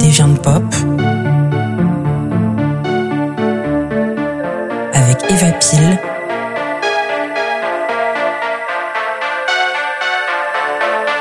Des 0.00 0.08
viandes 0.08 0.42
pop. 0.42 0.64
Avec 4.92 5.18
Eva 5.30 5.52
Pile. 5.60 5.98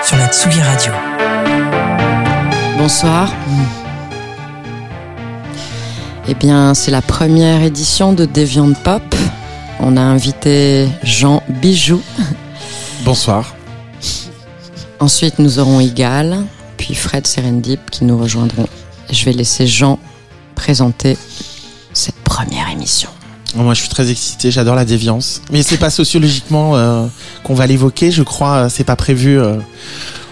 Sur 0.03 0.17
la 0.17 0.27
Tsugi 0.29 0.59
Radio. 0.59 0.91
Bonsoir. 2.79 3.29
Eh 6.27 6.33
bien, 6.33 6.73
c'est 6.73 6.89
la 6.89 7.03
première 7.03 7.61
édition 7.61 8.13
de 8.13 8.25
Deviant 8.25 8.73
Pop. 8.83 9.03
On 9.83 9.97
a 9.97 10.01
invité 10.01 10.87
Jean 11.01 11.41
Bijou. 11.49 11.99
Bonsoir. 13.03 13.55
Ensuite, 14.99 15.39
nous 15.39 15.57
aurons 15.57 15.79
Igal, 15.79 16.45
puis 16.77 16.93
Fred 16.93 17.25
Serendip 17.25 17.89
qui 17.89 18.05
nous 18.05 18.15
rejoindront. 18.15 18.67
Je 19.09 19.25
vais 19.25 19.33
laisser 19.33 19.65
Jean 19.65 19.97
présenter 20.53 21.17
cette 21.93 22.15
première 22.17 22.69
émission. 22.69 23.09
Moi, 23.55 23.73
je 23.73 23.79
suis 23.79 23.89
très 23.89 24.11
excité. 24.11 24.51
J'adore 24.51 24.75
la 24.75 24.85
déviance, 24.85 25.41
mais 25.51 25.63
c'est 25.63 25.77
pas 25.77 25.89
sociologiquement 25.89 26.77
euh, 26.77 27.07
qu'on 27.43 27.55
va 27.55 27.65
l'évoquer. 27.65 28.11
Je 28.11 28.21
crois, 28.21 28.53
euh, 28.53 28.69
c'est 28.69 28.83
pas 28.83 28.95
prévu 28.95 29.39
euh, 29.39 29.57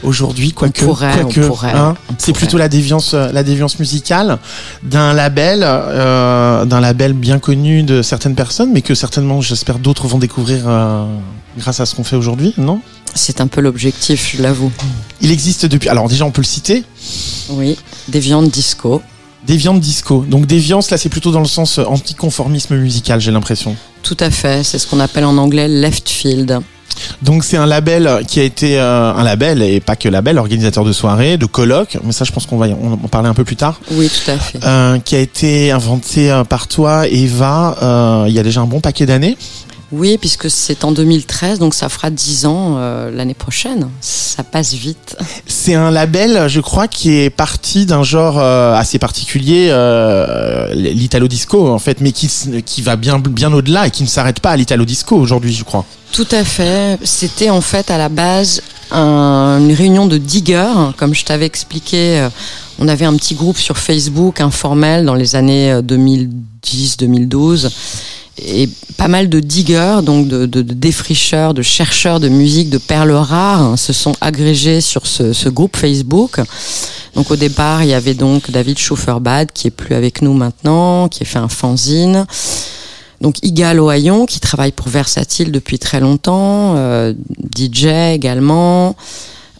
aujourd'hui, 0.03 0.51
quoique. 0.51 0.85
quoique, 0.85 1.65
hein. 1.65 1.95
c'est 2.17 2.33
plutôt 2.33 2.57
la 2.57 2.69
déviance, 2.69 3.13
euh, 3.13 3.31
la 3.31 3.43
déviance 3.43 3.79
musicale 3.79 4.39
d'un 4.83 5.13
label, 5.13 5.61
euh, 5.63 6.65
d'un 6.65 6.79
label 6.79 7.13
bien 7.13 7.39
connu 7.39 7.83
de 7.83 8.01
certaines 8.01 8.35
personnes, 8.35 8.71
mais 8.71 8.81
que 8.81 8.95
certainement, 8.95 9.41
j'espère, 9.41 9.79
d'autres 9.79 10.07
vont 10.07 10.19
découvrir 10.19 10.63
euh, 10.67 11.05
grâce 11.57 11.79
à 11.79 11.85
ce 11.85 11.95
qu'on 11.95 12.03
fait 12.03 12.15
aujourd'hui, 12.15 12.53
non? 12.57 12.81
C'est 13.15 13.41
un 13.41 13.47
peu 13.47 13.61
l'objectif, 13.61 14.35
je 14.35 14.41
l'avoue. 14.41 14.71
Il 15.21 15.31
existe 15.31 15.65
depuis. 15.65 15.89
Alors 15.89 16.07
déjà, 16.07 16.25
on 16.25 16.31
peut 16.31 16.41
le 16.41 16.47
citer. 16.47 16.83
Oui, 17.49 17.77
Deviant 18.07 18.43
Disco. 18.43 19.01
Déviante 19.47 19.79
disco. 19.79 20.25
Donc 20.27 20.45
déviance, 20.45 20.91
là, 20.91 20.97
c'est 20.97 21.07
plutôt 21.07 21.31
dans 21.31 21.39
le 21.39 21.45
sens 21.45 21.79
anticonformisme 21.79 22.75
musical, 22.75 23.21
j'ai 23.21 23.31
l'impression. 23.31 23.75
Tout 24.03 24.17
à 24.19 24.29
fait, 24.29 24.63
c'est 24.63 24.77
ce 24.77 24.85
qu'on 24.85 24.99
appelle 24.99 25.23
en 25.23 25.37
anglais 25.37 25.69
left 25.69 26.09
field. 26.09 26.59
Donc 27.21 27.43
c'est 27.43 27.57
un 27.57 27.65
label 27.65 28.21
qui 28.27 28.39
a 28.39 28.43
été 28.43 28.79
euh, 28.79 29.13
un 29.13 29.23
label 29.23 29.61
et 29.61 29.79
pas 29.79 29.95
que 29.95 30.09
label, 30.09 30.37
organisateur 30.37 30.83
de 30.83 30.91
soirées, 30.91 31.37
de 31.37 31.45
colloques, 31.45 31.97
mais 32.03 32.11
ça 32.11 32.25
je 32.25 32.31
pense 32.31 32.45
qu'on 32.45 32.57
va 32.57 32.67
y 32.67 32.73
en 32.73 32.99
en 33.03 33.07
parler 33.07 33.29
un 33.29 33.33
peu 33.33 33.43
plus 33.43 33.55
tard, 33.55 33.79
Oui, 33.91 34.09
tout 34.09 34.31
à 34.31 34.37
fait. 34.37 34.59
euh, 34.65 34.99
qui 34.99 35.15
a 35.15 35.19
été 35.19 35.71
inventé 35.71 36.31
euh, 36.31 36.43
par 36.43 36.67
toi 36.67 37.07
Eva 37.07 38.25
il 38.27 38.33
y 38.33 38.39
a 38.39 38.43
déjà 38.43 38.61
un 38.61 38.65
bon 38.65 38.79
paquet 38.79 39.05
d'années. 39.05 39.37
Oui, 39.91 40.17
puisque 40.19 40.49
c'est 40.51 40.83
en 40.83 40.91
2013, 40.91 41.57
donc 41.57 41.73
ça 41.73 41.89
fera 41.89 42.09
10 42.11 42.45
ans 42.45 42.75
euh, 42.77 43.09
l'année 43.11 43.33
prochaine. 43.33 43.89
Ça 44.01 44.43
passe 44.43 44.73
vite. 44.73 45.17
C'est 45.47 45.73
un 45.73 45.89
label, 45.89 46.47
je 46.47 46.61
crois, 46.61 46.87
qui 46.87 47.15
est 47.17 47.29
parti 47.31 47.85
d'un 47.87 48.03
genre 48.03 48.37
euh, 48.37 48.75
assez 48.75 48.99
particulier, 48.99 49.69
euh, 49.71 50.71
l'italo 50.75 51.27
disco 51.27 51.67
en 51.69 51.79
fait, 51.79 52.01
mais 52.01 52.11
qui 52.11 52.29
qui 52.65 52.81
va 52.83 52.95
bien 52.97 53.17
bien 53.19 53.51
au-delà 53.51 53.87
et 53.87 53.91
qui 53.91 54.03
ne 54.03 54.07
s'arrête 54.07 54.39
pas 54.41 54.51
à 54.51 54.57
l'italo 54.57 54.85
disco 54.85 55.15
aujourd'hui, 55.15 55.53
je 55.53 55.63
crois. 55.63 55.85
Tout 56.11 56.27
à 56.31 56.43
fait. 56.43 56.99
C'était 57.03 57.49
en 57.49 57.61
fait 57.61 57.89
à 57.89 57.97
la 57.97 58.09
base 58.09 58.61
un- 58.91 59.57
une 59.59 59.73
réunion 59.73 60.05
de 60.05 60.17
diggers. 60.19 60.91
Comme 60.97 61.15
je 61.15 61.25
t'avais 61.25 61.45
expliqué, 61.47 62.19
euh, 62.19 62.29
on 62.77 62.87
avait 62.87 63.05
un 63.05 63.15
petit 63.15 63.33
groupe 63.35 63.57
sur 63.57 63.77
Facebook 63.77 64.39
informel 64.39 65.05
dans 65.05 65.15
les 65.15 65.35
années 65.35 65.71
euh, 65.71 65.81
2010-2012. 65.81 67.69
Et 68.45 68.69
pas 68.97 69.07
mal 69.07 69.29
de 69.29 69.39
diggers, 69.39 69.99
donc 70.03 70.27
de, 70.27 70.45
de- 70.45 70.61
de 70.61 70.73
défricheurs, 70.73 71.53
de 71.53 71.61
chercheurs 71.61 72.19
de 72.19 72.29
musique, 72.29 72.69
de 72.69 72.77
perles 72.77 73.11
rares, 73.11 73.61
hein, 73.61 73.77
se 73.77 73.93
sont 73.93 74.13
agrégés 74.21 74.81
sur 74.81 75.05
ce, 75.07 75.33
ce 75.33 75.49
groupe 75.49 75.75
Facebook. 75.77 76.39
Donc 77.15 77.31
au 77.31 77.35
départ, 77.35 77.83
il 77.83 77.89
y 77.89 77.93
avait 77.93 78.13
donc 78.13 78.51
David 78.51 78.77
Schofferbad, 78.77 79.51
qui 79.53 79.67
est 79.67 79.71
plus 79.71 79.95
avec 79.95 80.21
nous 80.21 80.33
maintenant, 80.33 81.07
qui 81.09 81.23
a 81.23 81.25
fait 81.25 81.39
un 81.39 81.47
fanzine. 81.49 82.25
Donc 83.21 83.35
Igal 83.43 83.79
Ohayon, 83.79 84.25
qui 84.25 84.39
travaille 84.39 84.71
pour 84.71 84.87
Versatile 84.87 85.51
depuis 85.51 85.77
très 85.79 85.99
longtemps, 85.99 86.75
euh, 86.77 87.13
DJ 87.57 87.85
également. 88.13 88.95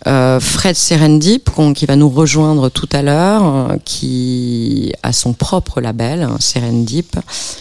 Euh, 0.08 0.40
Fred 0.40 0.76
Serendip, 0.76 1.50
qui 1.76 1.86
va 1.86 1.96
nous 1.98 2.10
rejoindre 2.10 2.70
tout 2.70 2.88
à 2.94 3.02
l'heure, 3.02 3.44
euh, 3.72 3.78
qui 3.84 4.94
a 5.04 5.12
son 5.12 5.34
propre 5.34 5.82
label, 5.82 6.24
hein, 6.24 6.38
Serendip, 6.40 7.18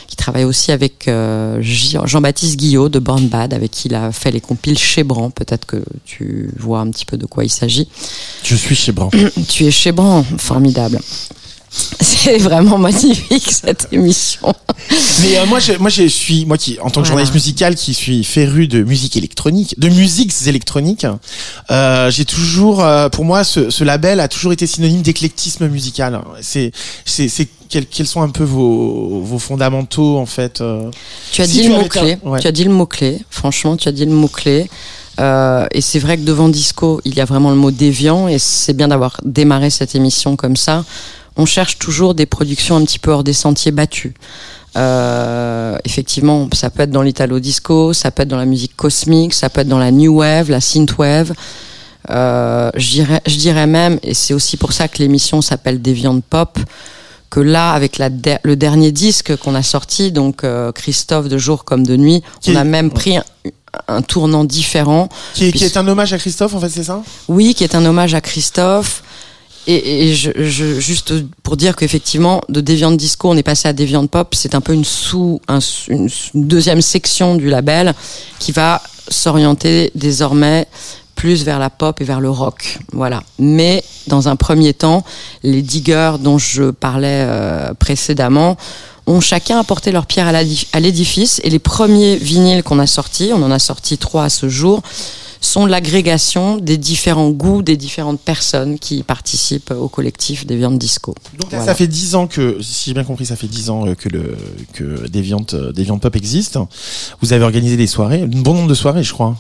qui 0.07 0.15
travaille 0.15 0.45
aussi 0.45 0.71
avec 0.71 1.09
euh, 1.09 1.59
Jean- 1.61 2.07
Jean-Baptiste 2.07 2.57
Guillot 2.57 2.89
de 2.89 3.01
Born 3.01 3.27
Bad, 3.29 3.53
avec 3.55 3.73
qui 3.73 3.89
il 3.89 3.95
a 3.97 4.13
fait 4.13 4.31
les 4.31 4.41
compiles 4.41 4.79
chez 4.79 5.03
Bran. 5.03 5.31
Peut-être 5.31 5.67
que 5.67 5.83
tu 6.05 6.51
vois 6.59 6.79
un 6.81 6.91
petit 6.91 7.05
peu 7.07 7.17
de 7.17 7.27
quoi 7.27 7.45
il 7.45 7.51
s'agit. 7.51 7.89
Je 8.45 8.55
suis 8.55 8.77
chez 8.77 8.93
Bran. 8.93 9.11
Tu 9.49 9.65
es 9.65 9.71
chez 9.73 9.91
Bran, 9.93 10.25
formidable. 10.39 11.01
C'est 12.01 12.39
vraiment 12.39 12.79
magnifique 12.79 13.51
cette 13.51 13.89
émission. 13.93 14.53
Mais 15.23 15.39
euh, 15.39 15.47
moi, 15.47 15.59
je, 15.59 15.73
moi, 15.75 15.91
je 15.91 16.05
suis 16.09 16.45
moi 16.47 16.57
qui, 16.59 16.79
en 16.81 16.85
tant 16.85 16.89
que 16.89 16.95
Voilà. 16.95 17.09
journaliste 17.09 17.35
musical, 17.35 17.75
qui 17.75 17.95
suis 17.95 18.25
féru 18.25 18.67
de 18.69 18.83
musique 18.83 19.17
électronique, 19.17 19.79
de 19.79 19.89
musiques 19.89 20.33
électroniques, 20.47 21.07
euh, 21.71 22.11
j'ai 22.11 22.25
toujours, 22.25 22.83
euh, 22.83 23.09
pour 23.09 23.25
moi, 23.25 23.45
ce, 23.45 23.71
ce 23.71 23.85
label 23.85 24.21
a 24.21 24.29
toujours 24.29 24.53
été 24.53 24.67
synonyme 24.67 25.03
d'éclectisme 25.03 25.69
musical. 25.69 26.21
C'est, 26.41 26.73
c'est, 27.05 27.29
c'est 27.29 27.49
quels, 27.69 27.87
quels 27.87 28.07
sont 28.07 28.23
un 28.23 28.31
peu 28.31 28.45
vos, 28.45 29.21
vos 29.23 29.39
fondamentaux 29.39 30.17
en 30.19 30.27
fait. 30.27 30.63
Tu 31.33 31.43
as 31.43 31.47
Si 31.47 31.53
dit 31.53 31.63
tu 31.63 31.69
le 31.69 31.75
un- 31.77 32.31
ouais. 32.31 32.41
Tu 32.41 32.47
as 32.47 32.53
dit 32.53 32.65
le 32.65 32.73
mot-clé. 32.73 33.21
Franchement, 33.31 33.77
tu 33.77 33.89
as 33.89 33.93
dit 33.93 34.05
le 34.07 34.13
mot-clé. 34.13 34.69
Euh, 35.21 35.67
et 35.73 35.81
c'est 35.81 35.99
vrai 35.99 36.17
que 36.17 36.23
devant 36.23 36.49
Disco, 36.49 37.01
il 37.05 37.15
y 37.15 37.21
a 37.21 37.25
vraiment 37.25 37.51
le 37.51 37.57
mot 37.57 37.71
déviant. 37.73 38.29
Et 38.29 38.39
c'est 38.39 38.73
bien 38.73 38.89
d'avoir 38.89 39.21
démarré 39.25 39.69
cette 39.71 39.95
émission 39.95 40.37
comme 40.37 40.57
ça. 40.57 40.85
On 41.39 41.47
cherche 41.47 41.79
toujours 41.79 42.15
des 42.15 42.27
productions 42.27 42.77
un 42.77 42.85
petit 42.85 42.99
peu 42.99 43.13
hors 43.13 43.25
des 43.25 43.33
sentiers 43.33 43.71
battus. 43.73 44.13
Euh, 44.77 45.77
effectivement, 45.85 46.49
ça 46.53 46.69
peut 46.71 46.83
être 46.83 46.91
dans 46.91 47.03
l'italo 47.03 47.41
disco, 47.41 47.93
ça 47.93 48.11
peut 48.11 48.23
être 48.25 48.29
dans 48.29 48.37
la 48.37 48.45
musique 48.45 48.77
cosmique, 48.77 49.35
ça 49.35 49.49
peut 49.49 49.63
être 49.63 49.69
dans 49.69 49.79
la 49.79 49.91
new 49.91 50.19
wave, 50.19 50.51
la 50.51 50.61
synth 50.61 50.97
wave. 50.99 51.33
Euh, 52.11 52.71
je 52.77 52.91
dirais, 52.91 53.21
je 53.27 53.37
dirais 53.37 53.67
même, 53.67 53.99
et 54.03 54.15
c'est 54.15 54.35
aussi 54.35 54.57
pour 54.57 54.73
ça 54.73 54.89
que 54.89 54.99
l'émission 54.99 55.41
s'appelle 55.43 55.81
Déviante 55.83 56.25
Pop, 56.25 56.59
que 57.31 57.41
là, 57.41 57.73
avec 57.73 57.99
la 57.99 58.09
le 58.43 58.57
dernier 58.57 58.93
disque 58.93 59.37
qu'on 59.37 59.55
a 59.55 59.63
sorti, 59.63 60.13
donc 60.13 60.45
euh, 60.45 60.73
Christophe 60.73 61.29
de 61.29 61.39
jour 61.39 61.65
comme 61.65 61.87
de 61.87 61.97
nuit, 61.97 62.23
Qui 62.41 62.53
on 62.53 62.57
a 62.57 62.65
même 62.65 62.91
pris 62.91 63.17
un, 63.19 63.25
un 63.89 64.03
tournant 64.03 64.45
différent. 64.45 65.09
qui, 65.35 65.45
est, 65.47 65.53
qui 65.53 65.59
Puis- 65.59 65.67
est 65.67 65.77
un 65.77 65.87
hommage 65.89 66.13
à 66.13 66.19
Christophe 66.19 66.55
en 66.55 66.61
fait, 66.61 66.71
c'est 66.71 66.85
ça? 66.85 67.03
Oui, 67.29 67.55
qui 67.55 67.65
est 67.65 67.75
un 67.75 67.85
hommage 67.85 68.15
à 68.15 68.21
Christophe. 68.21 69.03
Et, 69.71 70.09
et 70.09 70.15
je, 70.15 70.31
je- 70.37 70.81
juste 70.81 71.13
pour 71.43 71.57
dire 71.59 71.77
qu'effectivement, 71.77 72.41
de 72.49 72.61
Deviant 72.63 72.91
Disco, 72.91 73.29
on 73.31 73.37
est 73.37 73.43
passé 73.43 73.69
à 73.69 73.75
Deviant 73.75 74.07
Pop. 74.07 74.35
C'est 74.35 74.55
un 74.55 74.63
peu 74.63 74.73
une 74.73 74.85
sous, 74.85 75.41
un- 75.47 75.59
une, 75.89 76.09
deuxième 76.35 76.81
section 76.81 77.37
du 77.37 77.49
label 77.51 77.95
qui 78.39 78.51
va 78.53 78.83
s'orienter 79.09 79.91
désormais 79.95 80.67
plus 81.15 81.45
vers 81.45 81.59
la 81.59 81.69
pop 81.69 82.01
et 82.01 82.05
vers 82.05 82.21
le 82.21 82.31
rock. 82.31 82.79
Voilà. 82.93 83.23
Mais 83.39 83.85
dans 84.07 84.29
un 84.29 84.37
premier 84.37 84.73
temps, 84.73 85.05
les 85.43 85.61
diggers 85.63 86.13
dont 86.21 86.39
je 86.39 86.71
parlais 86.71 87.25
euh, 87.29 87.75
précédemment 87.75 88.57
ont 89.07 89.21
chacun 89.21 89.59
apporté 89.59 89.91
leur 89.91 90.07
pierre 90.07 90.29
à 90.29 90.81
l'édifice. 90.81 91.41
Et 91.45 91.51
les 91.51 91.59
premiers 91.59 92.17
vinyles 92.17 92.63
qu'on 92.63 92.79
a 92.79 92.87
sortis, 92.87 93.33
on 93.35 93.43
en 93.43 93.51
a 93.51 93.59
sorti 93.59 93.99
trois 93.99 94.25
à 94.25 94.29
ce 94.31 94.49
jour, 94.49 94.81
sont 95.41 95.67
l'agrégation 95.67 96.57
des 96.57 96.77
différents 96.77 97.31
goûts 97.31 97.63
des 97.63 97.77
différentes 97.77 98.21
personnes 98.21 98.79
qui 98.79 99.03
participent 99.03 99.71
au 99.71 99.89
collectif 99.89 100.47
des 100.47 100.57
viandes 100.57 100.79
disco. 100.79 101.15
Donc 101.39 101.51
Voilà. 101.51 101.65
ça 101.65 101.75
fait 101.75 101.87
dix 101.87 102.15
ans 102.15 102.27
que, 102.27 102.59
si 102.61 102.91
j'ai 102.91 102.95
bien 102.95 103.05
compris, 103.05 103.27
ça 103.27 103.37
fait 103.37 103.47
dix 103.47 103.71
ans 103.71 103.87
euh, 103.87 103.95
que 103.95 104.09
le 104.09 104.37
que 104.73 105.09
Deviant, 105.09 105.45
euh, 105.55 105.73
Deviant 105.73 105.99
Pop 105.99 106.15
existe. 106.17 106.59
Vous 107.21 107.33
avez 107.33 107.45
organisé 107.45 107.77
des 107.77 107.87
soirées, 107.87 108.23
un 108.23 108.27
bon 108.27 108.55
nombre 108.55 108.69
de 108.69 108.75
soirées, 108.75 109.03
je 109.03 109.13
crois. 109.13 109.37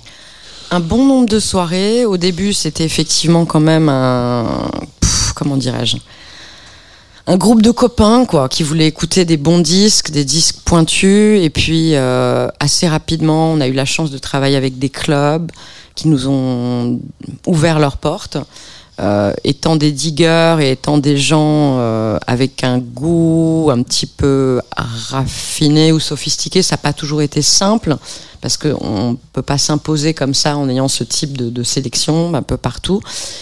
Un 0.71 0.81
bon 0.81 1.05
nombre 1.05 1.29
de 1.29 1.41
soirées. 1.41 2.05
Au 2.05 2.17
début, 2.17 2.53
c'était 2.53 2.85
effectivement 2.85 3.45
quand 3.47 3.61
même 3.61 3.89
un, 3.89 4.71
pff, 5.00 5.33
comment 5.35 5.56
dirais-je, 5.56 5.97
un 7.27 7.37
groupe 7.37 7.62
de 7.62 7.71
copains 7.71 8.25
quoi, 8.25 8.49
qui 8.49 8.62
voulaient 8.62 8.87
écouter 8.87 9.25
des 9.25 9.37
bons 9.37 9.59
disques, 9.59 10.11
des 10.11 10.25
disques 10.25 10.56
pointus. 10.65 11.43
Et 11.43 11.50
puis 11.50 11.95
euh, 11.95 12.49
assez 12.61 12.87
rapidement, 12.89 13.53
on 13.53 13.61
a 13.61 13.67
eu 13.69 13.73
la 13.73 13.85
chance 13.85 14.11
de 14.11 14.19
travailler 14.19 14.56
avec 14.56 14.79
des 14.79 14.89
clubs 14.91 15.50
qui 15.99 16.06
nous 16.06 16.29
ont 16.29 17.00
ouvert 17.47 17.81
leurs 17.81 17.97
portes. 17.97 18.39
Euh, 19.00 19.33
étant 19.45 19.77
des 19.77 19.93
diggers 19.93 20.56
et 20.61 20.73
étant 20.73 20.99
des 20.99 21.17
gens 21.17 21.79
euh, 21.79 22.19
avec 22.27 22.65
un 22.65 22.79
goût 22.79 23.69
un 23.73 23.83
petit 23.83 24.06
peu 24.06 24.61
raffiné 24.77 25.93
ou 25.93 26.00
sophistiqué, 26.00 26.62
ça 26.62 26.75
n'a 26.75 26.79
pas 26.79 26.93
toujours 26.93 27.23
été 27.23 27.43
simple 27.43 27.97
parce 28.40 28.56
qu'on 28.56 29.17
peut 29.32 29.43
pas 29.43 29.58
s'imposer 29.58 30.14
comme 30.14 30.35
ça 30.35 30.56
en 30.56 30.69
ayant 30.69 30.88
ce 30.88 31.05
type 31.05 31.37
de, 31.37 31.50
de 31.50 31.62
sélection 31.62 32.35
un 32.35 32.43
peu 32.43 32.56
partout. 32.56 33.00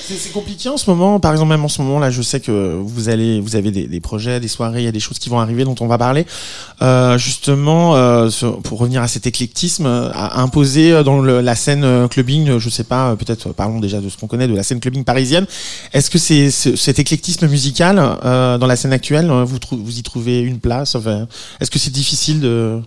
C'est 0.08 0.32
compliqué 0.32 0.68
en 0.68 0.76
ce 0.76 0.88
moment. 0.90 1.20
Par 1.20 1.32
exemple, 1.32 1.50
même 1.50 1.64
en 1.64 1.68
ce 1.68 1.82
moment 1.82 1.98
là, 1.98 2.10
je 2.10 2.22
sais 2.22 2.40
que 2.40 2.74
vous 2.82 3.08
allez, 3.08 3.40
vous 3.40 3.56
avez 3.56 3.70
des, 3.70 3.86
des 3.86 4.00
projets, 4.00 4.40
des 4.40 4.48
soirées, 4.48 4.80
il 4.82 4.84
y 4.84 4.88
a 4.88 4.92
des 4.92 5.00
choses 5.00 5.18
qui 5.18 5.28
vont 5.28 5.38
arriver 5.38 5.64
dont 5.64 5.74
on 5.80 5.86
va 5.86 5.98
parler. 5.98 6.26
Euh, 6.82 7.18
justement, 7.18 7.94
euh, 7.96 8.30
pour 8.64 8.78
revenir 8.78 9.02
à 9.02 9.08
cet 9.08 9.26
éclectisme, 9.26 9.86
euh, 9.86 10.10
à 10.14 10.40
imposer 10.40 11.02
dans 11.04 11.20
le- 11.20 11.40
la 11.40 11.54
scène 11.54 12.08
clubbing, 12.08 12.58
je 12.58 12.68
sais 12.70 12.84
pas, 12.84 13.14
peut-être 13.16 13.52
parlons 13.52 13.80
déjà 13.80 14.00
de 14.00 14.08
ce 14.08 14.16
qu'on 14.16 14.26
connaît 14.26 14.48
de 14.48 14.54
la 14.54 14.62
scène 14.62 14.80
clubbing 14.80 15.04
parisienne. 15.04 15.46
Est-ce 15.92 16.10
que 16.10 16.18
c'est 16.18 16.50
ce- 16.50 16.76
cet 16.76 16.98
éclectisme 16.98 17.46
musical 17.48 17.98
euh, 18.24 18.58
dans 18.58 18.66
la 18.66 18.76
scène 18.76 18.92
actuelle, 18.92 19.30
vous, 19.30 19.58
vous 19.72 19.98
y 19.98 20.02
trouvez 20.02 20.40
une 20.40 20.58
place 20.60 20.96
Est-ce 21.60 21.70
que 21.70 21.78
c'est 21.78 21.90
difficile 21.92 22.40
de 22.40 22.80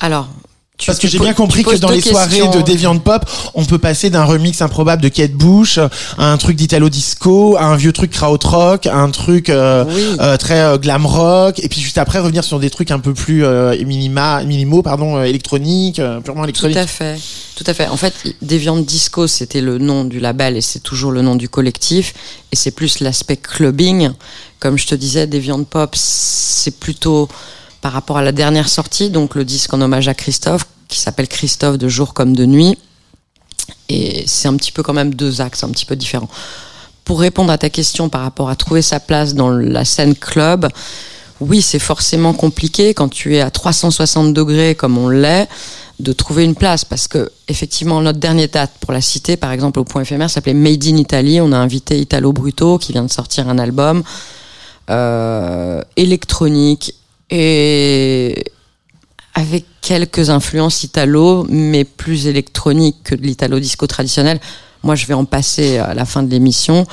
Alors. 0.00 0.28
Tu- 0.76 0.86
Parce 0.86 0.98
que 0.98 1.06
j'ai 1.06 1.20
bien 1.20 1.34
compris 1.34 1.62
que 1.62 1.76
dans 1.76 1.88
les 1.90 2.00
soirées 2.00 2.48
de 2.48 2.60
Deviant 2.62 2.98
Pop, 2.98 3.24
on 3.54 3.64
peut 3.64 3.78
passer 3.78 4.10
d'un 4.10 4.24
remix 4.24 4.60
improbable 4.60 5.02
de 5.02 5.08
Kate 5.08 5.30
Bush 5.32 5.78
à 6.18 6.32
un 6.32 6.36
truc 6.36 6.56
d'Italo 6.56 6.88
Disco, 6.88 7.56
à 7.56 7.64
un 7.66 7.76
vieux 7.76 7.92
truc 7.92 8.10
krautrock, 8.10 8.86
à 8.88 8.96
un 8.96 9.10
truc 9.10 9.50
euh, 9.50 9.84
Oui. 9.88 10.02
euh, 10.20 10.36
très 10.36 10.58
euh, 10.60 10.76
glam 10.76 11.06
rock, 11.06 11.60
et 11.60 11.68
puis 11.68 11.80
juste 11.80 11.96
après 11.98 12.18
revenir 12.18 12.42
sur 12.42 12.58
des 12.58 12.70
trucs 12.70 12.90
un 12.90 12.98
peu 12.98 13.14
plus 13.14 13.44
euh, 13.44 13.76
minima, 13.84 14.42
minimaux, 14.42 14.82
pardon, 14.82 15.16
euh, 15.16 15.24
électroniques, 15.24 16.00
euh, 16.00 16.20
purement 16.20 16.40
Tout 16.42 16.46
électroniques. 16.48 16.76
à 16.76 16.86
fait, 16.88 17.18
tout 17.54 17.64
à 17.68 17.72
fait. 17.72 17.86
En 17.86 17.96
fait, 17.96 18.12
Deviant 18.42 18.76
Disco, 18.76 19.28
c'était 19.28 19.60
le 19.60 19.78
nom 19.78 20.04
du 20.04 20.18
label 20.18 20.56
et 20.56 20.60
c'est 20.60 20.80
toujours 20.80 21.12
le 21.12 21.22
nom 21.22 21.36
du 21.36 21.48
collectif. 21.48 22.14
Et 22.50 22.56
c'est 22.56 22.72
plus 22.72 22.98
l'aspect 23.00 23.36
clubbing. 23.36 24.10
Comme 24.58 24.76
je 24.76 24.86
te 24.88 24.94
disais, 24.96 25.26
Deviant 25.28 25.62
Pop, 25.62 25.94
c'est 25.94 26.78
plutôt 26.78 27.28
par 27.84 27.92
rapport 27.92 28.16
à 28.16 28.22
la 28.22 28.32
dernière 28.32 28.70
sortie, 28.70 29.10
donc 29.10 29.34
le 29.34 29.44
disque 29.44 29.74
en 29.74 29.80
hommage 29.82 30.08
à 30.08 30.14
Christophe, 30.14 30.66
qui 30.88 30.98
s'appelle 30.98 31.28
Christophe 31.28 31.76
de 31.76 31.86
jour 31.86 32.14
comme 32.14 32.34
de 32.34 32.46
nuit. 32.46 32.78
Et 33.90 34.24
c'est 34.26 34.48
un 34.48 34.56
petit 34.56 34.72
peu 34.72 34.82
quand 34.82 34.94
même 34.94 35.12
deux 35.12 35.42
axes, 35.42 35.62
un 35.64 35.68
petit 35.68 35.84
peu 35.84 35.94
différents. 35.94 36.30
Pour 37.04 37.20
répondre 37.20 37.52
à 37.52 37.58
ta 37.58 37.68
question 37.68 38.08
par 38.08 38.22
rapport 38.22 38.48
à 38.48 38.56
trouver 38.56 38.80
sa 38.80 39.00
place 39.00 39.34
dans 39.34 39.50
la 39.50 39.84
scène 39.84 40.14
club, 40.14 40.66
oui, 41.40 41.60
c'est 41.60 41.78
forcément 41.78 42.32
compliqué 42.32 42.94
quand 42.94 43.10
tu 43.10 43.36
es 43.36 43.42
à 43.42 43.50
360 43.50 44.32
degrés 44.32 44.74
comme 44.74 44.96
on 44.96 45.10
l'est 45.10 45.46
de 46.00 46.14
trouver 46.14 46.44
une 46.44 46.54
place 46.54 46.86
parce 46.86 47.06
que 47.06 47.30
effectivement 47.48 48.00
notre 48.00 48.18
dernière 48.18 48.48
date 48.48 48.72
pour 48.80 48.92
la 48.94 49.02
cité 49.02 49.36
par 49.36 49.52
exemple 49.52 49.78
au 49.78 49.84
point 49.84 50.02
éphémère 50.02 50.28
s'appelait 50.28 50.54
Made 50.54 50.84
in 50.86 50.96
Italy 50.96 51.40
on 51.40 51.52
a 51.52 51.56
invité 51.56 52.00
Italo 52.00 52.32
Bruto 52.32 52.78
qui 52.78 52.90
vient 52.90 53.04
de 53.04 53.12
sortir 53.12 53.48
un 53.48 53.58
album 53.58 54.02
euh, 54.90 55.80
électronique 55.96 56.94
et 57.30 58.44
avec 59.34 59.64
quelques 59.80 60.30
influences 60.30 60.84
italo 60.84 61.46
mais 61.48 61.84
plus 61.84 62.26
électronique 62.26 62.96
que 63.04 63.14
de 63.14 63.22
l'italo 63.22 63.58
disco 63.58 63.86
traditionnel 63.86 64.40
moi 64.82 64.94
je 64.94 65.06
vais 65.06 65.14
en 65.14 65.24
passer 65.24 65.78
à 65.78 65.94
la 65.94 66.04
fin 66.04 66.22
de 66.22 66.30
l'émission 66.30 66.86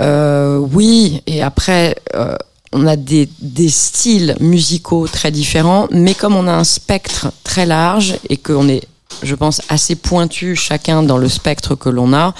euh, 0.00 0.58
oui 0.58 1.22
et 1.26 1.42
après 1.42 1.96
euh, 2.14 2.36
on 2.74 2.86
a 2.86 2.96
des, 2.96 3.28
des 3.40 3.70
styles 3.70 4.36
musicaux 4.40 5.06
très 5.06 5.30
différents, 5.30 5.86
mais 5.92 6.12
comme 6.12 6.34
on 6.34 6.48
a 6.48 6.52
un 6.52 6.64
spectre 6.64 7.28
très 7.44 7.66
large 7.66 8.16
et 8.28 8.36
qu'on 8.36 8.68
est, 8.68 8.82
je 9.22 9.36
pense, 9.36 9.62
assez 9.68 9.94
pointu 9.94 10.56
chacun 10.56 11.04
dans 11.04 11.16
le 11.16 11.28
spectre 11.28 11.76
que 11.76 11.88
l'on 11.88 12.12
a, 12.12 12.34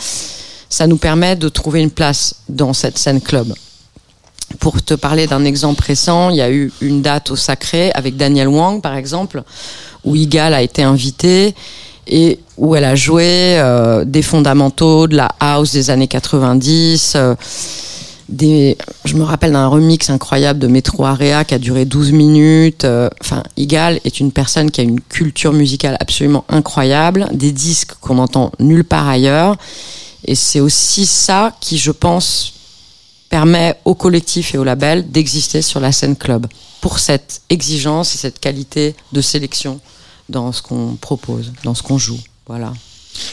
ça 0.69 0.88
nous 0.88 0.96
permet 0.96 1.36
de 1.36 1.48
trouver 1.48 1.81
une 1.82 1.92
place 1.92 2.34
dans 2.48 2.72
cette 2.72 2.98
scène 2.98 3.20
club. 3.20 3.54
Pour 4.61 4.83
te 4.83 4.95
parler 4.95 5.27
d'un 5.27 5.45
exemple 5.45 5.83
récent, 5.85 6.31
il 6.31 6.37
y 6.37 6.41
a 6.43 6.51
eu 6.51 6.73
une 6.81 7.03
date 7.03 7.31
au 7.31 7.37
Sacré 7.37 7.91
avec 7.93 8.17
Daniel 8.17 8.49
Wang, 8.49 8.81
par 8.81 8.95
exemple, 8.97 9.43
où 10.05 10.17
Igal 10.17 10.55
a 10.55 10.62
été 10.62 10.83
invité 10.83 11.55
et 12.06 12.39
où 12.56 12.75
elle 12.77 12.85
a 12.85 12.95
joué 12.95 13.59
euh, 13.59 14.05
des 14.05 14.23
fondamentaux 14.23 15.06
de 15.06 15.17
la 15.17 15.31
house 15.41 15.73
des 15.73 15.91
années 15.91 16.09
90. 16.09 17.15
euh, 17.17 17.35
des, 18.29 18.79
je 19.05 19.17
me 19.17 19.23
rappelle 19.23 19.53
d'un 19.53 19.67
remix 19.67 20.09
incroyable 20.09 20.59
de 20.59 20.67
Metro 20.67 21.05
Area 21.05 21.45
qui 21.45 21.55
a 21.55 21.59
duré 21.59 21.85
12 21.85 22.12
minutes. 22.12 22.85
euh, 22.85 23.11
Enfin, 23.21 23.43
Igal 23.56 24.01
est 24.05 24.19
une 24.21 24.33
personne 24.33 24.71
qui 24.71 24.81
a 24.81 24.85
une 24.85 25.01
culture 25.01 25.53
musicale 25.53 25.97
absolument 26.01 26.45
incroyable, 26.49 27.29
des 27.33 27.53
disques 27.53 27.93
qu'on 28.01 28.19
entend 28.19 28.51
nulle 28.59 28.85
part 28.85 29.09
ailleurs. 29.09 29.56
Et 30.27 30.35
c'est 30.35 30.61
aussi 30.61 31.05
ça 31.05 31.53
qui, 31.61 31.77
je 31.77 31.91
pense, 31.91 32.54
permet 33.34 33.75
au 33.84 33.96
collectif 33.96 34.54
et 34.54 34.58
au 34.58 34.62
label 34.62 35.10
d'exister 35.10 35.60
sur 35.60 35.81
la 35.81 35.90
scène 35.90 36.14
club 36.14 36.46
pour 36.81 37.00
cette 37.00 37.40
exigence 37.50 38.14
et 38.14 38.19
cette 38.19 38.38
qualité 38.38 38.94
de 39.12 39.20
sélection 39.20 39.81
dans 40.28 40.52
ce 40.52 40.62
qu'on 40.62 40.94
propose, 41.00 41.52
dans 41.64 41.75
ce 41.75 41.82
qu'on 41.82 41.98
joue. 41.98 42.20
Voilà. 42.46 42.72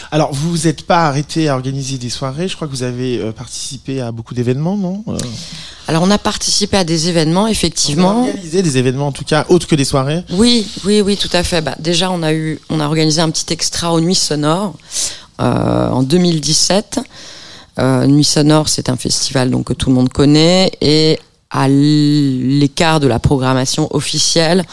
Alors, 0.10 0.34
vous 0.34 0.50
vous 0.50 0.66
êtes 0.68 0.88
pas 0.88 1.06
arrêté 1.08 1.50
à 1.50 1.54
organiser 1.54 2.00
des 2.00 2.10
soirées. 2.10 2.48
Je 2.48 2.56
crois 2.56 2.68
que 2.68 2.72
vous 2.74 2.82
avez 2.82 3.20
euh, 3.20 3.32
participé 3.32 4.02
à 4.02 4.12
beaucoup 4.12 4.34
d'événements, 4.34 4.76
non 4.76 5.04
Euh, 5.08 5.18
Alors, 5.88 6.02
on 6.02 6.10
a 6.10 6.18
participé 6.18 6.78
à 6.78 6.84
des 6.84 7.08
événements, 7.08 7.42
Vous 7.42 7.46
avez 7.46 7.52
effectivement. 7.52 8.22
organisé 8.22 8.64
des 8.64 8.80
événements, 8.80 9.08
en 9.08 9.12
tout 9.12 9.24
cas, 9.24 9.46
autres 9.50 9.68
que 9.68 9.76
des 9.76 9.86
soirées. 9.86 10.24
Oui, 10.32 10.66
oui, 10.84 11.02
oui, 11.02 11.16
tout 11.16 11.30
à 11.32 11.44
fait. 11.44 11.62
Bah, 11.62 11.76
déjà, 11.78 12.10
on 12.10 12.24
a 12.24 12.34
eu, 12.34 12.60
on 12.72 12.80
a 12.80 12.88
organisé 12.88 13.22
un 13.22 13.30
petit 13.30 13.54
extra 13.54 13.94
aux 13.94 14.00
Nuits 14.02 14.16
Sonores 14.16 14.74
euh, 15.40 15.90
en 15.92 16.02
2017. 16.02 17.00
Euh, 17.80 18.06
Nuits 18.06 18.24
Sonores, 18.24 18.70
c'est 18.70 18.90
un 18.90 18.98
festival 18.98 19.50
donc 19.50 19.66
que 19.66 19.74
tout 19.74 19.90
le 19.90 19.96
monde 19.96 20.10
connaît 20.10 20.72
et 20.82 21.20
à 21.50 21.68
l'écart 21.68 23.00
de 23.00 23.08
la 23.08 23.20
programmation 23.20 23.94
officielle, 23.96 24.64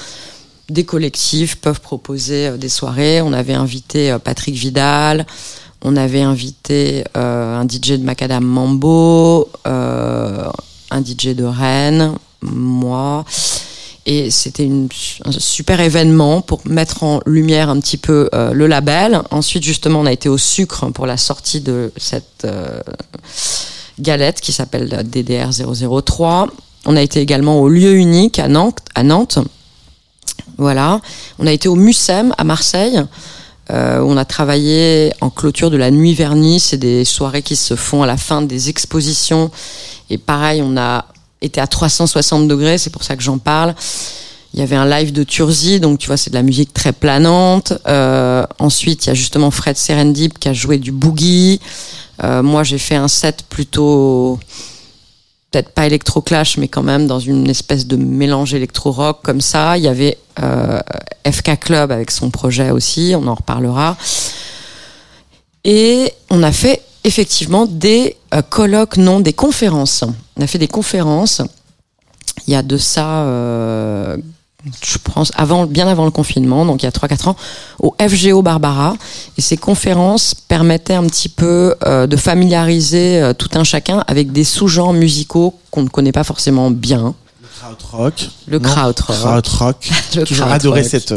des 0.68 0.84
collectifs 0.84 1.56
peuvent 1.56 1.80
proposer 1.80 2.48
euh, 2.48 2.56
des 2.56 2.68
soirées. 2.68 3.22
On 3.22 3.32
avait 3.32 3.54
invité 3.54 4.10
euh, 4.10 4.18
Patrick 4.18 4.54
Vidal, 4.54 5.26
on 5.82 5.96
avait 5.96 6.22
invité 6.22 7.04
un 7.14 7.64
DJ 7.64 7.92
de 7.92 8.04
Macadam 8.04 8.42
Mambo, 8.44 9.48
un 9.64 11.04
DJ 11.04 11.36
de 11.36 11.44
Rennes, 11.44 12.14
moi. 12.42 13.24
Et 14.10 14.30
c'était 14.30 14.66
un 15.26 15.32
super 15.32 15.80
événement 15.80 16.40
pour 16.40 16.62
mettre 16.64 17.02
en 17.02 17.20
lumière 17.26 17.68
un 17.68 17.78
petit 17.78 17.98
peu 17.98 18.30
euh, 18.32 18.54
le 18.54 18.66
label. 18.66 19.20
Ensuite, 19.30 19.62
justement, 19.62 20.00
on 20.00 20.06
a 20.06 20.12
été 20.12 20.30
au 20.30 20.38
sucre 20.38 20.88
pour 20.92 21.04
la 21.04 21.18
sortie 21.18 21.60
de 21.60 21.92
cette 21.98 22.46
euh, 22.46 22.80
galette 24.00 24.40
qui 24.40 24.52
s'appelle 24.52 24.88
DDR 25.04 25.50
003. 25.52 26.48
On 26.86 26.96
a 26.96 27.02
été 27.02 27.20
également 27.20 27.60
au 27.60 27.68
lieu 27.68 27.96
unique 27.96 28.38
à 28.38 28.48
Nantes. 28.48 29.38
Voilà. 30.56 31.02
On 31.38 31.46
a 31.46 31.52
été 31.52 31.68
au 31.68 31.74
Mucem 31.76 32.34
à 32.38 32.44
Marseille. 32.44 33.02
euh, 33.70 34.00
on 34.00 34.16
a 34.16 34.24
travaillé 34.24 35.12
en 35.20 35.28
clôture 35.28 35.70
de 35.70 35.76
la 35.76 35.90
nuit 35.90 36.14
vernie. 36.14 36.60
C'est 36.60 36.78
des 36.78 37.04
soirées 37.04 37.42
qui 37.42 37.56
se 37.56 37.76
font 37.76 38.02
à 38.02 38.06
la 38.06 38.16
fin 38.16 38.40
des 38.40 38.70
expositions. 38.70 39.50
Et 40.08 40.16
pareil, 40.16 40.62
on 40.64 40.78
a 40.78 41.04
été 41.42 41.60
à 41.60 41.66
360 41.66 42.48
degrés. 42.48 42.78
C'est 42.78 42.90
pour 42.90 43.04
ça 43.04 43.16
que 43.16 43.22
j'en 43.22 43.38
parle. 43.38 43.74
Il 44.54 44.60
y 44.60 44.62
avait 44.62 44.76
un 44.76 44.88
live 44.88 45.12
de 45.12 45.24
Turzi, 45.24 45.78
donc 45.78 45.98
tu 45.98 46.06
vois, 46.06 46.16
c'est 46.16 46.30
de 46.30 46.34
la 46.34 46.42
musique 46.42 46.72
très 46.72 46.92
planante. 46.92 47.74
Euh, 47.86 48.44
ensuite, 48.58 49.04
il 49.04 49.08
y 49.08 49.10
a 49.10 49.14
justement 49.14 49.50
Fred 49.50 49.76
Serendip 49.76 50.38
qui 50.38 50.48
a 50.48 50.54
joué 50.54 50.78
du 50.78 50.90
boogie. 50.90 51.60
Euh, 52.24 52.42
moi, 52.42 52.64
j'ai 52.64 52.78
fait 52.78 52.96
un 52.96 53.08
set 53.08 53.44
plutôt, 53.48 54.40
peut-être 55.50 55.68
pas 55.70 55.86
électro-clash, 55.86 56.56
mais 56.56 56.66
quand 56.66 56.82
même 56.82 57.06
dans 57.06 57.20
une 57.20 57.48
espèce 57.48 57.86
de 57.86 57.96
mélange 57.96 58.54
électro-rock 58.54 59.18
comme 59.22 59.42
ça. 59.42 59.76
Il 59.76 59.84
y 59.84 59.88
avait 59.88 60.16
euh, 60.42 60.80
FK 61.30 61.60
Club 61.60 61.92
avec 61.92 62.10
son 62.10 62.30
projet 62.30 62.70
aussi, 62.70 63.12
on 63.14 63.26
en 63.26 63.34
reparlera. 63.34 63.98
Et 65.64 66.10
on 66.30 66.42
a 66.42 66.52
fait 66.52 66.82
effectivement 67.04 67.66
des 67.66 68.16
euh, 68.34 68.42
colloques, 68.42 68.96
non, 68.96 69.20
des 69.20 69.32
conférences. 69.32 70.04
On 70.36 70.42
a 70.42 70.46
fait 70.46 70.58
des 70.58 70.68
conférences. 70.68 71.42
Il 72.46 72.52
y 72.52 72.56
a 72.56 72.62
de 72.62 72.76
ça, 72.76 73.22
euh, 73.24 74.16
je 74.82 74.98
pense, 74.98 75.32
avant, 75.34 75.66
bien 75.66 75.88
avant 75.88 76.04
le 76.04 76.10
confinement, 76.10 76.64
donc 76.64 76.82
il 76.82 76.86
y 76.86 76.88
a 76.88 76.92
3-4 76.92 77.30
ans, 77.30 77.36
au 77.80 77.94
FGO 78.00 78.42
Barbara. 78.42 78.96
Et 79.36 79.40
ces 79.40 79.56
conférences 79.56 80.34
permettaient 80.34 80.94
un 80.94 81.06
petit 81.06 81.28
peu 81.28 81.74
euh, 81.84 82.06
de 82.06 82.16
familiariser 82.16 83.32
tout 83.38 83.50
un 83.54 83.64
chacun 83.64 84.04
avec 84.06 84.32
des 84.32 84.44
sous-genres 84.44 84.92
musicaux 84.92 85.54
qu'on 85.70 85.82
ne 85.82 85.88
connaît 85.88 86.12
pas 86.12 86.24
forcément 86.24 86.70
bien. 86.70 87.14
Le 87.42 87.48
krautrock. 87.60 88.28
Le 88.46 88.58
krautrock. 88.60 89.16
Krautrock. 89.16 89.90
Le 90.14 90.24
Toujours 90.24 90.46
krautrock. 90.46 90.60
adoré 90.60 90.84
cette, 90.84 91.12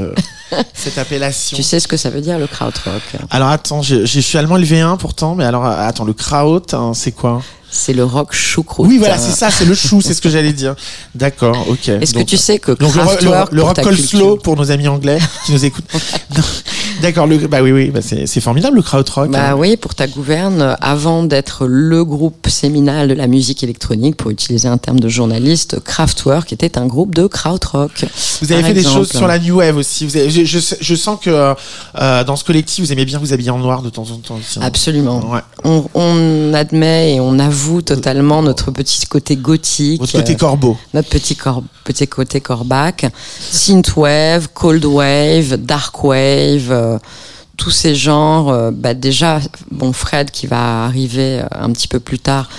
cette 0.73 0.97
appellation. 0.97 1.55
Tu 1.55 1.63
sais 1.63 1.79
ce 1.79 1.87
que 1.87 1.97
ça 1.97 2.09
veut 2.09 2.21
dire, 2.21 2.39
le 2.39 2.47
krautrock 2.47 3.01
Alors 3.29 3.49
attends, 3.49 3.81
je, 3.81 4.05
je 4.05 4.19
suis 4.19 4.37
allemand 4.37 4.57
LV1 4.57 4.97
pourtant, 4.97 5.35
mais 5.35 5.45
alors 5.45 5.65
euh, 5.65 5.87
attends, 5.87 6.05
le 6.05 6.13
kraut, 6.13 6.61
hein, 6.73 6.91
c'est 6.93 7.11
quoi? 7.11 7.41
C'est 7.73 7.93
le 7.93 8.03
rock 8.03 8.33
choucroute. 8.33 8.85
Oui, 8.89 8.97
voilà, 8.97 9.17
c'est 9.17 9.31
ça, 9.31 9.49
c'est 9.49 9.63
le 9.63 9.73
chou, 9.73 10.01
c'est 10.01 10.13
ce 10.13 10.19
que 10.21 10.29
j'allais 10.29 10.51
dire. 10.51 10.75
D'accord, 11.15 11.65
ok. 11.69 11.87
Est-ce 11.87 12.13
que 12.13 12.23
tu 12.23 12.35
sais 12.35 12.59
que 12.59 12.73
donc 12.73 12.93
le, 12.93 13.01
le, 13.01 13.55
le 13.55 13.63
rock 13.63 13.81
coleslaw 13.81 14.35
pour 14.35 14.57
nos 14.57 14.71
amis 14.71 14.89
anglais 14.89 15.19
qui 15.45 15.53
nous 15.53 15.63
écoutent. 15.63 15.85
non, 16.37 16.43
D'accord, 17.01 17.27
le, 17.27 17.37
bah 17.47 17.61
oui, 17.61 17.71
oui, 17.71 17.89
bah 17.89 17.99
c'est 18.01 18.41
formidable 18.41 18.77
le 18.77 18.81
krautrock. 18.81 19.29
Bah 19.31 19.51
hein. 19.51 19.55
oui, 19.57 19.75
pour 19.77 19.95
ta 19.95 20.07
gouverne, 20.07 20.75
avant 20.81 21.23
d'être 21.23 21.65
le 21.67 22.05
groupe 22.05 22.47
séminal 22.47 23.07
de 23.07 23.13
la 23.13 23.27
musique 23.27 23.63
électronique, 23.63 24.15
pour 24.15 24.31
utiliser 24.31 24.67
un 24.67 24.77
terme 24.77 24.99
de 24.99 25.09
journaliste, 25.09 25.79
Kraftwerk 25.83 26.53
était 26.53 26.77
un 26.77 26.85
groupe 26.85 27.15
de 27.15 27.27
krautrock. 27.27 28.05
Vous 28.41 28.51
avez 28.51 28.63
fait 28.63 28.73
des 28.73 28.83
choses 28.83 29.09
sur 29.09 29.27
la 29.27 29.39
new 29.39 29.57
wave 29.57 29.77
aussi. 29.77 30.05
Vous 30.05 30.15
avez- 30.17 30.29
je, 30.29 30.45
je, 30.45 30.59
je 30.79 30.95
sens 30.95 31.19
que 31.21 31.53
euh, 31.99 32.23
dans 32.23 32.35
ce 32.35 32.43
collectif, 32.43 32.85
vous 32.85 32.91
aimez 32.93 33.05
bien 33.05 33.19
vous 33.19 33.33
habiller 33.33 33.49
en 33.51 33.59
noir 33.59 33.81
de 33.81 33.89
temps 33.89 34.03
en 34.11 34.17
temps. 34.17 34.35
aussi, 34.35 34.59
hein. 34.59 34.63
Absolument. 34.63 35.19
Ouais. 35.31 35.39
On, 35.63 35.85
on 35.93 36.53
admet 36.53 37.15
et 37.15 37.19
on 37.19 37.39
avoue 37.39 37.81
totalement 37.81 38.41
notre 38.41 38.71
petit 38.71 39.05
côté 39.07 39.35
gothique. 39.35 39.99
Votre 40.01 40.13
côté 40.13 40.33
euh, 40.33 40.37
corbeau. 40.37 40.77
notre 40.93 41.09
petit, 41.09 41.35
cor 41.35 41.63
petit 41.83 42.07
côté 42.07 42.41
corbac, 42.41 43.05
synthwave, 43.39 44.47
cold 44.53 44.85
wave, 44.85 45.57
dark 45.57 46.03
wave, 46.03 46.71
euh, 46.71 46.90
tous 47.57 47.71
ces 47.71 47.95
genres. 47.95 48.49
euh, 48.49 48.71
bah 48.71 48.93
déjà, 48.93 49.39
bon 49.71 49.93
Fred 49.93 50.31
qui 50.31 50.47
va 50.47 50.85
arriver 50.85 51.39
euh, 51.41 51.45
un 51.51 51.71
petit 51.71 51.87
peu 51.87 51.99
plus 51.99 52.19
tard 52.19 52.49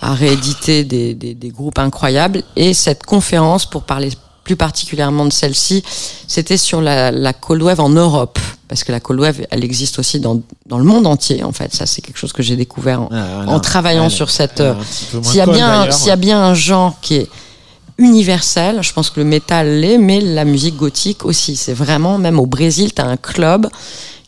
a 0.00 0.14
réédité 0.14 0.84
des, 0.84 1.14
des, 1.14 1.34
des 1.34 1.48
groupes 1.50 1.78
incroyables 1.78 2.42
et 2.54 2.72
cette 2.72 3.02
conférence 3.04 3.66
pour 3.68 3.82
parler 3.82 4.10
plus 4.44 4.54
particulièrement 4.56 5.26
de 5.26 5.32
celle-ci, 5.32 5.82
c'était 6.26 6.56
sur 6.56 6.80
la, 6.80 7.10
la 7.10 7.32
cold 7.34 7.60
wave 7.62 7.80
en 7.80 7.90
Europe 7.90 8.38
parce 8.68 8.84
que 8.84 8.92
la 8.92 9.00
cold 9.00 9.20
wave, 9.20 9.40
elle 9.50 9.64
existe 9.64 9.98
aussi 9.98 10.20
dans, 10.20 10.40
dans 10.66 10.78
le 10.78 10.84
monde 10.84 11.06
entier 11.06 11.42
en 11.42 11.52
fait. 11.52 11.74
Ça, 11.74 11.84
c'est 11.84 12.00
quelque 12.00 12.16
chose 12.18 12.32
que 12.32 12.42
j'ai 12.42 12.54
découvert 12.56 13.02
en, 13.02 13.08
Ah, 13.12 13.26
voilà. 13.36 13.50
en 13.52 13.60
travaillant 13.60 14.04
Elle- 14.04 14.10
sur 14.10 14.30
cette 14.30 14.60
euh, 14.60 14.74
s'il 15.22 15.34
y 15.36 15.40
a 15.40 15.46
bien, 15.46 15.86
y 16.06 16.10
a 16.10 16.16
bien 16.16 16.40
un 16.42 16.54
genre 16.54 16.94
qui 17.02 17.16
est 17.16 17.28
universel, 17.98 18.78
je 18.82 18.92
pense 18.92 19.10
que 19.10 19.20
le 19.20 19.26
métal 19.26 19.80
l'est, 19.80 19.98
mais 19.98 20.20
la 20.20 20.44
musique 20.44 20.76
gothique 20.76 21.24
aussi. 21.24 21.56
C'est 21.56 21.74
vraiment, 21.74 22.18
même 22.18 22.38
au 22.38 22.46
Brésil, 22.46 22.94
tu 22.94 23.02
as 23.02 23.06
un 23.06 23.16
club 23.16 23.68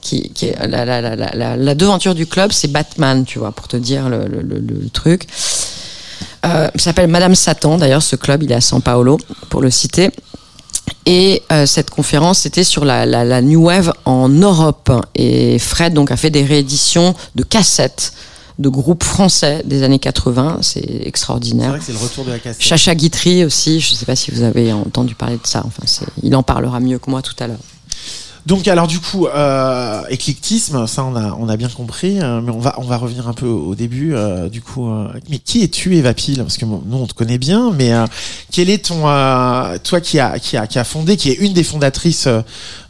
qui, 0.00 0.30
qui 0.30 0.46
est 0.46 0.66
la, 0.66 1.74
devanture 1.74 2.14
du 2.14 2.26
club, 2.26 2.52
c'est 2.52 2.68
Batman, 2.68 3.24
tu 3.24 3.38
vois, 3.38 3.52
pour 3.52 3.68
te 3.68 3.76
dire 3.76 4.08
le, 4.08 4.88
truc. 4.92 5.26
Euh, 6.44 6.68
s'appelle 6.76 7.08
Madame 7.08 7.34
Satan, 7.34 7.76
d'ailleurs, 7.78 8.02
ce 8.02 8.16
club, 8.16 8.42
il 8.42 8.50
est 8.50 8.56
à 8.56 8.60
São 8.60 8.80
Paulo, 8.80 9.18
pour 9.50 9.60
le 9.60 9.70
citer. 9.70 10.10
Et 11.06 11.42
euh, 11.52 11.66
cette 11.66 11.90
conférence, 11.90 12.40
c'était 12.40 12.64
sur 12.64 12.84
la, 12.84 13.06
la, 13.06 13.24
la 13.24 13.40
New 13.40 13.64
Wave 13.66 13.92
en 14.04 14.28
Europe. 14.28 14.90
Et 15.14 15.58
Fred 15.58 15.94
donc 15.94 16.10
a 16.10 16.16
fait 16.16 16.30
des 16.30 16.44
rééditions 16.44 17.14
de 17.34 17.42
cassettes 17.42 18.12
de 18.60 18.68
groupes 18.68 19.02
français 19.02 19.62
des 19.64 19.82
années 19.82 19.98
80. 19.98 20.58
C'est 20.60 20.80
C'est 20.80 21.06
extraordinaire. 21.06 21.70
vrai 21.70 21.78
que 21.80 21.84
c'est 21.84 21.92
le 21.92 21.98
retour 21.98 22.24
de 22.24 22.30
la 22.30 22.38
cassette. 22.38 22.62
Chacha 22.62 22.94
Guitry 22.94 23.44
aussi, 23.44 23.80
je 23.80 23.92
ne 23.92 23.96
sais 23.96 24.06
pas 24.06 24.16
si 24.16 24.30
vous 24.30 24.42
avez 24.42 24.72
entendu 24.72 25.14
parler 25.14 25.36
de 25.36 25.46
ça. 25.46 25.62
Enfin, 25.66 25.82
il 26.22 26.36
en 26.36 26.42
parlera 26.42 26.78
mieux 26.78 26.98
que 26.98 27.10
moi 27.10 27.22
tout 27.22 27.34
à 27.40 27.46
l'heure. 27.46 27.58
Donc 28.46 28.66
alors 28.68 28.86
du 28.86 28.98
coup, 29.00 29.26
euh, 29.26 30.02
éclectisme, 30.08 30.86
ça 30.86 31.04
on 31.04 31.14
a 31.14 31.36
on 31.38 31.48
a 31.48 31.56
bien 31.58 31.68
compris, 31.68 32.20
euh, 32.20 32.40
mais 32.40 32.50
on 32.50 32.58
va 32.58 32.74
on 32.78 32.84
va 32.84 32.96
revenir 32.96 33.28
un 33.28 33.34
peu 33.34 33.46
au 33.46 33.74
début. 33.74 34.14
euh, 34.14 34.48
du 34.48 34.62
coup, 34.62 34.88
euh, 34.90 35.08
mais 35.28 35.38
qui 35.38 35.62
es-tu, 35.62 35.96
Eva 35.96 36.14
Pile 36.14 36.38
Parce 36.38 36.56
que 36.56 36.64
nous 36.64 36.80
on 36.96 37.06
te 37.06 37.12
connaît 37.12 37.36
bien, 37.38 37.70
mais 37.70 37.92
quel 38.50 38.70
est 38.70 38.86
ton 38.86 39.02
toi 39.84 40.00
qui 40.02 40.18
a 40.18 40.38
qui 40.38 40.56
a 40.56 40.66
qui 40.66 40.78
a 40.78 40.84
fondé, 40.84 41.18
qui 41.18 41.28
est 41.30 41.34
une 41.34 41.52
des 41.52 41.64
fondatrices 41.64 42.28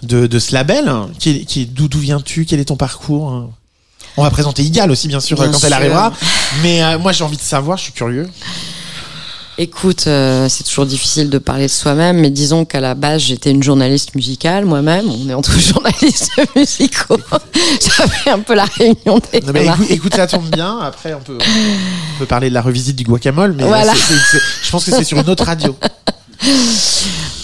de 0.02 0.26
de 0.28 0.38
ce 0.38 0.54
label, 0.54 0.88
hein, 0.88 1.10
qui 1.18 1.66
d'où 1.66 1.88
viens-tu? 1.98 2.44
Quel 2.44 2.60
est 2.60 2.66
ton 2.66 2.76
parcours 2.76 3.30
hein? 3.30 3.50
On 4.20 4.24
va 4.24 4.30
présenter 4.30 4.62
Igal 4.62 4.90
aussi 4.90 5.08
bien 5.08 5.18
sûr 5.18 5.38
Bien 5.38 5.50
quand 5.50 5.64
elle 5.64 5.72
arrivera, 5.72 6.12
mais 6.62 6.84
euh, 6.84 6.98
moi 6.98 7.10
j'ai 7.10 7.24
envie 7.24 7.38
de 7.38 7.42
savoir, 7.42 7.78
je 7.78 7.84
suis 7.84 7.92
curieux. 7.92 8.28
Écoute, 9.56 10.04
euh, 10.08 10.46
c'est 10.50 10.62
toujours 10.62 10.84
difficile 10.84 11.30
de 11.30 11.38
parler 11.38 11.68
de 11.68 11.70
soi-même, 11.70 12.18
mais 12.18 12.28
disons 12.28 12.66
qu'à 12.66 12.80
la 12.80 12.94
base, 12.94 13.22
j'étais 13.22 13.50
une 13.50 13.62
journaliste 13.62 14.14
musicale 14.14 14.66
moi-même. 14.66 15.06
On 15.08 15.26
est 15.30 15.32
entre 15.32 15.58
journalistes 15.58 16.32
musicaux. 16.54 17.18
Ça 17.80 18.06
fait 18.08 18.28
un 18.28 18.40
peu 18.40 18.54
la 18.54 18.66
réunion 18.66 19.20
des 19.32 19.40
Non, 19.40 19.52
mais 19.54 19.64
écoute, 19.64 19.86
écoute, 19.88 20.14
ça 20.16 20.26
tombe 20.26 20.50
bien. 20.50 20.78
Après, 20.80 21.14
on 21.14 21.20
peut, 21.20 21.38
on 21.40 22.18
peut 22.18 22.26
parler 22.26 22.50
de 22.50 22.54
la 22.54 22.60
revisite 22.60 22.96
du 22.96 23.04
guacamole, 23.04 23.54
mais 23.56 23.64
Voilà. 23.64 23.94
je 23.94 24.70
pense 24.70 24.84
que 24.84 24.90
c'est 24.90 25.04
sur 25.04 25.18
une 25.18 25.30
autre 25.30 25.44
radio. 25.46 25.74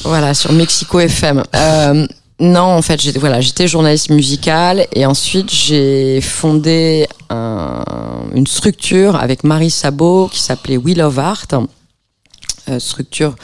Voilà, 0.05 0.35
sur 0.35 0.53
Mexico 0.53 1.01
FM. 1.01 1.43
Euh, 1.55 2.07
non, 2.39 2.63
en 2.63 2.83
fait, 2.83 3.01
j'étais 3.01 3.19
voilà, 3.19 3.41
j'étais 3.41 3.67
journaliste 3.67 4.11
musicale 4.11 4.87
et 4.95 5.07
ensuite 5.07 5.51
j'ai 5.53 6.21
fondé 6.21 7.07
un- 7.31 7.83
une 8.35 8.47
structure 8.47 9.17
avec 9.17 9.43
Marie 9.45 9.71
Sabot 9.71 10.29
qui 10.29 10.41
s'appelait 10.41 10.77
Wheel 10.77 11.01
of 11.01 11.19
Art, 11.19 11.47
euh, 12.69 12.79
structure 12.79 13.35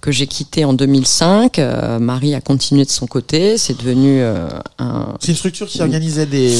que 0.00 0.10
j'ai 0.10 0.26
quittée 0.26 0.64
en 0.64 0.72
2005. 0.72 1.58
Euh, 1.58 1.98
Marie 1.98 2.34
a 2.34 2.40
continué 2.40 2.84
de 2.86 2.90
son 2.90 3.06
côté, 3.06 3.58
c'est 3.58 3.76
devenu 3.78 4.22
euh, 4.22 4.48
un, 4.78 5.14
C'est 5.20 5.32
une 5.32 5.36
structure 5.36 5.66
qui 5.66 5.82
organisait 5.82 6.24
des. 6.26 6.54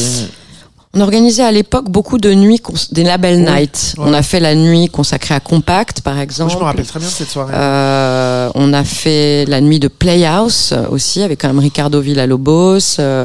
On 0.93 1.01
organisait 1.03 1.45
à 1.45 1.53
l'époque 1.53 1.89
beaucoup 1.89 2.19
de 2.19 2.35
nuits, 2.35 2.61
des 2.91 3.05
label 3.05 3.37
Oui, 3.47 3.53
night. 3.53 3.95
ouais. 3.97 4.05
On 4.09 4.13
a 4.13 4.23
fait 4.23 4.41
la 4.41 4.57
nuit 4.57 4.89
consacrée 4.89 5.35
à 5.35 5.41
Compact, 5.41 6.01
par 6.01 6.19
exemple. 6.19 6.53
je 6.53 6.59
me 6.59 6.65
rappelle 6.65 6.85
très 6.87 6.99
bien 6.99 7.09
de 7.09 7.13
cette 7.13 7.29
soirée. 7.31 7.53
Euh, 7.55 8.51
on 8.57 8.73
a 8.73 8.83
fait 8.83 9.45
la 9.47 9.61
nuit 9.61 9.79
de 9.79 9.87
Playhouse 9.87 10.71
euh, 10.73 10.89
aussi 10.91 11.23
avec 11.23 11.41
quand 11.41 11.47
même 11.49 11.61
Ricardo 11.61 12.01
Villalobos. 12.01 12.99
Euh, 12.99 13.25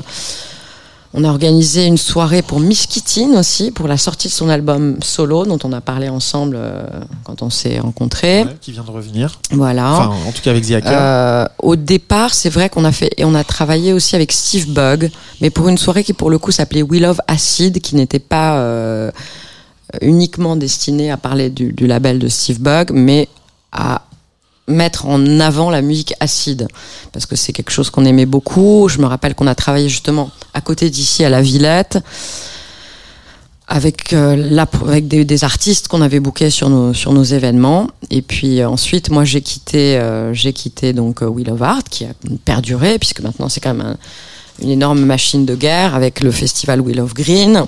on 1.17 1.23
a 1.23 1.29
organisé 1.29 1.85
une 1.85 1.97
soirée 1.97 2.41
pour 2.41 2.59
Miss 2.59 2.87
Kittin 2.87 3.39
aussi 3.39 3.71
pour 3.71 3.87
la 3.87 3.97
sortie 3.97 4.27
de 4.27 4.33
son 4.33 4.49
album 4.49 4.97
solo 5.01 5.45
dont 5.45 5.57
on 5.63 5.71
a 5.71 5.79
parlé 5.79 6.09
ensemble 6.09 6.57
euh, 6.59 6.85
quand 7.23 7.41
on 7.41 7.49
s'est 7.49 7.79
rencontrés. 7.79 8.43
Ouais, 8.43 8.57
qui 8.59 8.73
vient 8.73 8.83
de 8.83 8.91
revenir. 8.91 9.39
Voilà. 9.51 9.93
Enfin, 9.93 10.27
en 10.27 10.31
tout 10.33 10.41
cas 10.41 10.51
avec 10.51 10.69
Hacker. 10.69 10.91
Euh, 10.93 11.45
au 11.59 11.77
départ, 11.77 12.33
c'est 12.33 12.49
vrai 12.49 12.69
qu'on 12.69 12.83
a 12.83 12.91
fait 12.91 13.11
et 13.17 13.23
on 13.23 13.33
a 13.33 13.45
travaillé 13.45 13.93
aussi 13.93 14.15
avec 14.15 14.33
Steve 14.33 14.67
Bug, 14.73 15.09
mais 15.39 15.49
pour 15.49 15.69
une 15.69 15.77
soirée 15.77 16.03
qui 16.03 16.11
pour 16.11 16.29
le 16.29 16.37
coup 16.37 16.51
s'appelait 16.51 16.83
We 16.83 16.99
Love 16.99 17.21
Acid, 17.29 17.79
qui 17.79 17.95
n'était 17.95 18.19
pas 18.19 18.57
euh, 18.57 19.09
uniquement 20.01 20.57
destinée 20.57 21.11
à 21.11 21.17
parler 21.17 21.49
du, 21.49 21.71
du 21.71 21.87
label 21.87 22.19
de 22.19 22.27
Steve 22.27 22.59
Bug, 22.59 22.91
mais 22.93 23.29
à 23.71 24.01
mettre 24.67 25.05
en 25.05 25.39
avant 25.39 25.69
la 25.69 25.81
musique 25.81 26.13
acide 26.19 26.67
parce 27.11 27.25
que 27.25 27.35
c'est 27.35 27.53
quelque 27.53 27.71
chose 27.71 27.89
qu'on 27.89 28.05
aimait 28.05 28.25
beaucoup. 28.25 28.87
Je 28.89 28.99
me 28.99 29.05
rappelle 29.05 29.35
qu'on 29.35 29.47
a 29.47 29.55
travaillé 29.55 29.89
justement 29.89 30.31
à 30.53 30.61
côté 30.61 30.89
d'ici 30.89 31.23
à 31.23 31.29
la 31.29 31.41
Villette 31.41 31.99
avec 33.67 34.13
euh, 34.13 34.65
avec 34.87 35.07
des, 35.07 35.43
artistes 35.43 35.87
qu'on 35.87 36.01
avait 36.01 36.19
bookés 36.19 36.51
sur 36.51 36.69
nos 36.69 36.93
sur 36.93 37.13
nos 37.13 37.23
événements 37.23 37.87
et 38.11 38.21
puis 38.21 38.61
euh, 38.61 38.69
ensuite 38.69 39.09
moi 39.09 39.25
j'ai 39.25 39.41
quitté 39.41 39.97
euh, 39.97 40.33
j'ai 40.35 40.53
quitté 40.53 40.93
donc 40.93 41.23
euh, 41.23 41.25
Wheel 41.25 41.49
of 41.49 41.61
Art 41.63 41.83
qui 41.83 42.05
a 42.05 42.09
perduré 42.45 42.99
puisque 42.99 43.21
maintenant 43.21 43.49
c'est 43.49 43.59
quand 43.61 43.73
même 43.73 43.85
un- 43.85 43.97
une 44.61 44.69
énorme 44.69 45.03
machine 45.03 45.47
de 45.47 45.55
guerre 45.55 45.95
avec 45.95 46.21
le 46.21 46.31
festival 46.31 46.79
Wheel 46.79 47.01
of 47.01 47.15
Green 47.15 47.65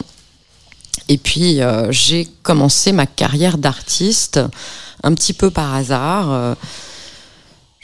et 1.09 1.17
puis 1.17 1.59
j'ai 1.89 2.27
commencé 2.43 2.91
ma 2.91 3.05
carrière 3.05 3.57
d'artiste 3.57 4.39
un 5.03 5.13
petit 5.13 5.33
peu 5.33 5.49
par 5.49 5.73
hasard 5.73 6.55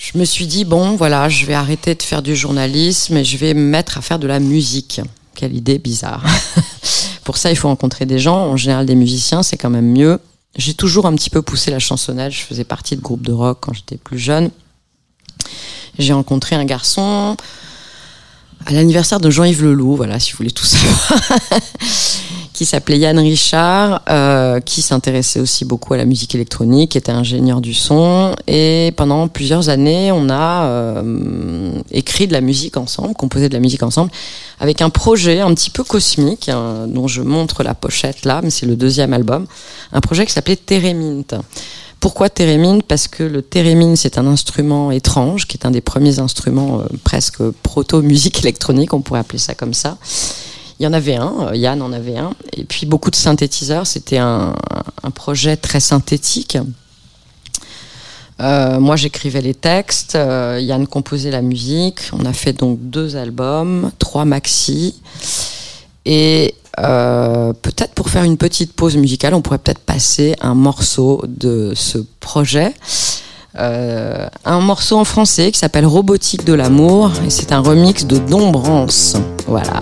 je 0.03 0.17
me 0.17 0.25
suis 0.25 0.47
dit 0.47 0.65
bon 0.65 0.95
voilà 0.95 1.29
je 1.29 1.45
vais 1.45 1.53
arrêter 1.53 1.95
de 1.95 2.03
faire 2.03 2.21
du 2.21 2.35
journalisme 2.35 3.17
et 3.17 3.23
je 3.23 3.37
vais 3.37 3.53
me 3.53 3.61
mettre 3.61 3.97
à 3.97 4.01
faire 4.01 4.19
de 4.19 4.27
la 4.27 4.39
musique 4.39 5.01
quelle 5.35 5.55
idée 5.55 5.79
bizarre 5.79 6.23
pour 7.23 7.37
ça, 7.37 7.49
il 7.51 7.55
faut 7.55 7.67
rencontrer 7.67 8.05
des 8.05 8.19
gens. 8.19 8.37
En 8.37 8.57
général, 8.57 8.85
des 8.85 8.95
musiciens, 8.95 9.43
c'est 9.43 9.57
quand 9.57 9.69
même 9.69 9.91
mieux. 9.91 10.19
J'ai 10.55 10.73
toujours 10.73 11.05
un 11.07 11.15
petit 11.15 11.29
peu 11.29 11.41
poussé 11.41 11.71
la 11.71 11.79
chansonnette. 11.79 12.31
Je 12.31 12.41
faisais 12.41 12.63
partie 12.63 12.95
de 12.95 13.01
groupes 13.01 13.23
de 13.23 13.31
rock 13.31 13.59
quand 13.61 13.73
j'étais 13.73 13.97
plus 13.97 14.19
jeune. 14.19 14.51
J'ai 15.97 16.13
rencontré 16.13 16.55
un 16.55 16.65
garçon 16.65 17.35
à 18.65 18.71
l'anniversaire 18.71 19.19
de 19.19 19.29
Jean-Yves 19.29 19.63
Leloup, 19.63 19.97
voilà, 19.97 20.19
si 20.21 20.31
vous 20.31 20.37
voulez 20.37 20.51
tout 20.51 20.65
savoir, 20.65 21.19
qui 22.63 22.69
s'appelait 22.69 22.97
Yann 22.97 23.19
Richard, 23.19 24.03
euh, 24.09 24.61
qui 24.61 24.81
s'intéressait 24.81 25.41
aussi 25.41 25.65
beaucoup 25.65 25.93
à 25.93 25.97
la 25.97 26.05
musique 26.05 26.33
électronique, 26.33 26.91
qui 26.91 26.97
était 26.97 27.11
ingénieur 27.11 27.59
du 27.59 27.73
son. 27.73 28.35
Et 28.47 28.93
pendant 28.95 29.27
plusieurs 29.27 29.67
années, 29.67 30.13
on 30.13 30.29
a 30.29 30.65
euh, 30.67 31.73
écrit 31.91 32.25
de 32.25 32.31
la 32.31 32.39
musique 32.39 32.77
ensemble, 32.77 33.15
composé 33.15 33.49
de 33.49 33.53
la 33.53 33.59
musique 33.59 33.83
ensemble, 33.83 34.11
avec 34.61 34.81
un 34.81 34.89
projet 34.89 35.41
un 35.41 35.53
petit 35.53 35.69
peu 35.69 35.83
cosmique, 35.83 36.47
hein, 36.47 36.85
dont 36.87 37.09
je 37.09 37.21
montre 37.21 37.63
la 37.63 37.73
pochette 37.73 38.23
là, 38.23 38.39
mais 38.41 38.49
c'est 38.49 38.65
le 38.65 38.77
deuxième 38.77 39.11
album, 39.11 39.45
un 39.91 39.99
projet 39.99 40.25
qui 40.25 40.31
s'appelait 40.31 40.55
Théréminte. 40.55 41.35
Pourquoi 41.99 42.29
thérémine 42.29 42.81
Parce 42.81 43.09
que 43.09 43.23
le 43.23 43.41
thérémine, 43.41 43.97
c'est 43.97 44.17
un 44.17 44.27
instrument 44.27 44.91
étrange, 44.91 45.47
qui 45.47 45.57
est 45.57 45.65
un 45.65 45.71
des 45.71 45.81
premiers 45.81 46.19
instruments 46.19 46.79
euh, 46.79 46.85
presque 47.03 47.41
proto-musique 47.61 48.39
électronique, 48.39 48.93
on 48.93 49.01
pourrait 49.01 49.19
appeler 49.19 49.39
ça 49.39 49.53
comme 49.53 49.73
ça. 49.73 49.97
Il 50.79 50.83
y 50.83 50.87
en 50.87 50.93
avait 50.93 51.15
un, 51.15 51.33
euh, 51.47 51.55
Yann 51.55 51.81
en 51.81 51.93
avait 51.93 52.17
un, 52.17 52.33
et 52.55 52.63
puis 52.63 52.85
beaucoup 52.85 53.11
de 53.11 53.15
synthétiseurs. 53.15 53.87
C'était 53.87 54.17
un, 54.17 54.53
projet 55.15 55.57
très 55.57 55.79
synthétique. 55.79 56.57
Euh, 58.39 58.79
moi, 58.79 58.95
j'écrivais 58.95 59.41
les 59.41 59.53
textes, 59.53 60.15
euh, 60.15 60.59
Yann 60.61 60.87
composait 60.87 61.29
la 61.29 61.41
musique. 61.41 61.99
On 62.13 62.25
a 62.25 62.33
fait 62.33 62.53
donc 62.53 62.79
deux 62.81 63.15
albums, 63.15 63.91
trois 63.99 64.25
maxi. 64.25 64.95
Et 66.05 66.55
peut-être 66.75 67.93
pour 67.93 68.09
faire 68.09 68.23
une 68.23 68.37
petite 68.37 68.73
pause 68.73 68.97
musicale, 68.97 69.35
on 69.35 69.41
pourrait 69.41 69.59
peut-être 69.59 69.79
passer 69.79 70.35
un 70.41 70.55
morceau 70.55 71.23
de 71.27 71.73
ce 71.75 71.99
projet. 72.19 72.73
un 73.55 74.59
morceau 74.59 74.97
en 74.97 75.05
français 75.05 75.51
qui 75.51 75.59
s'appelle 75.59 75.85
Robotique 75.85 76.43
de 76.43 76.53
l'amour 76.53 77.11
et 77.25 77.29
c'est 77.29 77.51
un 77.51 77.59
remix 77.59 78.05
de 78.05 78.17
Dombrance. 78.17 79.15
Voilà. 79.47 79.79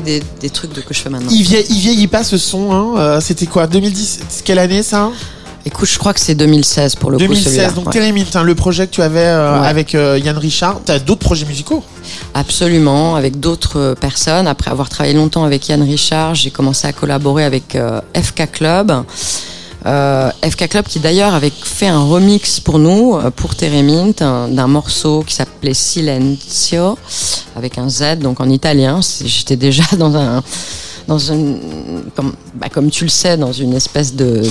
Parler 0.00 0.20
des, 0.20 0.22
des 0.40 0.50
trucs 0.50 0.72
de, 0.72 0.80
que 0.80 0.92
je 0.94 1.00
fais 1.00 1.10
maintenant. 1.10 1.28
Il, 1.30 1.42
vieillit, 1.42 1.66
il 1.70 1.78
vieillit 1.80 2.06
pas 2.06 2.24
ce 2.24 2.38
son, 2.38 2.72
hein. 2.72 2.98
euh, 2.98 3.20
C'était 3.20 3.46
quoi 3.46 3.66
2010 3.66 4.42
Quelle 4.44 4.58
année 4.58 4.82
ça 4.82 5.10
Écoute, 5.66 5.88
je 5.88 5.98
crois 5.98 6.12
que 6.12 6.20
c'est 6.20 6.34
2016 6.34 6.96
pour 6.96 7.10
le 7.10 7.16
coup 7.16 7.24
celui-là. 7.34 7.68
2016. 7.68 7.74
Donc 7.74 7.86
Ouais. 7.86 7.92
Télémint, 7.92 8.24
hein, 8.34 8.42
le 8.42 8.54
projet 8.54 8.86
que 8.86 8.92
tu 8.92 9.00
avais 9.02 9.20
euh, 9.20 9.60
Ouais. 9.62 9.66
avec 9.66 9.94
euh, 9.94 10.18
Yann 10.22 10.36
Richard. 10.36 10.80
T'as 10.84 10.98
d'autres 10.98 11.20
projets 11.24 11.46
musicaux 11.46 11.82
Absolument, 12.34 13.16
avec 13.16 13.40
d'autres 13.40 13.78
euh, 13.78 13.94
personnes. 13.94 14.46
Après 14.46 14.70
avoir 14.70 14.90
travaillé 14.90 15.14
longtemps 15.14 15.44
avec 15.44 15.66
Yann 15.68 15.82
Richard, 15.82 16.34
j'ai 16.34 16.50
commencé 16.50 16.86
à 16.86 16.92
collaborer 16.92 17.44
avec 17.44 17.76
euh, 17.76 18.00
FK 18.14 18.50
Club. 18.52 18.92
Euh, 19.86 20.30
FK 20.42 20.68
Club 20.68 20.84
qui 20.86 20.98
d'ailleurs 20.98 21.34
avait 21.34 21.52
fait 21.62 21.88
un 21.88 22.02
remix 22.04 22.60
pour 22.60 22.78
nous, 22.78 23.16
euh, 23.16 23.30
pour 23.30 23.54
Teremint, 23.54 24.12
un- 24.20 24.48
d'un 24.48 24.66
morceau 24.66 25.22
qui 25.26 25.34
s'appelait 25.34 25.72
Silenzio, 25.74 26.98
avec 27.56 27.78
un 27.78 27.88
Z, 27.88 28.18
donc 28.18 28.40
en 28.40 28.48
italien. 28.48 29.00
J'étais 29.24 29.56
déjà 29.56 29.84
dans 29.98 30.16
un 30.16 30.42
dans 31.06 31.18
une, 31.18 31.58
comme, 32.16 32.32
bah, 32.54 32.68
comme 32.72 32.90
tu 32.90 33.04
le 33.04 33.10
sais, 33.10 33.36
dans 33.36 33.52
une 33.52 33.74
espèce 33.74 34.14
de 34.14 34.42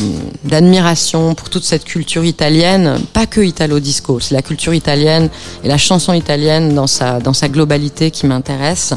d'admiration 0.44 1.34
pour 1.34 1.50
toute 1.50 1.64
cette 1.64 1.84
culture 1.84 2.24
italienne, 2.24 3.00
pas 3.12 3.26
que 3.26 3.42
italo 3.42 3.80
disco, 3.80 4.20
c'est 4.20 4.36
la 4.36 4.44
culture 4.44 4.74
italienne 4.76 5.30
et 5.64 5.68
la 5.68 5.80
chanson 5.80 6.14
italienne 6.14 6.76
dans 6.76 6.88
sa 6.88 7.20
dans 7.20 7.34
sa 7.34 7.50
globalité 7.50 8.12
qui 8.12 8.28
m'intéresse. 8.28 8.94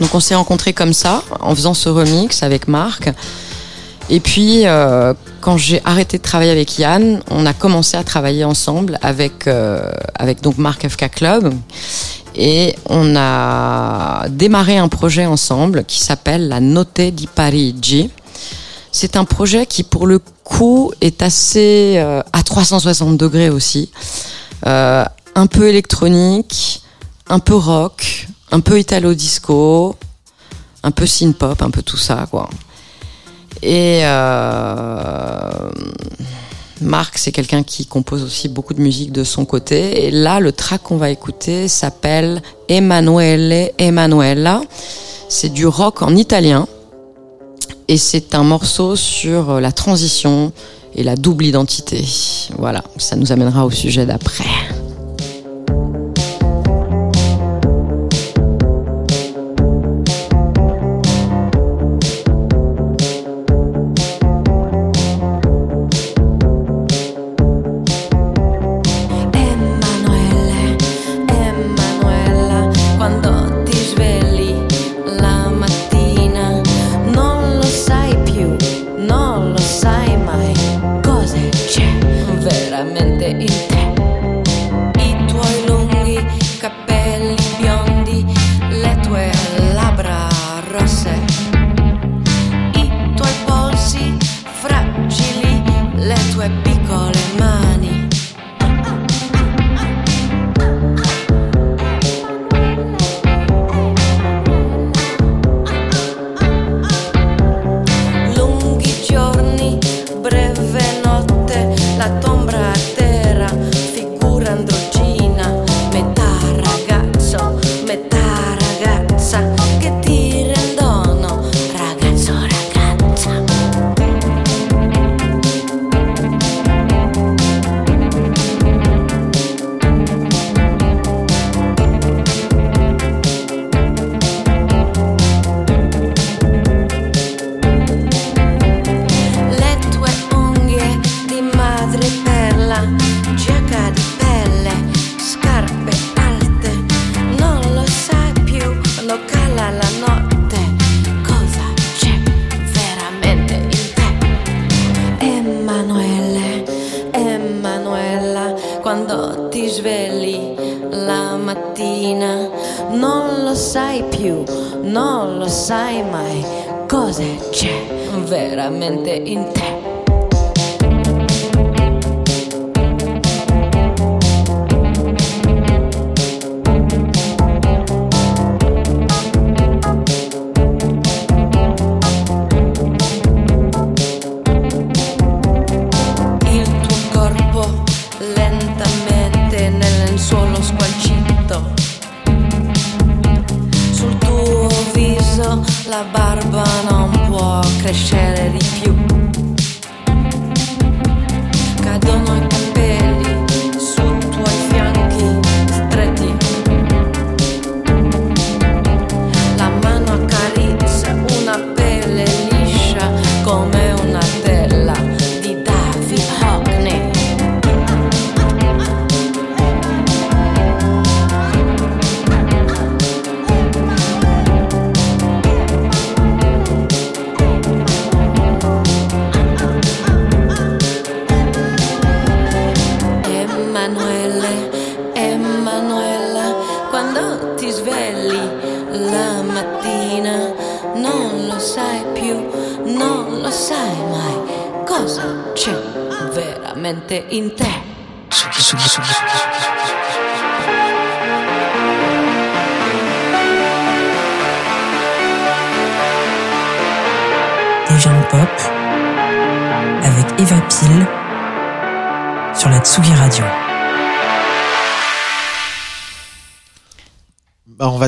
Donc 0.00 0.12
on 0.14 0.20
s'est 0.20 0.34
rencontrés 0.34 0.72
comme 0.72 0.92
ça, 0.92 1.22
en 1.40 1.54
faisant 1.54 1.74
ce 1.74 1.88
remix 1.88 2.42
avec 2.42 2.66
Marc. 2.66 3.10
Et 4.10 4.20
puis, 4.20 4.66
euh, 4.66 5.14
quand 5.40 5.56
j'ai 5.56 5.80
arrêté 5.84 6.18
de 6.18 6.22
travailler 6.22 6.50
avec 6.50 6.78
Yann, 6.78 7.22
on 7.30 7.46
a 7.46 7.54
commencé 7.54 7.96
à 7.96 8.04
travailler 8.04 8.44
ensemble 8.44 8.98
avec, 9.02 9.46
euh, 9.46 9.90
avec 10.14 10.42
donc 10.42 10.58
Marc 10.58 10.86
FK 10.86 11.10
Club. 11.10 11.54
Et 12.34 12.74
on 12.88 13.14
a 13.16 14.28
démarré 14.28 14.78
un 14.78 14.88
projet 14.88 15.26
ensemble 15.26 15.84
qui 15.84 16.00
s'appelle 16.00 16.48
la 16.48 16.60
Note 16.60 17.00
di 17.00 17.26
Parigi. 17.26 18.10
C'est 18.90 19.16
un 19.16 19.24
projet 19.24 19.66
qui, 19.66 19.82
pour 19.82 20.06
le 20.06 20.18
coup, 20.18 20.92
est 21.00 21.22
assez 21.22 21.94
euh, 21.98 22.22
à 22.32 22.42
360 22.42 23.16
degrés 23.16 23.50
aussi. 23.50 23.90
Euh, 24.66 25.04
un 25.34 25.46
peu 25.46 25.68
électronique, 25.68 26.82
un 27.28 27.38
peu 27.38 27.54
rock, 27.54 28.28
un 28.50 28.60
peu 28.60 28.78
italo-disco, 28.78 29.96
un 30.82 30.90
peu 30.90 31.06
synth-pop, 31.06 31.60
un 31.62 31.70
peu 31.70 31.82
tout 31.82 31.96
ça, 31.96 32.26
quoi. 32.30 32.48
Et 33.62 34.00
euh, 34.02 35.70
Marc, 36.84 37.18
c'est 37.18 37.32
quelqu'un 37.32 37.62
qui 37.62 37.86
compose 37.86 38.22
aussi 38.22 38.48
beaucoup 38.48 38.74
de 38.74 38.80
musique 38.80 39.10
de 39.10 39.24
son 39.24 39.44
côté. 39.44 40.06
Et 40.06 40.10
là, 40.10 40.38
le 40.38 40.52
track 40.52 40.82
qu'on 40.82 40.96
va 40.96 41.10
écouter 41.10 41.66
s'appelle 41.68 42.42
Emanuele 42.68 43.70
Emanuela. 43.78 44.60
C'est 45.28 45.52
du 45.52 45.66
rock 45.66 46.02
en 46.02 46.14
italien. 46.14 46.68
Et 47.88 47.96
c'est 47.96 48.34
un 48.34 48.44
morceau 48.44 48.96
sur 48.96 49.60
la 49.60 49.72
transition 49.72 50.52
et 50.94 51.02
la 51.02 51.16
double 51.16 51.46
identité. 51.46 52.04
Voilà, 52.58 52.84
ça 52.98 53.16
nous 53.16 53.32
amènera 53.32 53.66
au 53.66 53.70
sujet 53.70 54.06
d'après. 54.06 54.44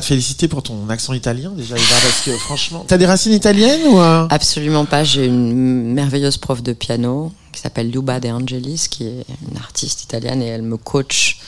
Féliciter 0.07 0.49
pour 0.49 0.62
ton 0.62 0.88
accent 0.88 1.12
italien 1.12 1.51
déjà, 1.57 1.77
Eva, 1.77 1.85
parce 2.03 2.23
que 2.23 2.31
franchement, 2.38 2.85
t'as 2.87 2.97
des 2.97 3.07
racines 3.07 3.33
italiennes 3.33 3.83
ou 3.88 3.99
euh? 4.01 4.27
Absolument 4.31 4.85
pas. 4.85 5.05
J'ai 5.05 5.27
une 5.27 5.92
merveilleuse 5.92 6.37
prof 6.38 6.62
de 6.62 6.73
piano 6.73 7.33
qui 7.53 7.61
s'appelle 7.61 7.90
Luba 7.90 8.21
De 8.21 8.29
Angelis, 8.29 8.87
qui 8.90 9.05
est 9.05 9.25
une 9.51 9.57
artiste 9.59 10.03
italienne 10.05 10.42
et 10.42 10.47
elle 10.47 10.62
me 10.62 10.77
coach 10.77 11.38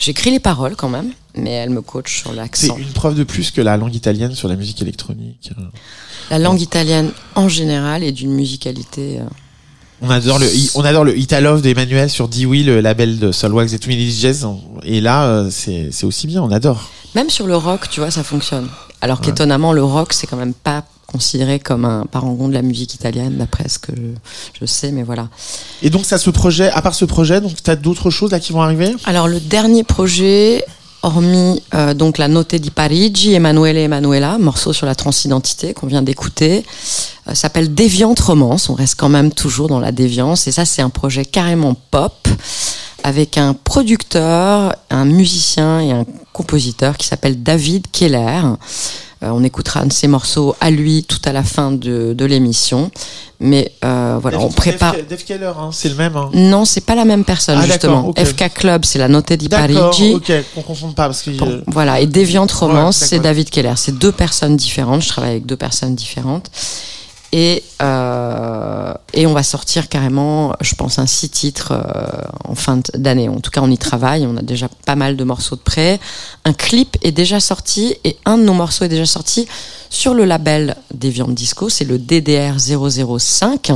J'écris 0.00 0.30
les 0.30 0.38
paroles 0.38 0.76
quand 0.76 0.88
même, 0.88 1.10
mais 1.34 1.50
elle 1.50 1.70
me 1.70 1.82
coach 1.82 2.20
sur 2.20 2.30
C'est 2.30 2.36
l'accent. 2.36 2.76
une 2.76 2.92
preuve 2.92 3.16
de 3.16 3.24
plus 3.24 3.50
que 3.50 3.60
la 3.60 3.76
langue 3.76 3.94
italienne 3.96 4.32
sur 4.32 4.46
la 4.46 4.54
musique 4.54 4.80
électronique. 4.80 5.50
La 6.30 6.38
langue 6.38 6.60
italienne 6.60 7.10
en 7.34 7.48
général 7.48 8.04
est 8.04 8.12
d'une 8.12 8.30
musicalité. 8.30 9.18
euh, 9.18 9.24
On 10.00 10.08
adore 10.10 10.38
le, 10.38 10.46
on 10.76 10.84
adore 10.84 11.04
le 11.04 11.60
d'Emmanuel 11.60 12.08
sur 12.10 12.28
Dewey, 12.28 12.62
le 12.62 12.80
label 12.80 13.18
de 13.18 13.32
Solwax 13.32 13.72
et 13.72 13.80
Twin 13.80 13.98
Jazz. 14.08 14.46
Et 14.84 15.00
là, 15.00 15.24
euh, 15.24 15.48
c'est 15.50 15.88
c'est 15.90 16.06
aussi 16.06 16.28
bien, 16.28 16.42
on 16.44 16.52
adore. 16.52 16.90
Même 17.14 17.30
sur 17.30 17.46
le 17.46 17.56
rock, 17.56 17.88
tu 17.90 18.00
vois, 18.00 18.10
ça 18.10 18.22
fonctionne. 18.22 18.68
Alors 19.00 19.20
qu'étonnamment, 19.20 19.72
le 19.72 19.82
rock, 19.84 20.12
c'est 20.12 20.26
quand 20.26 20.36
même 20.36 20.54
pas 20.54 20.84
considéré 21.06 21.58
comme 21.58 21.84
un 21.84 22.04
parangon 22.04 22.48
de 22.48 22.54
la 22.54 22.62
musique 22.62 22.94
italienne, 22.94 23.38
d'après 23.38 23.68
ce 23.68 23.78
que 23.78 23.92
je, 23.96 24.60
je 24.60 24.66
sais, 24.66 24.92
mais 24.92 25.02
voilà. 25.02 25.28
Et 25.82 25.88
donc, 25.88 26.04
ça, 26.04 26.18
ce 26.18 26.28
projet, 26.30 26.70
à 26.70 26.82
part 26.82 26.94
ce 26.94 27.06
projet, 27.06 27.40
donc, 27.40 27.52
t'as 27.62 27.76
d'autres 27.76 28.10
choses 28.10 28.30
là 28.30 28.40
qui 28.40 28.52
vont 28.52 28.60
arriver? 28.60 28.94
Alors 29.06 29.26
le 29.26 29.40
dernier 29.40 29.84
projet, 29.84 30.64
hormis 31.02 31.62
euh, 31.74 31.94
donc 31.94 32.18
la 32.18 32.28
Notte 32.28 32.54
di 32.54 32.70
Parigi, 32.70 33.34
Emanuele 33.34 33.78
Emanuela, 33.78 34.38
morceau 34.38 34.72
sur 34.72 34.86
la 34.86 34.94
transidentité 34.94 35.74
qu'on 35.74 35.86
vient 35.86 36.02
d'écouter, 36.02 36.64
euh, 37.28 37.34
s'appelle 37.34 37.74
Déviante 37.74 38.20
Romance. 38.20 38.68
On 38.68 38.74
reste 38.74 38.96
quand 38.98 39.08
même 39.08 39.32
toujours 39.32 39.68
dans 39.68 39.80
la 39.80 39.92
déviance 39.92 40.46
et 40.46 40.52
ça 40.52 40.64
c'est 40.64 40.82
un 40.82 40.90
projet 40.90 41.24
carrément 41.24 41.74
pop 41.90 42.28
avec 43.04 43.38
un 43.38 43.54
producteur, 43.54 44.74
un 44.90 45.04
musicien 45.04 45.80
et 45.80 45.92
un 45.92 46.04
compositeur 46.32 46.96
qui 46.96 47.06
s'appelle 47.06 47.42
David 47.42 47.86
Keller. 47.90 48.40
Euh, 49.24 49.30
on 49.32 49.42
écoutera 49.42 49.80
un 49.80 49.86
de 49.86 49.92
ses 49.92 50.06
morceaux 50.06 50.54
à 50.60 50.70
lui 50.70 51.02
tout 51.02 51.18
à 51.24 51.32
la 51.32 51.42
fin 51.42 51.72
de, 51.72 52.12
de 52.12 52.24
l'émission. 52.24 52.90
Mais 53.40 53.72
euh, 53.84 54.18
voilà, 54.22 54.38
on 54.40 54.48
prépare. 54.48 54.94
Dave, 55.08 55.24
Keller, 55.24 55.52
hein, 55.58 55.70
c'est 55.72 55.88
le 55.88 55.96
même. 55.96 56.16
Hein. 56.16 56.30
Non, 56.34 56.64
c'est 56.64 56.80
pas 56.82 56.94
la 56.94 57.04
même 57.04 57.24
personne 57.24 57.58
Ah, 57.60 57.66
justement. 57.66 58.12
FK 58.16 58.54
Club, 58.54 58.84
c'est 58.84 58.98
la 59.00 59.08
Notte 59.08 59.32
di 59.32 59.48
Parigi. 59.48 60.14
ok, 60.14 60.32
qu'on 60.54 60.62
confonde 60.62 60.94
pas 60.94 61.06
parce 61.06 61.22
que. 61.22 61.30
Bon, 61.30 61.48
euh, 61.48 61.62
voilà, 61.66 62.00
et 62.00 62.06
Déviante 62.06 62.52
Romance, 62.52 63.00
Ouais, 63.00 63.06
c'est. 63.08 63.18
David 63.18 63.50
Keller. 63.50 63.74
C'est 63.76 63.98
deux 63.98 64.12
personnes 64.12 64.56
différentes. 64.56 65.02
Je 65.02 65.08
travaille 65.08 65.30
avec 65.32 65.46
deux 65.46 65.56
personnes 65.56 65.96
différentes. 65.96 66.50
Et, 67.32 67.62
euh, 67.82 68.94
et 69.12 69.26
on 69.26 69.34
va 69.34 69.42
sortir 69.42 69.88
carrément, 69.90 70.54
je 70.62 70.74
pense, 70.74 70.98
un 70.98 71.06
six 71.06 71.28
titres 71.28 71.72
euh, 71.72 72.22
en 72.44 72.54
fin 72.54 72.80
d'année. 72.94 73.28
En 73.28 73.40
tout 73.40 73.50
cas, 73.50 73.60
on 73.62 73.70
y 73.70 73.76
travaille. 73.76 74.26
On 74.26 74.36
a 74.38 74.42
déjà 74.42 74.68
pas 74.86 74.96
mal 74.96 75.16
de 75.16 75.24
morceaux 75.24 75.56
de 75.56 75.60
près. 75.60 76.00
Un 76.46 76.54
clip 76.54 76.96
est 77.02 77.12
déjà 77.12 77.38
sorti 77.38 77.94
et 78.04 78.16
un 78.24 78.38
de 78.38 78.44
nos 78.44 78.54
morceaux 78.54 78.86
est 78.86 78.88
déjà 78.88 79.04
sorti 79.04 79.46
sur 79.90 80.14
le 80.14 80.24
label 80.24 80.76
Déviante 80.94 81.34
Disco. 81.34 81.68
C'est 81.68 81.84
le 81.84 81.98
DDR 81.98 82.54
005. 82.58 83.70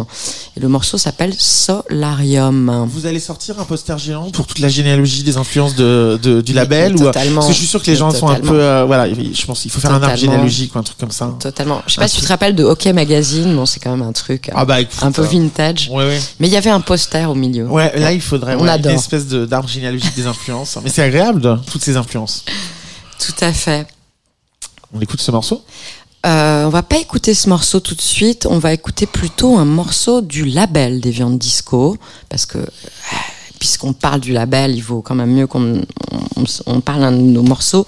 Et 0.56 0.60
le 0.60 0.68
morceau 0.68 0.96
s'appelle 0.96 1.34
Solarium. 1.38 2.86
Vous 2.90 3.06
allez 3.06 3.20
sortir 3.20 3.58
un 3.60 3.64
poster 3.64 3.98
géant 3.98 4.30
pour 4.30 4.46
toute 4.46 4.58
la 4.60 4.68
généalogie 4.68 5.22
des 5.22 5.36
influences 5.36 5.74
de, 5.74 6.18
de- 6.22 6.40
du 6.40 6.52
label 6.52 6.94
ou 6.96 6.98
totalement. 6.98 7.36
parce 7.36 7.46
que 7.48 7.52
je 7.52 7.58
suis 7.58 7.66
sûr 7.66 7.82
que 7.82 7.90
les 7.90 7.96
gens 7.96 8.10
sont 8.10 8.28
un 8.28 8.34
Totalement. 8.36 8.50
peu 8.52 8.60
euh, 8.62 8.84
voilà 8.86 9.08
je 9.12 9.46
pense 9.46 9.60
qu'il 9.60 9.70
faut 9.70 9.80
faire 9.80 9.90
un 9.90 9.94
arbre 9.94 10.06
Totalement. 10.08 10.32
généalogique 10.32 10.74
ou 10.74 10.78
un 10.78 10.82
truc 10.82 10.98
comme 10.98 11.10
ça 11.10 11.34
Totalement. 11.40 11.82
Je 11.86 11.94
sais 11.94 12.00
pas 12.00 12.08
si 12.08 12.16
tu 12.16 12.22
te 12.22 12.28
rappelles 12.28 12.54
de 12.54 12.64
Hockey 12.64 12.92
Magazine. 12.92 13.41
Bon, 13.46 13.66
c'est 13.66 13.80
quand 13.80 13.90
même 13.90 14.06
un 14.06 14.12
truc 14.12 14.48
euh, 14.48 14.52
ah 14.56 14.64
bah 14.64 14.80
écoute, 14.80 14.98
un 15.02 15.12
peu 15.12 15.22
euh, 15.22 15.26
vintage. 15.26 15.88
ouais 15.90 16.04
ouais 16.04 16.20
Mais 16.40 16.48
il 16.48 16.52
y 16.52 16.56
avait 16.56 16.70
un 16.70 16.80
poster 16.80 17.28
au 17.30 17.34
milieu. 17.34 17.66
ouais 17.66 17.98
là 17.98 18.12
il 18.12 18.20
faudrait 18.20 18.56
On 18.58 18.66
adore. 18.66 18.92
une 18.92 18.98
espèce 18.98 19.26
de 19.26 19.44
d'arbre 19.46 19.68
généalogique 19.68 20.14
des 20.14 20.26
influences 20.26 20.78
mais 20.82 20.90
c'est 20.90 21.02
agréable 21.02 21.40
de, 21.40 21.56
toutes 21.70 21.82
ces 21.82 21.96
influences 21.96 22.44
Tout 23.18 23.44
à 23.44 23.52
fait. 23.52 23.86
on 24.94 25.00
écoute 25.00 25.20
ce 25.20 25.30
morceau? 25.30 25.62
Euh, 26.24 26.66
on 26.66 26.68
va 26.68 26.82
pas 26.84 26.98
écouter 26.98 27.34
ce 27.34 27.48
morceau 27.48 27.80
tout 27.80 27.96
de 27.96 28.00
suite. 28.00 28.46
On 28.48 28.58
va 28.60 28.72
écouter 28.72 29.06
plutôt 29.06 29.56
un 29.56 29.64
morceau 29.64 30.20
du 30.20 30.44
label 30.44 31.00
des 31.00 31.10
viandes 31.10 31.36
disco, 31.36 31.96
parce 32.28 32.46
que 32.46 32.58
puisqu'on 33.58 33.92
parle 33.92 34.20
du 34.20 34.32
label, 34.32 34.74
il 34.76 34.82
vaut 34.82 35.02
quand 35.02 35.14
même 35.16 35.32
mieux 35.32 35.46
qu'on 35.48 35.82
on, 36.36 36.44
on 36.66 36.80
parle 36.80 37.04
un 37.04 37.12
de 37.12 37.16
nos 37.16 37.42
morceaux. 37.42 37.86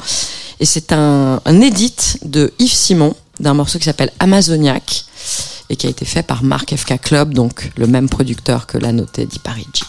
Et 0.60 0.64
c'est 0.64 0.92
un, 0.92 1.40
un 1.44 1.60
edit 1.60 1.94
de 2.24 2.52
Yves 2.58 2.72
Simon 2.72 3.14
d'un 3.40 3.54
morceau 3.54 3.78
qui 3.78 3.84
s'appelle 3.84 4.12
Amazoniac 4.18 5.04
et 5.70 5.76
qui 5.76 5.86
a 5.86 5.90
été 5.90 6.04
fait 6.04 6.22
par 6.22 6.42
Marc 6.42 6.74
FK 6.76 7.00
Club, 7.00 7.34
donc 7.34 7.70
le 7.76 7.86
même 7.86 8.08
producteur 8.08 8.66
que 8.66 8.78
La 8.78 8.92
Notte 8.92 9.20
di 9.20 9.38
Parigi. 9.38 9.82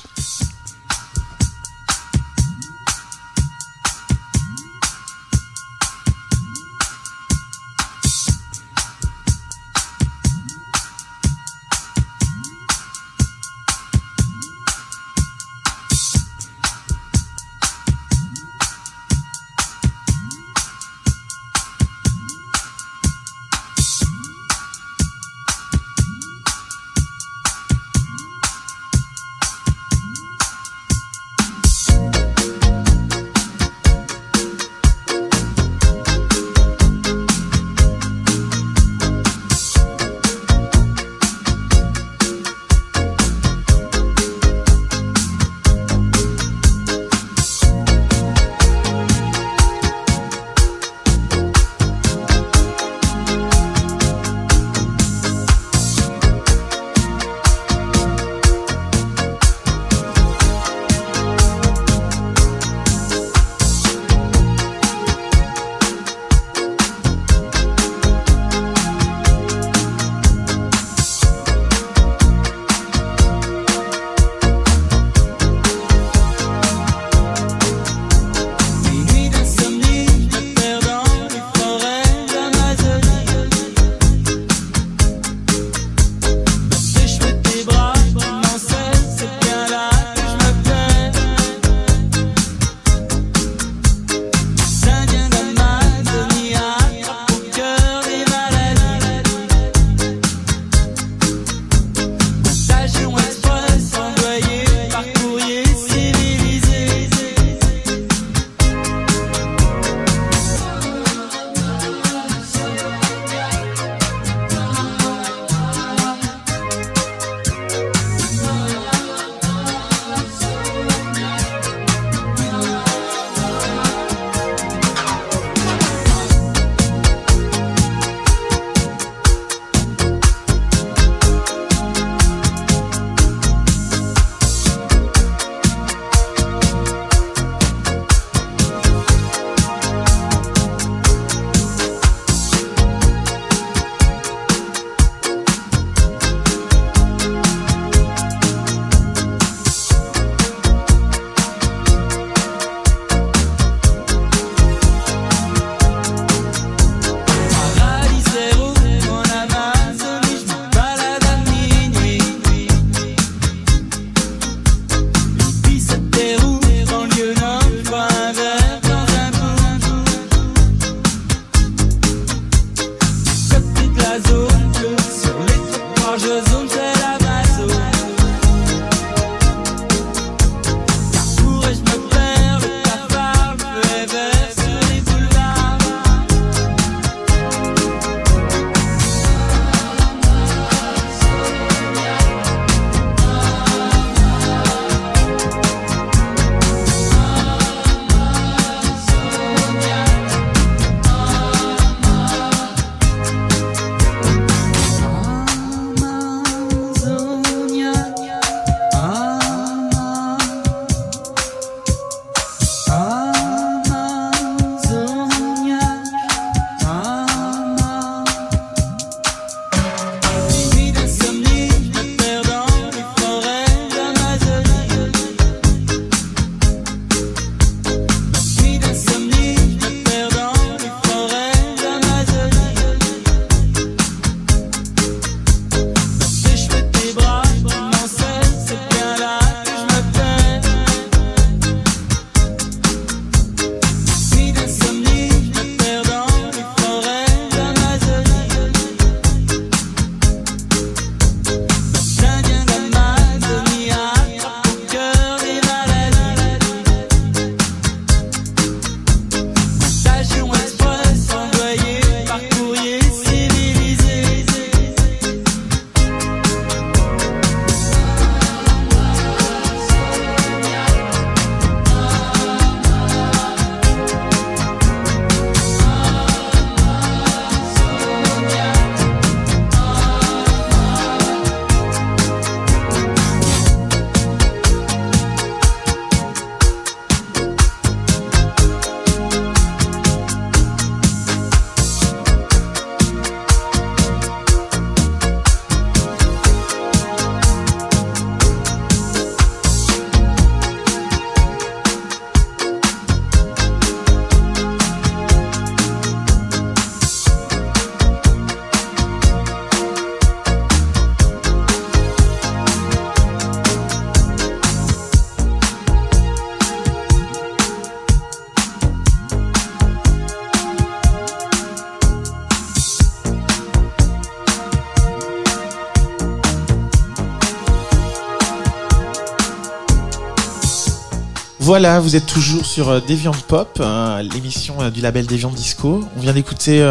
Voilà, 331.65 331.99
vous 331.99 332.15
êtes 332.15 332.27
toujours 332.27 332.63
sur 332.63 332.89
euh, 332.89 332.99
Deviant 333.09 333.31
Pop, 333.47 333.79
euh, 333.81 334.21
l'émission 334.21 334.75
euh, 334.81 334.91
du 334.91 335.01
label 335.01 335.25
Deviant 335.25 335.49
Disco. 335.49 336.03
On 336.15 336.19
vient 336.19 336.31
d'écouter 336.33 336.83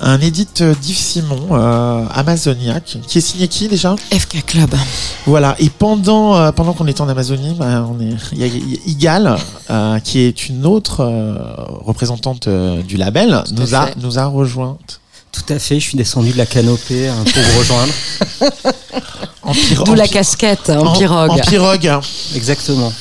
un 0.00 0.20
edit 0.20 0.46
euh, 0.60 0.72
d'Yves 0.80 0.96
Simon, 0.96 1.52
Amazoniac, 2.14 2.98
qui 3.08 3.18
est 3.18 3.20
signé 3.20 3.48
qui 3.48 3.66
déjà? 3.66 3.96
FK 4.12 4.46
Club. 4.46 4.72
Voilà. 5.26 5.56
Et 5.58 5.68
pendant 5.68 6.52
pendant 6.52 6.74
qu'on 6.74 6.86
était 6.86 7.00
en 7.00 7.08
Amazonie, 7.08 7.54
bah, 7.58 7.84
on 7.90 8.00
est 8.00 8.14
il 8.30 8.38
y 8.38 8.44
a, 8.44 8.46
Igal, 8.86 9.36
qui 10.04 10.20
est 10.20 10.48
une 10.48 10.64
autre 10.64 11.04
représentante 11.84 12.48
du 12.48 12.96
label, 12.96 13.42
Tout 13.48 13.54
nous 13.56 13.74
a 13.74 13.86
fait. 13.88 13.94
nous 14.00 14.16
a 14.20 14.26
rejointe 14.26 15.00
Tout 15.32 15.52
à 15.52 15.58
fait, 15.58 15.80
je 15.80 15.88
suis 15.88 15.98
descendu 15.98 16.30
de 16.30 16.38
la 16.38 16.46
canopée 16.46 17.08
un 17.08 17.24
peu 17.24 17.40
vous 17.40 17.58
rejoindre. 17.58 17.92
en 19.42 19.52
D'où 19.84 19.94
la 19.94 20.06
casquette 20.08 20.70
en, 20.70 20.86
en- 20.86 20.92
pirogue. 20.96 21.30
En 21.30 21.36
pirogue. 21.38 21.90
Exactement. 22.36 22.92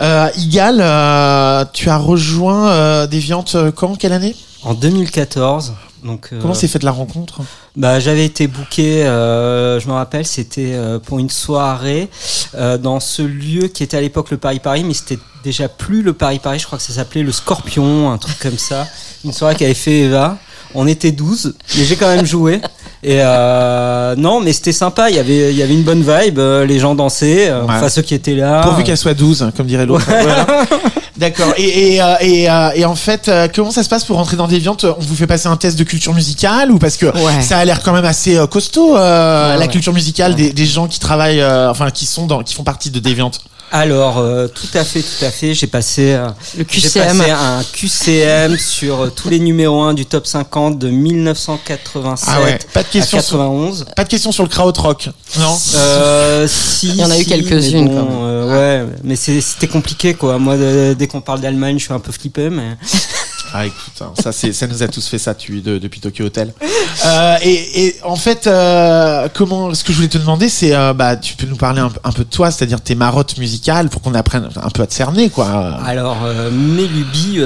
Euh, 0.00 0.28
Igal, 0.36 0.78
euh, 0.80 1.64
tu 1.72 1.90
as 1.90 1.96
rejoint 1.98 2.70
euh, 2.70 3.06
euh, 3.54 3.72
quand 3.72 3.96
Quelle 3.96 4.12
année? 4.12 4.36
En 4.62 4.74
2014. 4.74 5.74
Donc, 6.04 6.28
euh, 6.32 6.38
Comment 6.40 6.54
s'est 6.54 6.68
faite 6.68 6.84
la 6.84 6.92
rencontre? 6.92 7.40
Bah, 7.76 7.98
j'avais 7.98 8.24
été 8.24 8.46
booké, 8.46 9.04
euh, 9.04 9.80
je 9.80 9.88
me 9.88 9.92
rappelle, 9.92 10.24
c'était 10.26 10.74
euh, 10.74 11.00
pour 11.00 11.18
une 11.18 11.30
soirée 11.30 12.08
euh, 12.54 12.78
dans 12.78 13.00
ce 13.00 13.22
lieu 13.22 13.66
qui 13.68 13.82
était 13.82 13.96
à 13.96 14.00
l'époque 14.00 14.30
le 14.30 14.36
Paris 14.36 14.60
Paris, 14.60 14.84
mais 14.84 14.94
c'était 14.94 15.18
déjà 15.42 15.68
plus 15.68 16.02
le 16.02 16.12
Paris 16.12 16.38
Paris. 16.38 16.60
Je 16.60 16.66
crois 16.66 16.78
que 16.78 16.84
ça 16.84 16.92
s'appelait 16.92 17.22
le 17.24 17.32
Scorpion, 17.32 18.12
un 18.12 18.18
truc 18.18 18.38
comme 18.38 18.58
ça. 18.58 18.86
Une 19.24 19.32
soirée 19.32 19.56
qu'avait 19.56 19.74
fait 19.74 20.00
Eva. 20.00 20.38
On 20.74 20.86
était 20.86 21.12
12, 21.12 21.54
mais 21.76 21.84
j'ai 21.84 21.96
quand 21.96 22.14
même 22.14 22.26
joué. 22.26 22.60
Et 23.04 23.18
euh, 23.20 24.14
non, 24.16 24.40
mais 24.40 24.52
c'était 24.52 24.72
sympa. 24.72 25.08
Il 25.10 25.16
y 25.16 25.18
avait, 25.20 25.50
il 25.52 25.56
y 25.56 25.62
avait 25.62 25.74
une 25.74 25.82
bonne 25.84 26.02
vibe. 26.02 26.38
euh, 26.38 26.66
les 26.66 26.78
gens 26.80 26.94
dansaient. 26.94 27.48
euh, 27.48 27.60
Ouais. 27.62 27.74
Enfin, 27.76 27.88
ceux 27.88 28.02
qui 28.02 28.14
étaient 28.14 28.34
là. 28.34 28.62
Pourvu 28.62 28.82
qu'elle 28.82 28.96
soit 28.96 29.14
12, 29.14 29.52
comme 29.56 29.66
dirait 29.66 29.86
l'autre. 29.86 30.04
Voilà. 30.08 30.46
D'accord. 31.16 31.52
Et, 31.56 31.94
et, 31.94 32.02
euh, 32.02 32.14
et, 32.20 32.48
euh, 32.50 32.70
et 32.76 32.84
en 32.84 32.94
fait, 32.94 33.28
euh, 33.28 33.48
comment 33.52 33.70
ça 33.72 33.82
se 33.82 33.88
passe 33.88 34.04
pour 34.04 34.16
rentrer 34.16 34.36
dans 34.36 34.46
Deviant 34.48 34.76
On 34.84 34.96
vous 35.00 35.14
fait 35.16 35.26
passer 35.26 35.48
un 35.48 35.56
test 35.56 35.76
de 35.78 35.84
culture 35.84 36.14
musicale 36.14 36.70
ou 36.70 36.78
parce 36.78 36.96
que 36.96 37.06
Ouais. 37.06 37.40
ça 37.42 37.58
a 37.58 37.64
l'air 37.64 37.82
quand 37.82 37.92
même 37.92 38.04
assez 38.04 38.38
costaud 38.50 38.96
euh, 38.96 39.52
Ouais, 39.52 39.54
la 39.58 39.60
ouais. 39.66 39.68
culture 39.68 39.92
musicale 39.92 40.34
des, 40.36 40.52
des 40.52 40.66
gens 40.66 40.86
qui 40.86 40.98
travaillent, 41.00 41.40
euh, 41.40 41.70
enfin 41.70 41.90
qui 41.90 42.06
sont 42.06 42.26
dans, 42.26 42.42
qui 42.42 42.54
font 42.54 42.62
partie 42.64 42.90
de 42.90 42.98
Deviant. 43.00 43.30
Alors, 43.70 44.18
euh, 44.18 44.48
tout 44.48 44.66
à 44.78 44.82
fait, 44.84 45.00
tout 45.02 45.24
à 45.24 45.30
fait. 45.30 45.52
J'ai 45.54 45.66
passé, 45.66 46.12
euh, 46.12 46.28
Le 46.56 46.64
j'ai 46.70 46.80
QCM. 46.88 47.18
passé 47.18 47.30
un 47.30 47.62
QCM 47.72 48.56
sur 48.58 49.02
euh, 49.02 49.12
tous 49.14 49.28
les 49.28 49.38
numéros 49.38 49.82
1 49.82 49.94
du 49.94 50.06
top 50.06 50.26
50 50.26 50.78
de 50.78 50.88
1987 50.88 52.28
Ah 52.32 52.42
ouais. 52.42 52.58
Pas 52.72 52.82
de 52.82 52.88
à 52.88 52.90
question. 52.90 53.20
Sur, 53.20 53.38
91. 53.38 53.86
pas 53.94 54.04
de 54.04 54.08
question 54.08 54.32
sur 54.32 54.42
le 54.42 54.48
krautrock. 54.48 55.10
Non. 55.38 55.58
Euh, 55.76 56.46
si, 56.50 56.88
Il 56.88 56.96
y 56.96 57.04
en 57.04 57.10
a 57.10 57.18
eu 57.18 57.22
si, 57.24 57.28
quelques-unes, 57.28 57.84
mais 57.88 57.94
quand 57.94 58.04
même. 58.04 58.18
euh, 58.22 58.84
ouais, 58.86 58.92
mais 59.04 59.16
c'est- 59.16 59.40
c'était 59.42 59.68
compliqué 59.68 60.14
quoi. 60.14 60.38
Moi, 60.38 60.56
de- 60.56 60.94
dès 60.98 61.06
qu'on 61.06 61.20
parle 61.20 61.40
d'Allemagne, 61.40 61.78
je 61.78 61.84
suis 61.84 61.92
un 61.94 62.00
peu 62.00 62.12
flippé, 62.12 62.48
mais 62.50 62.76
Ah 63.54 63.66
écoute, 63.66 63.92
hein, 64.00 64.12
ça 64.20 64.32
ça 64.32 64.66
nous 64.66 64.82
a 64.82 64.88
tous 64.88 65.06
fait 65.06 65.18
ça 65.18 65.34
tu, 65.34 65.60
de- 65.60 65.78
depuis 65.78 66.00
Tokyo 66.00 66.24
Hotel. 66.26 66.52
Euh, 67.06 67.36
et, 67.42 67.86
et 67.86 67.96
en 68.02 68.16
fait, 68.16 68.48
euh, 68.48 69.28
comment, 69.32 69.72
ce 69.72 69.84
que 69.84 69.92
je 69.92 69.98
voulais 69.98 70.08
te 70.08 70.18
demander, 70.18 70.48
c'est, 70.48 70.74
euh, 70.74 70.92
bah, 70.92 71.16
tu 71.16 71.36
peux 71.36 71.46
nous 71.46 71.54
parler 71.56 71.80
un, 71.80 71.92
un 72.02 72.10
peu 72.10 72.24
de 72.24 72.28
toi, 72.28 72.50
c'est-à-dire 72.50 72.80
tes 72.80 72.96
marottes 72.96 73.38
musicales, 73.38 73.88
pour 73.88 74.02
qu'on 74.02 74.14
apprenne 74.14 74.48
un 74.60 74.70
peu 74.70 74.82
à 74.82 74.86
te 74.88 74.94
cerner, 74.94 75.30
quoi. 75.30 75.46
Alors 75.86 76.16
mes 76.50 76.88
lubies, 76.88 77.38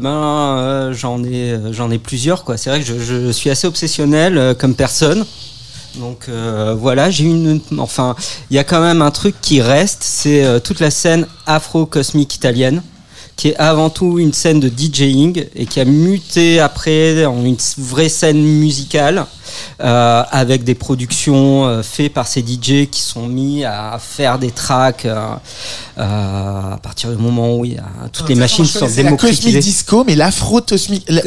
ben 0.00 0.92
j'en 0.92 1.24
ai 1.24 1.58
j'en 1.72 1.90
ai 1.90 1.98
plusieurs 1.98 2.44
quoi. 2.44 2.56
C'est 2.56 2.70
vrai 2.70 2.80
que 2.80 2.86
je, 2.86 2.94
je 2.98 3.30
suis 3.32 3.50
assez 3.50 3.66
obsessionnel 3.66 4.54
comme 4.58 4.74
personne. 4.74 5.24
Donc 5.96 6.26
euh, 6.28 6.74
voilà, 6.78 7.10
j'ai 7.10 7.24
une 7.24 7.60
enfin 7.78 8.14
il 8.50 8.56
y 8.56 8.58
a 8.58 8.64
quand 8.64 8.80
même 8.80 9.02
un 9.02 9.10
truc 9.10 9.34
qui 9.40 9.60
reste, 9.60 10.02
c'est 10.02 10.44
euh, 10.44 10.60
toute 10.60 10.78
la 10.80 10.90
scène 10.90 11.26
afro-cosmique 11.46 12.34
italienne 12.34 12.82
qui 13.36 13.48
est 13.48 13.56
avant 13.56 13.90
tout 13.90 14.18
une 14.18 14.32
scène 14.32 14.60
de 14.60 14.68
DJing 14.68 15.44
et 15.56 15.66
qui 15.66 15.80
a 15.80 15.84
muté 15.84 16.60
après 16.60 17.24
en 17.26 17.44
une 17.44 17.56
vraie 17.78 18.08
scène 18.08 18.40
musicale 18.40 19.26
euh, 19.82 20.22
avec 20.30 20.62
des 20.64 20.74
productions 20.74 21.66
euh, 21.66 21.82
faites 21.82 22.12
par 22.12 22.26
ces 22.28 22.40
DJ 22.40 22.88
qui 22.90 23.00
sont 23.00 23.26
mis 23.26 23.64
à 23.64 23.98
faire 24.00 24.38
des 24.38 24.50
tracks 24.50 25.04
euh, 25.04 25.16
euh, 25.98 26.02
à 26.74 26.78
partir 26.82 27.10
du 27.10 27.16
moment 27.16 27.56
où 27.56 27.64
il 27.64 27.74
y 27.74 27.78
a 27.78 27.84
toutes 28.12 28.28
les 28.28 28.34
machines 28.34 28.64
sont 28.64 28.86
C'est 28.88 29.02
la 29.02 29.10
cosmic 29.12 29.40
démocratisées. 29.40 29.58
disco, 29.60 30.04
mais 30.04 30.14
L'afro- 30.16 30.60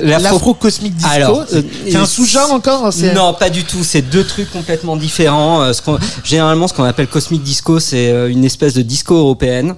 l'afro-cosmic 0.03 0.95
disco, 0.95 1.10
Alors, 1.12 1.43
c'est 1.47 1.55
euh, 1.58 1.62
c'est 1.89 1.95
un 1.95 2.05
sous-genre 2.05 2.51
encore 2.51 2.91
c'est- 2.91 3.14
Non, 3.14 3.34
pas 3.34 3.49
du 3.49 3.64
tout. 3.64 3.84
C'est 3.84 4.01
deux 4.01 4.24
trucs 4.26 4.51
complètement 4.51 4.95
différents. 4.97 5.62
Euh, 5.62 5.74
ce 5.74 5.82
généralement, 6.24 6.68
ce 6.68 6.74
qu'on 6.74 6.84
appelle 6.84 7.08
cosmic 7.08 7.43
disco, 7.43 7.80
c'est 7.80 8.10
une 8.30 8.43
espèce 8.45 8.74
de 8.74 8.82
disco 8.82 9.16
européenne 9.16 9.76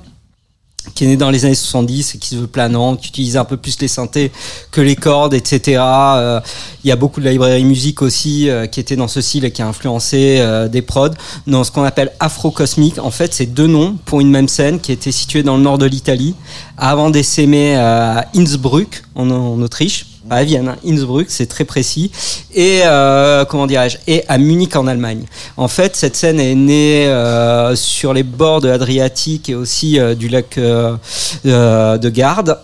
qui 0.93 1.05
est 1.05 1.07
née 1.07 1.17
dans 1.17 1.29
les 1.29 1.45
années 1.45 1.55
70 1.55 2.15
et 2.15 2.17
qui 2.17 2.29
se 2.29 2.35
veut 2.35 2.47
planante, 2.47 3.01
qui 3.01 3.09
utilise 3.09 3.37
un 3.37 3.45
peu 3.45 3.57
plus 3.57 3.79
les 3.81 3.87
synthés 3.87 4.31
que 4.71 4.81
les 4.81 4.95
cordes, 4.95 5.33
etc. 5.33 5.81
Euh, 5.81 6.39
Il 6.83 6.89
y 6.89 6.91
a 6.91 6.95
beaucoup 6.95 7.21
de 7.21 7.29
librairie 7.29 7.63
musique 7.63 8.01
aussi 8.01 8.49
euh, 8.49 8.67
qui 8.67 8.79
était 8.79 8.95
dans 8.95 9.07
ce 9.07 9.21
style 9.21 9.45
et 9.45 9.51
qui 9.51 9.61
a 9.61 9.67
influencé 9.67 10.37
euh, 10.39 10.67
des 10.67 10.81
prods. 10.81 11.09
Dans 11.47 11.63
ce 11.63 11.71
qu'on 11.71 11.83
appelle 11.83 12.11
afro-cosmique, 12.19 12.99
en 12.99 13.11
fait, 13.11 13.33
c'est 13.33 13.45
deux 13.45 13.67
noms 13.67 13.97
pour 14.05 14.21
une 14.21 14.29
même 14.29 14.47
scène 14.47 14.79
qui 14.79 14.91
était 14.91 15.11
située 15.11 15.43
dans 15.43 15.57
le 15.57 15.63
nord 15.63 15.77
de 15.77 15.85
l'Italie, 15.85 16.35
avant 16.77 17.09
d'essaimer 17.09 17.75
à 17.75 18.27
Innsbruck, 18.35 19.03
en 19.15 19.29
Autriche. 19.61 20.08
À 20.29 20.43
Vienne, 20.43 20.67
hein, 20.67 20.75
Innsbruck, 20.85 21.27
c'est 21.29 21.47
très 21.47 21.65
précis. 21.65 22.11
Et 22.53 22.81
euh, 22.85 23.45
comment 23.45 23.67
dirais-je 23.67 23.97
Et 24.07 24.23
à 24.27 24.37
Munich 24.37 24.75
en 24.75 24.87
Allemagne. 24.87 25.25
En 25.57 25.67
fait, 25.67 25.95
cette 25.95 26.15
scène 26.15 26.39
est 26.39 26.55
née 26.55 27.07
euh, 27.07 27.75
sur 27.75 28.13
les 28.13 28.23
bords 28.23 28.61
de 28.61 28.67
l'Adriatique 28.67 29.49
et 29.49 29.55
aussi 29.55 29.99
euh, 29.99 30.15
du 30.15 30.29
lac 30.29 30.59
de 30.59 32.09
Garde 32.09 32.59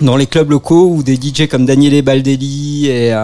dans 0.00 0.16
les 0.16 0.26
clubs 0.26 0.50
locaux 0.50 0.88
où 0.88 1.02
des 1.02 1.14
DJ 1.14 1.46
comme 1.48 1.66
Daniele 1.66 2.02
Baldelli 2.02 2.88
et 2.88 3.14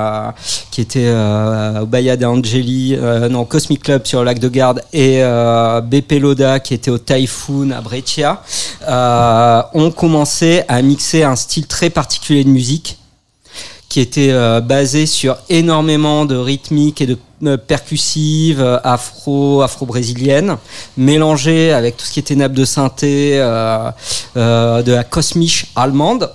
qui 0.70 0.80
était 0.80 1.06
euh, 1.06 1.80
au 1.80 1.86
Bahia 1.86 2.16
de 2.16 2.24
Angeli, 2.24 2.94
euh, 2.96 3.28
non 3.28 3.44
Cosmic 3.44 3.82
Club 3.82 4.06
sur 4.06 4.20
le 4.20 4.26
lac 4.26 4.38
de 4.38 4.48
Garde 4.48 4.82
et 4.92 5.22
euh, 5.22 5.80
Loda 6.12 6.60
qui 6.60 6.74
était 6.74 6.90
au 6.90 6.98
Typhoon 6.98 7.70
à 7.70 7.80
Brescia 7.80 8.42
euh, 8.88 9.62
ont 9.74 9.90
commencé 9.90 10.62
à 10.68 10.80
mixer 10.82 11.24
un 11.24 11.36
style 11.36 11.66
très 11.66 11.90
particulier 11.90 12.44
de 12.44 12.50
musique 12.50 12.99
qui 13.90 14.00
était 14.00 14.30
euh, 14.30 14.60
basé 14.60 15.04
sur 15.04 15.36
énormément 15.50 16.24
de 16.24 16.36
rythmiques 16.36 17.02
et 17.02 17.06
de 17.06 17.18
euh, 17.42 17.56
percussives 17.56 18.60
euh, 18.60 18.78
afro 18.84 19.62
afro 19.62 19.86
brésiliennes 19.86 20.58
mélangées 20.98 21.72
avec 21.72 21.96
tout 21.96 22.04
ce 22.04 22.12
qui 22.12 22.20
était 22.20 22.34
nappe 22.36 22.52
de 22.52 22.66
synthé 22.66 23.40
euh, 23.40 23.90
de 24.82 24.92
la 24.92 25.04
cosmiche 25.04 25.66
allemande 25.74 26.30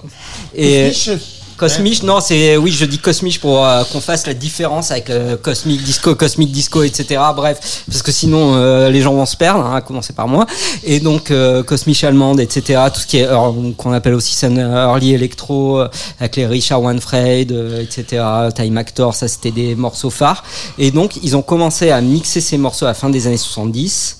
Cosmiche, 1.58 2.03
non, 2.03 2.20
c'est 2.20 2.58
oui, 2.58 2.70
je 2.72 2.84
dis 2.84 2.97
cosmiche 2.99 3.39
pour 3.39 3.66
euh, 3.66 3.84
qu'on 3.91 4.01
fasse 4.01 4.28
la 4.28 4.34
différence 4.34 4.91
avec 4.91 5.08
le 5.08 5.38
cosmic 5.38 5.82
disco, 5.84 6.14
cosmic 6.14 6.51
disco, 6.51 6.84
etc. 6.84 7.22
Bref, 7.34 7.84
parce 7.89 8.01
que 8.01 8.12
sinon 8.12 8.56
euh, 8.56 8.89
les 8.89 9.01
gens 9.01 9.14
vont 9.14 9.26
se 9.26 9.38
perdre, 9.38 9.64
hein, 9.66 9.76
à 9.78 9.82
commencer 9.82 10.12
par 10.12 10.28
moi. 10.28 10.45
Et 10.84 10.99
donc 10.99 11.32
euh, 11.32 11.64
cosmiche 11.64 12.03
allemande, 12.03 12.41
etc. 12.41 12.82
Tout 12.93 12.99
ce 12.99 13.08
qui 13.08 13.18
est 13.20 13.28
euh, 13.28 13.72
qu'on 13.78 13.93
appelle 13.93 14.16
aussi 14.16 14.34
scène 14.34 14.58
early 14.60 15.14
electro, 15.14 15.80
euh, 15.80 15.88
avec 16.20 16.36
les 16.36 16.45
Richard 16.45 16.82
Wanfred, 16.82 17.51
euh, 17.53 17.82
etc. 17.82 18.22
Time 18.53 18.78
Actor, 18.78 19.16
ça 19.16 19.28
c'était 19.30 19.51
des 19.51 19.76
morceaux 19.76 20.10
phares. 20.10 20.43
Et 20.78 20.91
donc 20.91 21.14
ils 21.24 21.38
ont 21.38 21.41
commencé 21.41 21.89
à 21.89 22.01
mixer 22.01 22.41
ces 22.41 22.58
morceaux 22.58 22.86
à 22.86 22.89
la 22.89 22.93
fin 22.95 23.10
des 23.10 23.28
années 23.28 23.38
70 23.38 24.18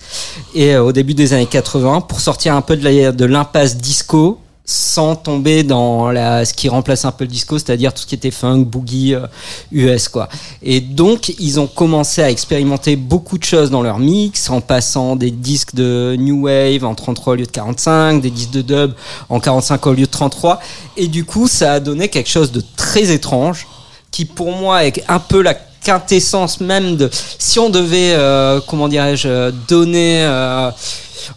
et 0.56 0.74
euh, 0.76 0.84
au 0.84 0.92
début 0.94 1.14
des 1.14 1.34
années 1.34 1.46
80 1.48 2.02
pour 2.02 2.22
sortir 2.22 2.56
un 2.56 2.62
peu 2.62 2.78
de 2.78 2.84
la- 2.84 3.12
de 3.12 3.26
l'impasse 3.26 3.76
disco 3.76 4.40
sans 4.66 5.16
tomber 5.16 5.64
dans 5.64 6.10
la, 6.10 6.44
ce 6.44 6.54
qui 6.54 6.70
remplace 6.70 7.06
un 7.06 7.12
peu 7.12 7.26
le 7.26 7.30
disco, 7.30 7.60
c'est-à-dire 7.60 7.94
tout 7.94 8.02
ce 8.02 8.08
qui 8.08 8.16
était 8.16 8.32
funk, 8.32 8.62
boogie, 8.62 9.14
euh, 9.14 9.28
US, 9.72 10.08
quoi. 10.08 10.28
Et 10.64 10.82
donc, 10.82 11.30
ils 11.38 11.60
ont 11.60 11.68
commencé 11.68 12.24
à 12.24 12.32
expérimenter 12.32 12.96
beaucoup 12.96 13.38
de 13.38 13.44
choses 13.44 13.70
dans 13.70 13.84
leur 13.84 14.00
mix, 14.00 14.50
en 14.50 14.62
passant 14.62 15.16
des 15.16 15.30
disques 15.30 15.76
de 15.76 16.16
New 16.18 16.46
Wave 16.46 16.84
en 16.84 16.96
33 16.96 17.34
au 17.34 17.36
lieu 17.36 17.46
de 17.46 17.52
45, 17.52 18.22
des 18.22 18.32
disques 18.32 18.52
de 18.52 18.62
dub 18.62 18.94
en 19.30 19.40
45 19.40 19.86
au 19.86 19.94
lieu 19.94 20.06
de 20.06 20.12
33. 20.12 20.60
Et 20.98 21.08
du 21.08 21.26
coup, 21.26 21.48
ça 21.48 21.74
a 21.74 21.80
donné 21.80 22.10
quelque 22.10 22.30
chose 22.30 22.52
de 22.52 22.64
très 22.76 23.12
étrange, 23.12 23.68
qui 24.10 24.26
pour 24.26 24.52
moi 24.52 24.86
est 24.86 25.04
un 25.08 25.20
peu 25.20 25.42
la 25.42 25.54
quintessence 25.54 26.62
même 26.62 26.98
de 26.98 27.12
si 27.38 27.60
on 27.60 27.70
devait 27.70 28.14
euh, 28.16 28.60
comment 28.66 28.88
dirais-je 28.88 29.52
donner 29.68 30.24
euh, 30.24 30.72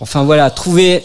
enfin 0.00 0.22
voilà 0.22 0.48
trouver 0.48 1.04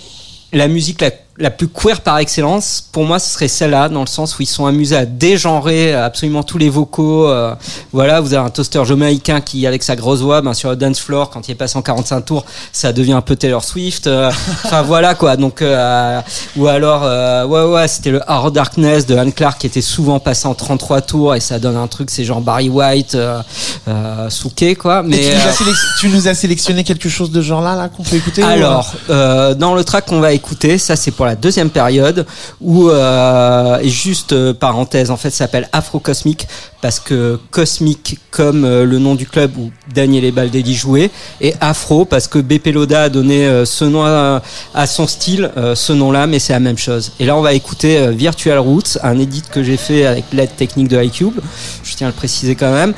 la 0.54 0.70
musique 0.70 1.02
la, 1.02 1.12
la 1.40 1.50
plus 1.50 1.68
queer 1.68 2.02
par 2.02 2.20
excellence, 2.20 2.84
pour 2.92 3.06
moi, 3.06 3.18
ce 3.18 3.28
serait 3.34 3.48
celle-là, 3.48 3.90
dans 3.90 4.02
le 4.02 4.08
sens 4.08 4.38
où 4.38 4.44
ils 4.44 4.48
sont 4.48 4.68
amusés 4.68 4.96
à 4.96 5.06
dégenrer 5.06 5.92
absolument 5.96 6.44
tous 6.44 6.60
les 6.60 6.70
vocaux. 6.70 7.28
euh, 7.28 7.56
voilà, 7.92 8.22
vous 8.22 8.36
avez 8.36 8.46
un 8.46 8.52
toaster 8.52 8.84
jamaïcain 8.86 9.42
qui, 9.42 9.66
avec 9.66 9.82
sa 9.82 9.96
grosse 9.96 10.20
voix, 10.22 10.42
ben, 10.42 10.54
sur 10.54 10.70
le 10.70 10.76
dance 10.76 11.00
floor, 11.00 11.32
quand 11.32 11.48
il 11.48 11.54
est 11.54 11.56
passé 11.56 11.76
en 11.78 11.82
45 11.82 12.22
tours, 12.22 12.46
ça 12.72 12.94
devient 12.94 13.14
un 13.14 13.22
peu 13.22 13.36
Taylor 13.36 13.64
Swift. 13.64 14.06
euh, 14.06 14.30
Enfin, 14.66 14.84
voilà, 14.84 15.16
quoi. 15.16 15.36
Donc, 15.36 15.64
euh, 15.64 16.22
ou 16.56 16.68
alors, 16.68 17.02
euh, 17.04 17.46
ouais, 17.48 17.64
ouais, 17.80 17.88
c'était 17.88 18.12
le 18.12 18.22
Hard 18.30 18.54
Darkness 18.54 19.08
de 19.08 19.16
Anne 19.18 19.34
Clark 19.34 19.60
qui 19.60 19.66
était 19.66 19.82
souvent 19.82 20.20
passé 20.20 20.48
en 20.48 20.54
33 20.54 21.02
tours 21.02 21.34
et 21.34 21.40
ça 21.40 21.58
donne 21.58 21.78
un 21.78 21.88
truc, 21.88 22.12
c'est 22.12 22.26
genre 22.26 22.42
Barry 22.42 22.70
White, 22.70 23.16
euh, 23.16 23.42
euh, 23.88 24.30
souquet, 24.30 24.76
quoi. 24.76 25.02
Mais 25.02 25.18
tu, 25.18 25.30
nous 25.34 25.48
as 25.48 25.52
sélec- 25.52 26.00
tu 26.00 26.10
nous 26.10 26.28
as 26.28 26.34
sélectionné 26.36 26.84
quelque 26.84 27.10
chose 27.10 27.32
de 27.32 27.42
genre 27.42 27.62
là, 27.62 27.76
là 27.76 27.90
qu'on 27.90 28.04
peut 28.04 28.18
écouter 28.18 28.44
ou, 28.44 28.46
alors, 28.46 28.94
euh, 29.10 29.56
dans 29.56 29.74
le 29.74 29.84
track 29.84 30.06
qu'on 30.06 30.20
va 30.20 30.32
écouter, 30.34 30.78
ça 30.78 30.96
c'est 30.96 31.10
pour 31.12 31.23
pour 31.24 31.30
la 31.30 31.36
deuxième 31.38 31.70
période 31.70 32.26
où 32.60 32.90
euh, 32.90 33.80
et 33.80 33.88
juste 33.88 34.34
euh, 34.34 34.54
parenthèse 34.54 35.10
en 35.10 35.16
fait 35.16 35.30
s'appelle 35.30 35.70
Afro 35.72 36.00
Cosmic 36.00 36.50
parce 36.84 37.00
que 37.00 37.40
Cosmic 37.50 38.20
comme 38.30 38.66
euh, 38.66 38.84
le 38.84 39.00
nom 39.00 39.16
du 39.16 39.26
club 39.26 39.58
où 39.58 39.72
Daniel 39.96 40.30
Baldelli 40.34 40.76
jouait 40.76 41.12
et 41.40 41.54
Afro 41.62 42.04
parce 42.04 42.28
que 42.28 42.40
BP 42.40 42.74
Loda 42.74 43.04
a 43.04 43.10
donné 43.10 43.48
euh, 43.48 43.64
ce 43.64 43.86
nom 43.86 44.04
à, 44.04 44.42
son 44.86 45.08
style 45.08 45.50
euh, 45.56 45.76
ce 45.76 45.94
nom-là 45.94 46.28
mais 46.28 46.40
c'est 46.40 46.52
la 46.52 46.60
même 46.60 46.78
chose. 46.78 47.14
Et 47.22 47.26
là 47.26 47.38
on 47.38 47.42
va 47.42 47.54
écouter 47.54 48.10
Virtual 48.12 48.60
Roots, 48.60 48.98
un 49.02 49.18
edit 49.18 49.44
que 49.50 49.64
j'ai 49.64 49.78
fait 49.78 50.06
avec 50.06 50.26
l'aide 50.34 50.54
technique 50.58 50.90
de 50.90 51.02
iCube, 51.02 51.40
je 51.86 51.96
tiens 51.96 52.08
à 52.08 52.10
le 52.10 52.16
préciser 52.16 52.56
quand 52.56 52.74
même, 52.74 52.94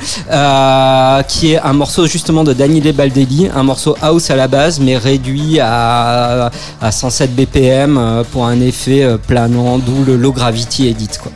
qui 1.28 1.52
est 1.52 1.60
un 1.60 1.72
morceau 1.72 2.06
justement 2.06 2.42
de 2.42 2.52
Daniele 2.52 2.92
Baldelli, 2.92 3.48
un 3.54 3.62
morceau 3.62 3.96
house 4.02 4.30
à 4.30 4.36
la 4.36 4.48
base 4.48 4.80
mais 4.80 4.96
réduit 4.96 5.60
à, 5.60 6.50
à 6.80 6.90
107 6.90 7.36
BPM 7.36 8.24
pour 8.32 8.46
un 8.46 8.60
effet 8.60 9.16
planant, 9.28 9.78
d'où 9.78 10.04
le 10.04 10.16
low 10.16 10.32
gravity 10.32 10.88
edit 10.88 11.18
quoi. 11.22 11.30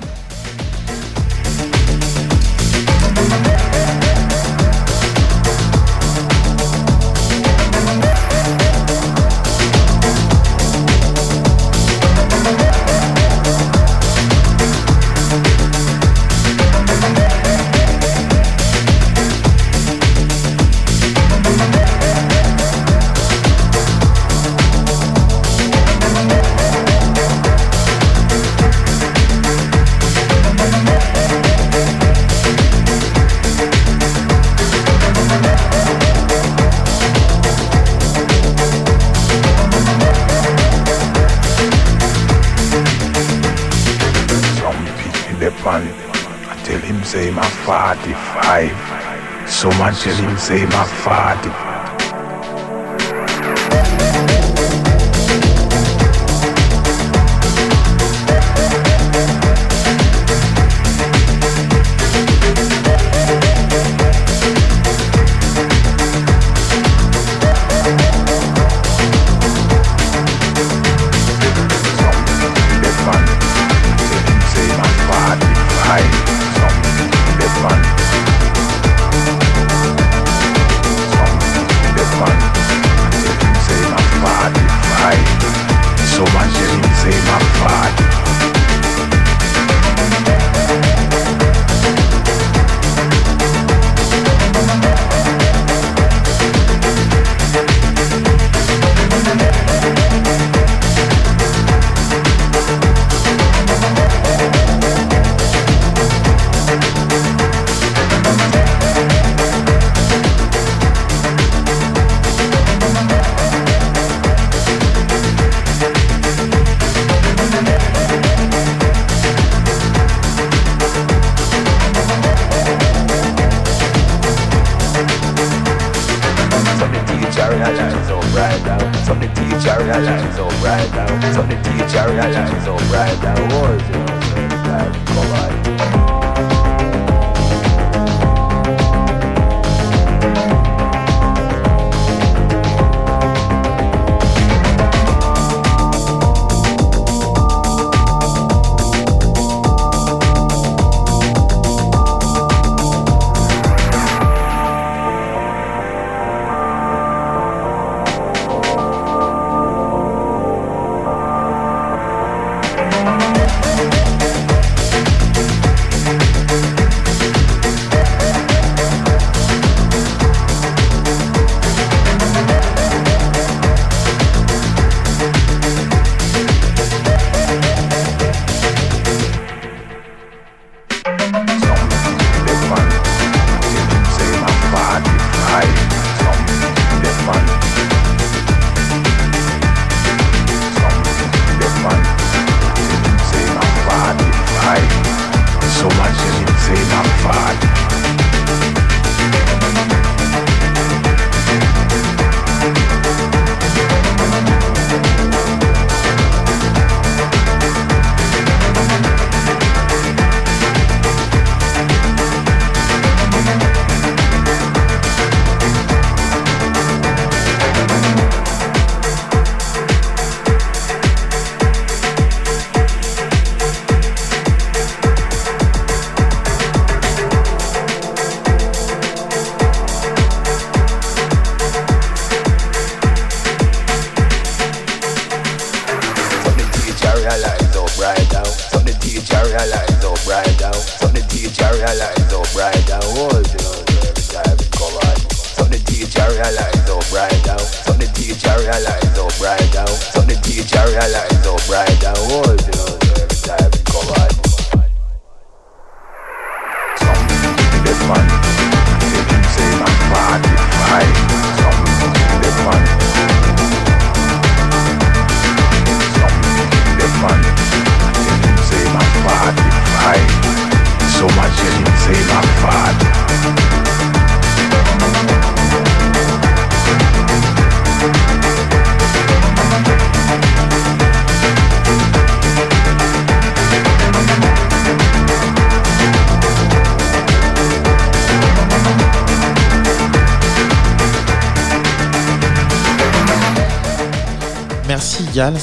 45. 48.15 49.51
So 49.51 49.69
much 49.79 50.07
you 50.07 50.13
didn't 50.13 50.39
say 50.39 50.65
my 50.67 50.85
45. 50.85 51.70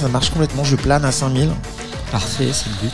Ça 0.07 0.13
marche 0.13 0.29
complètement, 0.29 0.63
je 0.63 0.77
plane 0.77 1.03
à 1.03 1.11
5000. 1.11 1.49
Parfait, 2.13 2.47
c'est 2.53 2.69
le 2.69 2.75
but. 2.81 2.93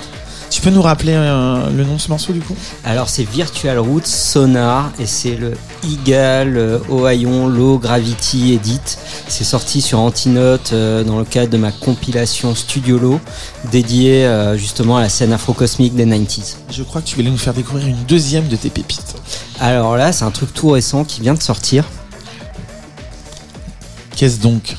Tu 0.49 0.61
peux 0.61 0.71
nous 0.71 0.81
rappeler 0.81 1.13
euh, 1.13 1.69
le 1.69 1.83
nom 1.83 1.95
de 1.95 2.01
ce 2.01 2.09
morceau 2.09 2.33
du 2.33 2.39
coup? 2.39 2.55
Alors 2.83 3.07
c'est 3.07 3.23
Virtual 3.23 3.77
Roots 3.77 4.05
Sonar 4.07 4.91
et 4.97 5.05
c'est 5.05 5.35
le 5.35 5.53
Eagle 5.83 6.57
euh, 6.57 6.79
Ohayon 6.89 7.47
Low 7.47 7.77
Gravity 7.77 8.53
Edit. 8.53 8.81
C'est 9.27 9.43
sorti 9.43 9.79
sur 9.79 9.99
Antinote 9.99 10.71
euh, 10.73 11.03
dans 11.03 11.19
le 11.19 11.23
cadre 11.23 11.51
de 11.51 11.57
ma 11.57 11.71
compilation 11.71 12.55
Studio 12.55 12.97
Low 12.97 13.19
dédiée 13.71 14.25
euh, 14.25 14.57
justement 14.57 14.97
à 14.97 15.01
la 15.01 15.09
scène 15.09 15.33
afro-cosmique 15.33 15.93
des 15.93 16.07
90s. 16.07 16.55
Je 16.71 16.81
crois 16.81 17.01
que 17.01 17.07
tu 17.07 17.15
voulais 17.15 17.29
nous 17.29 17.37
faire 17.37 17.53
découvrir 17.53 17.87
une 17.87 18.03
deuxième 18.05 18.47
de 18.47 18.55
tes 18.55 18.71
pépites. 18.71 19.15
Alors 19.59 19.97
là 19.97 20.11
c'est 20.11 20.25
un 20.25 20.31
truc 20.31 20.51
tout 20.51 20.69
récent 20.69 21.03
qui 21.03 21.21
vient 21.21 21.35
de 21.35 21.43
sortir. 21.43 21.85
Qu'est-ce 24.15 24.39
donc? 24.39 24.75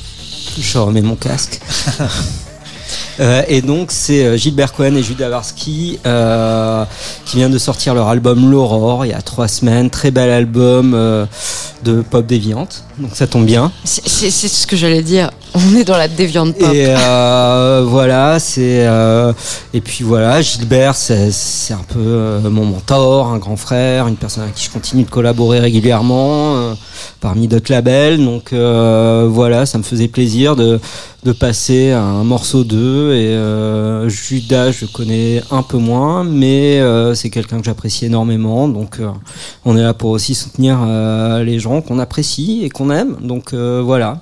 Je 0.59 0.79
remets 0.79 1.03
mon 1.03 1.17
casque. 1.17 1.61
Euh, 3.21 3.43
et 3.49 3.63
donc 3.63 3.91
c'est 3.91 4.25
euh, 4.25 4.37
Gilbert 4.37 4.73
Cohen 4.73 4.97
et 4.97 5.03
Judah 5.03 5.29
Varsky 5.29 5.99
euh, 6.05 6.85
qui 7.25 7.37
vient 7.37 7.49
de 7.49 7.59
sortir 7.59 7.95
leur 7.95 8.09
album 8.09 8.51
L'Aurore 8.51 9.07
il 9.07 9.11
y 9.11 9.15
a 9.15 9.23
trois 9.23 9.49
semaines. 9.49 9.91
Très 9.91 10.11
bel 10.11 10.31
album 10.31 10.95
euh, 10.95 11.27
de 11.85 12.03
pop 12.03 12.27
déviante. 12.27 12.85
Donc 12.99 13.11
ça 13.15 13.27
tombe 13.27 13.45
bien. 13.45 13.71
C'est 13.85 14.31
ce 14.31 14.67
que 14.67 14.77
j'allais 14.77 15.03
dire. 15.03 15.31
On 15.55 15.77
est 15.77 15.85
dans 15.85 15.97
la 15.97 16.09
déviante 16.09 16.57
pop. 16.57 16.69
Et 16.73 16.87
euh, 16.89 17.85
voilà, 17.87 18.39
c'est 18.41 18.87
euh, 18.87 19.33
et 19.73 19.81
puis 19.81 20.03
voilà, 20.03 20.43
Gilbert, 20.43 20.97
c'est 20.97 21.31
c'est 21.31 21.75
un 21.75 21.85
peu 21.89 22.41
mon 22.43 22.65
mentor, 22.65 23.29
un 23.29 23.39
grand 23.39 23.57
frère, 23.57 24.09
une 24.09 24.17
personne 24.17 24.45
avec 24.45 24.55
qui 24.55 24.65
je 24.65 24.71
continue 24.71 25.05
de 25.05 25.11
collaborer 25.11 25.61
régulièrement, 25.61 26.57
euh, 26.57 26.75
parmi 27.21 27.47
d'autres 27.47 27.71
labels. 27.71 28.25
Donc 28.25 28.53
euh, 28.53 29.29
voilà, 29.31 29.67
ça 29.67 29.79
me 29.79 29.85
faisait 29.85 30.09
plaisir 30.09 30.57
de 30.57 30.81
de 31.25 31.33
passer 31.33 31.91
un 31.91 32.23
morceau 32.23 32.65
d'eux. 32.65 33.15
Et 33.15 33.29
euh, 33.29 34.09
Judas, 34.09 34.71
je 34.71 34.87
connais 34.87 35.43
un 35.51 35.63
peu 35.63 35.79
moins, 35.79 36.23
mais 36.23 36.81
euh, 36.81 37.15
c'est 37.15 37.31
quelqu'un 37.31 37.59
que 37.59 37.65
j'apprécie 37.65 38.07
énormément. 38.07 38.69
Donc 38.69 39.01
euh, 39.01 39.11
on 39.65 39.77
est 39.77 39.83
là 39.83 39.95
pour 39.95 40.11
aussi 40.11 40.35
soutenir 40.35 40.85
les 41.45 41.59
gens 41.59 41.81
qu'on 41.81 41.99
apprécie 41.99 42.63
et 42.65 42.69
qu'on 42.69 42.91
aime. 42.91 43.17
Donc 43.23 43.55
voilà. 43.55 44.21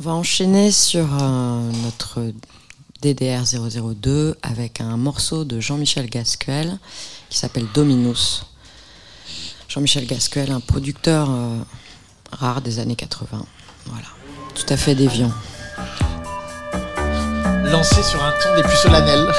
On 0.00 0.02
va 0.02 0.12
enchaîner 0.12 0.70
sur 0.70 1.06
euh, 1.20 1.70
notre 1.84 2.32
DDR 3.02 3.44
002 3.44 4.36
avec 4.42 4.80
un 4.80 4.96
morceau 4.96 5.44
de 5.44 5.58
Jean-Michel 5.58 6.10
Gasquel 6.10 6.78
qui 7.28 7.38
s'appelle 7.38 7.66
Dominus. 7.72 8.44
Jean-Michel 9.68 10.06
Gasquel, 10.06 10.50
un 10.50 10.60
producteur 10.60 11.30
euh, 11.30 11.58
rare 12.32 12.60
des 12.60 12.78
années 12.78 12.96
80. 12.96 13.44
Voilà, 13.86 14.08
tout 14.54 14.66
à 14.68 14.76
fait 14.76 14.94
déviant. 14.94 15.32
Lancé 17.64 18.02
sur 18.02 18.22
un 18.22 18.32
ton 18.42 18.56
des 18.56 18.62
plus 18.62 18.76
solennels. 18.76 19.32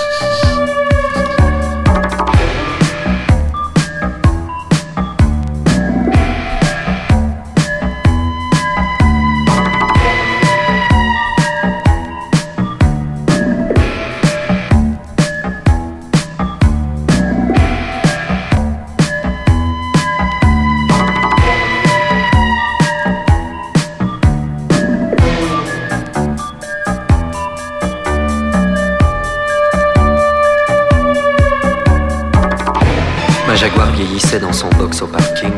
Dans 34.39 34.53
son 34.53 34.69
box 34.69 35.01
au 35.01 35.07
parking 35.07 35.51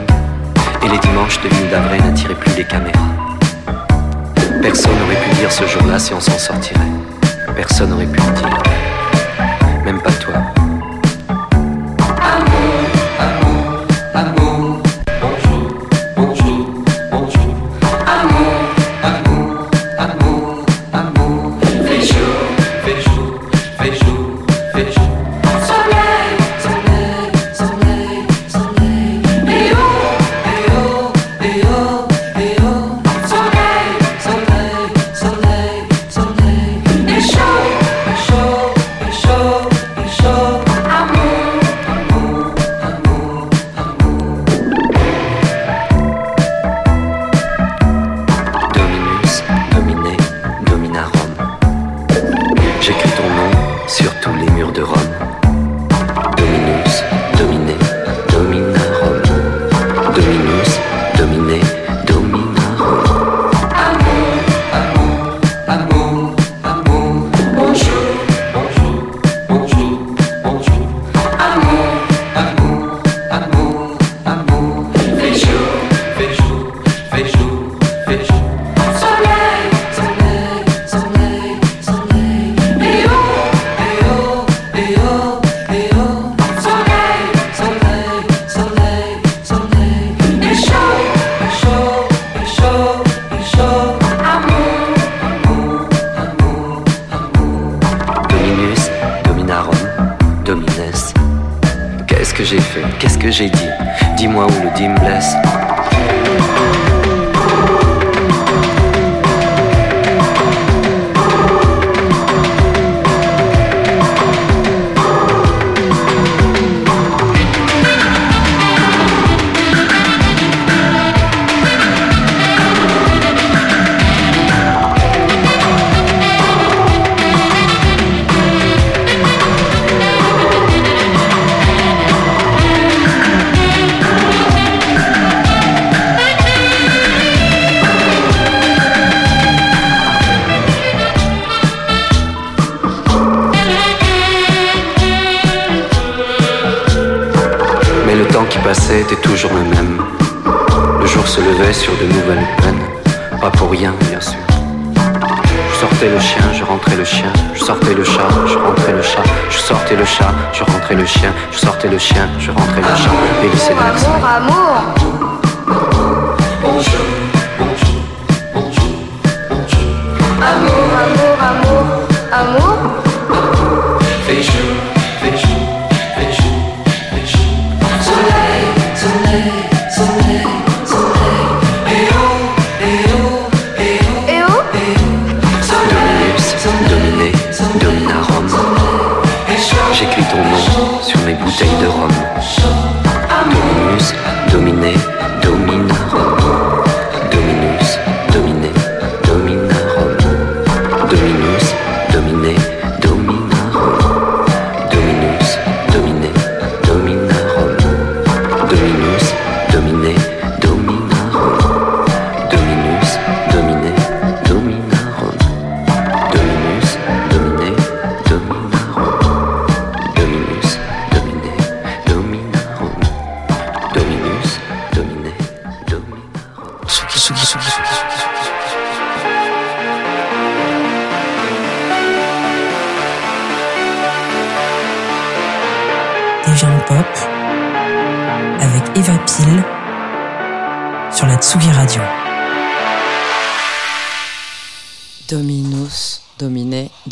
et 0.83 0.89
les 0.89 0.97
dimanches 0.97 1.39
de 1.43 1.47
l'île 1.47 1.69
d'Avray 1.69 2.01
n'attiraient 2.01 2.33
plus 2.33 2.55
les 2.57 2.63
caméras. 2.63 2.99
Personne 4.63 4.97
n'aurait 4.99 5.21
pu 5.21 5.29
dire 5.35 5.51
ce 5.51 5.67
jour-là 5.67 5.99
si 5.99 6.11
on 6.15 6.19
s'en 6.19 6.39
sortirait. 6.39 6.79
Personne 7.55 7.91
n'aurait 7.91 8.07
pu 8.07 8.19
le 8.19 8.33
dire. 8.33 8.63
Même 9.85 10.01
pas 10.01 10.11
toi. 10.13 10.52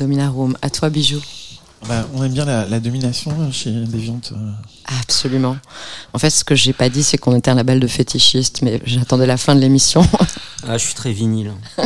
Dominarum. 0.02 0.56
À 0.62 0.70
toi, 0.70 0.90
bijou. 0.90 1.20
Bah, 1.88 2.06
on 2.14 2.24
aime 2.24 2.34
bien 2.34 2.46
la, 2.46 2.66
la 2.68 2.80
domination 2.80 3.32
chez 3.52 3.72
Deviant. 3.72 4.20
euh. 4.34 4.36
Absolument. 5.02 5.58
En 6.14 6.20
fait, 6.20 6.30
ce 6.30 6.44
que 6.44 6.54
j'ai 6.56 6.74
pas 6.74 6.90
dit, 6.90 7.02
c'est 7.04 7.18
qu'on 7.18 7.36
était 7.36 7.50
un 7.50 7.56
label 7.56 7.80
de 7.80 7.88
fétichistes, 7.88 8.62
mais 8.62 8.82
j'attendais 8.86 9.26
la 9.26 9.38
fin 9.38 9.56
de 9.56 9.60
l'émission. 9.62 10.02
Ah, 10.68 10.78
je 10.78 10.86
suis 10.86 10.94
très 10.94 11.12
vinyle. 11.12 11.54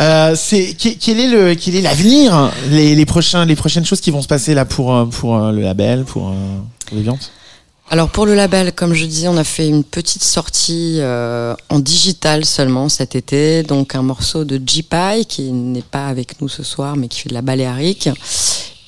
Euh, 0.00 0.34
c'est 0.36 0.74
que- 0.74 0.96
quel 0.98 1.18
est 1.18 1.28
le 1.28 1.54
quel 1.56 1.74
est 1.74 1.80
l'avenir? 1.82 2.52
Les, 2.70 2.94
les 2.94 3.04
prochains 3.04 3.44
les 3.44 3.56
prochaines 3.56 3.84
choses 3.84 4.00
qui 4.00 4.12
vont 4.12 4.22
se 4.22 4.28
passer 4.28 4.54
là 4.54 4.64
pour 4.64 4.94
euh, 4.94 5.06
pour 5.06 5.36
le 5.38 5.60
label 5.60 6.04
pour, 6.04 6.32
pour 6.86 6.96
Deviant 6.96 7.18
Alors 7.90 8.10
pour 8.10 8.26
le 8.26 8.34
label, 8.34 8.74
comme 8.74 8.92
je 8.92 9.06
disais, 9.06 9.28
on 9.28 9.38
a 9.38 9.44
fait 9.44 9.66
une 9.66 9.82
petite 9.82 10.22
sortie 10.22 10.96
euh, 10.98 11.54
en 11.70 11.78
digital 11.78 12.44
seulement 12.44 12.90
cet 12.90 13.16
été, 13.16 13.62
donc 13.62 13.94
un 13.94 14.02
morceau 14.02 14.44
de 14.44 14.60
J-Pie 14.64 15.24
qui 15.26 15.52
n'est 15.52 15.80
pas 15.80 16.06
avec 16.06 16.42
nous 16.42 16.50
ce 16.50 16.62
soir, 16.62 16.96
mais 16.96 17.08
qui 17.08 17.20
fait 17.20 17.30
de 17.30 17.34
la 17.34 17.40
baléarique, 17.40 18.10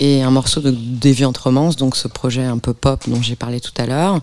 et 0.00 0.22
un 0.22 0.30
morceau 0.30 0.60
de 0.60 0.70
Déviant 0.70 1.32
Romance, 1.42 1.76
donc 1.76 1.96
ce 1.96 2.08
projet 2.08 2.44
un 2.44 2.58
peu 2.58 2.74
pop 2.74 3.08
dont 3.08 3.22
j'ai 3.22 3.36
parlé 3.36 3.58
tout 3.60 3.72
à 3.78 3.86
l'heure. 3.86 4.20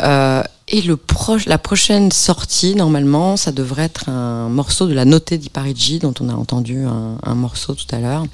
Euh, 0.00 0.44
et 0.68 0.80
le 0.82 0.96
proche, 0.96 1.46
la 1.46 1.58
prochaine 1.58 2.12
sortie, 2.12 2.76
normalement, 2.76 3.36
ça 3.36 3.50
devrait 3.50 3.84
être 3.84 4.08
un 4.08 4.48
morceau 4.48 4.86
de 4.86 4.94
la 4.94 5.04
Notée 5.04 5.38
di 5.38 5.50
Parigi, 5.50 5.98
dont 5.98 6.14
on 6.20 6.28
a 6.28 6.34
entendu 6.34 6.84
un, 6.84 7.18
un 7.20 7.34
morceau 7.34 7.74
tout 7.74 7.92
à 7.92 7.98
l'heure. 7.98 8.24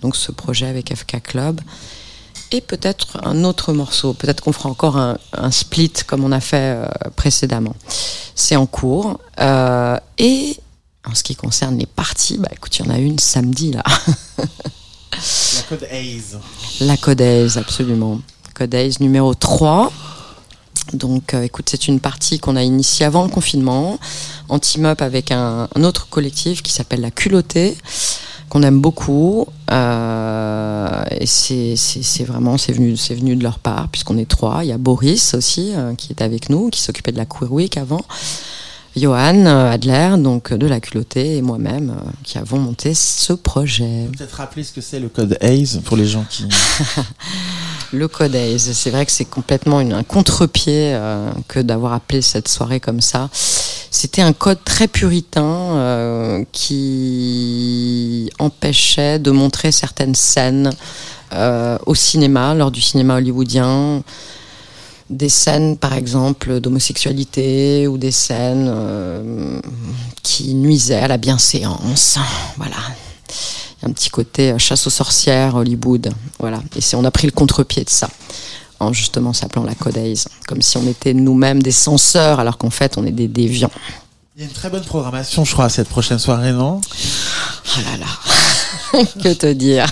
Donc 0.00 0.16
ce 0.16 0.32
projet 0.32 0.66
avec 0.66 0.96
FK 0.96 1.22
Club 1.22 1.60
et 2.54 2.60
peut-être 2.60 3.18
un 3.24 3.42
autre 3.42 3.72
morceau. 3.72 4.14
Peut-être 4.14 4.40
qu'on 4.40 4.52
fera 4.52 4.68
encore 4.68 4.96
un, 4.96 5.18
un 5.32 5.50
split 5.50 5.92
comme 6.06 6.22
on 6.22 6.30
a 6.30 6.38
fait 6.38 6.76
euh, 6.76 6.86
précédemment. 7.16 7.74
C'est 8.36 8.54
en 8.54 8.66
cours. 8.66 9.18
Euh, 9.40 9.98
et 10.18 10.56
en 11.04 11.16
ce 11.16 11.24
qui 11.24 11.34
concerne 11.34 11.76
les 11.76 11.86
parties, 11.86 12.38
bah 12.38 12.48
écoute, 12.52 12.78
il 12.78 12.86
y 12.86 12.88
en 12.88 12.94
a 12.94 12.98
une 12.98 13.18
samedi 13.18 13.72
là. 13.72 13.82
La 15.10 15.62
code 15.68 15.88
Haze. 15.90 16.38
La 16.80 16.96
Codaise, 16.96 17.58
absolument. 17.58 18.20
Codaise 18.54 19.00
numéro 19.00 19.34
3. 19.34 19.92
Donc, 20.92 21.34
euh, 21.34 21.42
écoute, 21.42 21.68
c'est 21.68 21.88
une 21.88 21.98
partie 21.98 22.38
qu'on 22.38 22.54
a 22.54 22.62
initiée 22.62 23.06
avant 23.06 23.24
le 23.24 23.30
confinement, 23.30 23.98
en 24.48 24.58
team-up 24.58 25.02
avec 25.02 25.32
un, 25.32 25.68
un 25.74 25.84
autre 25.84 26.08
collectif 26.08 26.62
qui 26.62 26.72
s'appelle 26.72 27.00
La 27.00 27.10
Culottée, 27.10 27.76
qu'on 28.54 28.62
aime 28.62 28.80
beaucoup. 28.80 29.46
Euh, 29.72 31.02
et 31.10 31.26
c'est 31.26 31.74
vraiment, 32.24 32.56
c'est 32.56 32.72
venu, 32.72 32.94
venu 32.94 33.34
de 33.34 33.42
leur 33.42 33.58
part, 33.58 33.88
puisqu'on 33.88 34.16
est 34.16 34.28
trois. 34.30 34.60
Il 34.62 34.68
y 34.68 34.72
a 34.72 34.78
Boris 34.78 35.34
aussi, 35.34 35.72
euh, 35.74 35.94
qui 35.96 36.12
est 36.12 36.22
avec 36.22 36.48
nous, 36.50 36.70
qui 36.70 36.80
s'occupait 36.80 37.10
de 37.12 37.16
la 37.16 37.26
Queer 37.26 37.52
Week 37.52 37.76
avant. 37.76 38.02
Johan 38.96 39.44
euh, 39.46 39.72
Adler, 39.72 40.10
donc 40.18 40.52
de 40.52 40.68
La 40.68 40.78
Culottée, 40.78 41.38
et 41.38 41.42
moi-même, 41.42 41.90
euh, 41.90 42.10
qui 42.22 42.38
avons 42.38 42.58
monté 42.60 42.94
ce 42.94 43.32
projet. 43.32 44.08
Peut-être 44.16 44.34
rappeler 44.36 44.62
ce 44.62 44.72
que 44.72 44.80
c'est 44.80 45.00
le 45.00 45.08
code 45.08 45.36
Haze 45.40 45.80
pour 45.84 45.96
les 45.96 46.06
gens 46.06 46.24
qui. 46.30 46.44
Le 47.92 48.08
Codaise, 48.08 48.72
c'est 48.72 48.90
vrai 48.90 49.06
que 49.06 49.12
c'est 49.12 49.24
complètement 49.24 49.80
une- 49.80 49.92
un 49.92 50.02
contre-pied 50.02 50.98
que 51.46 51.60
d'avoir 51.60 51.92
appelé 51.92 52.22
cette 52.22 52.48
soirée 52.48 52.80
comme 52.80 53.00
ça. 53.00 53.30
C'était 53.96 54.22
un 54.22 54.32
code 54.32 54.58
très 54.64 54.88
puritain 54.88 55.44
euh, 55.44 56.44
qui 56.50 58.28
empêchait 58.40 59.20
de 59.20 59.30
montrer 59.30 59.70
certaines 59.70 60.16
scènes 60.16 60.70
euh, 61.32 61.78
au 61.86 61.94
cinéma, 61.94 62.56
lors 62.56 62.72
du 62.72 62.80
cinéma 62.80 63.14
hollywoodien. 63.18 64.02
Des 65.10 65.28
scènes, 65.28 65.76
par 65.76 65.92
exemple, 65.92 66.58
d'homosexualité 66.58 67.86
ou 67.86 67.96
des 67.96 68.10
scènes 68.10 68.66
euh, 68.68 69.60
qui 70.24 70.54
nuisaient 70.54 70.98
à 70.98 71.06
la 71.06 71.16
bienséance. 71.16 72.18
Voilà 72.56 72.76
un 73.84 73.92
petit 73.92 74.10
côté 74.10 74.58
chasse 74.58 74.86
aux 74.86 74.90
sorcières 74.90 75.56
Hollywood 75.56 76.10
voilà 76.38 76.62
et 76.74 76.96
on 76.96 77.04
a 77.04 77.10
pris 77.10 77.26
le 77.26 77.32
contre-pied 77.32 77.84
de 77.84 77.90
ça 77.90 78.08
en 78.80 78.92
justement 78.92 79.32
s'appelant 79.32 79.64
la 79.64 79.74
Codaise 79.74 80.26
comme 80.46 80.62
si 80.62 80.76
on 80.76 80.86
était 80.86 81.14
nous-mêmes 81.14 81.62
des 81.62 81.72
censeurs 81.72 82.40
alors 82.40 82.58
qu'en 82.58 82.70
fait 82.70 82.98
on 82.98 83.04
est 83.04 83.12
des 83.12 83.28
déviants. 83.28 83.70
Il 84.36 84.42
y 84.42 84.44
a 84.44 84.48
une 84.48 84.52
très 84.52 84.68
bonne 84.68 84.82
programmation, 84.82 85.44
je 85.44 85.52
crois, 85.52 85.66
à 85.66 85.68
cette 85.68 85.88
prochaine 85.88 86.18
soirée, 86.18 86.50
non? 86.50 86.80
Oh 86.80 87.80
là 87.84 87.96
là. 87.98 89.04
Que 89.22 89.32
te 89.32 89.52
dire? 89.52 89.86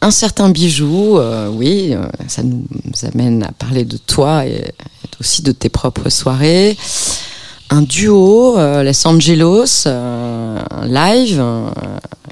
Un 0.00 0.10
certain 0.10 0.50
bijou 0.50 1.18
euh, 1.18 1.48
oui 1.48 1.94
euh, 1.94 2.04
ça 2.28 2.42
nous 2.42 2.64
amène 3.10 3.42
à 3.42 3.52
parler 3.52 3.84
de 3.84 3.96
toi 3.96 4.46
et, 4.46 4.72
aussi 5.20 5.42
de 5.42 5.52
tes 5.52 5.68
propres 5.68 6.10
soirées. 6.10 6.76
Un 7.70 7.82
duo 7.82 8.58
euh, 8.58 8.82
Los 8.82 9.06
Angeles 9.06 9.84
euh, 9.86 10.58
un 10.70 10.86
live 10.86 11.42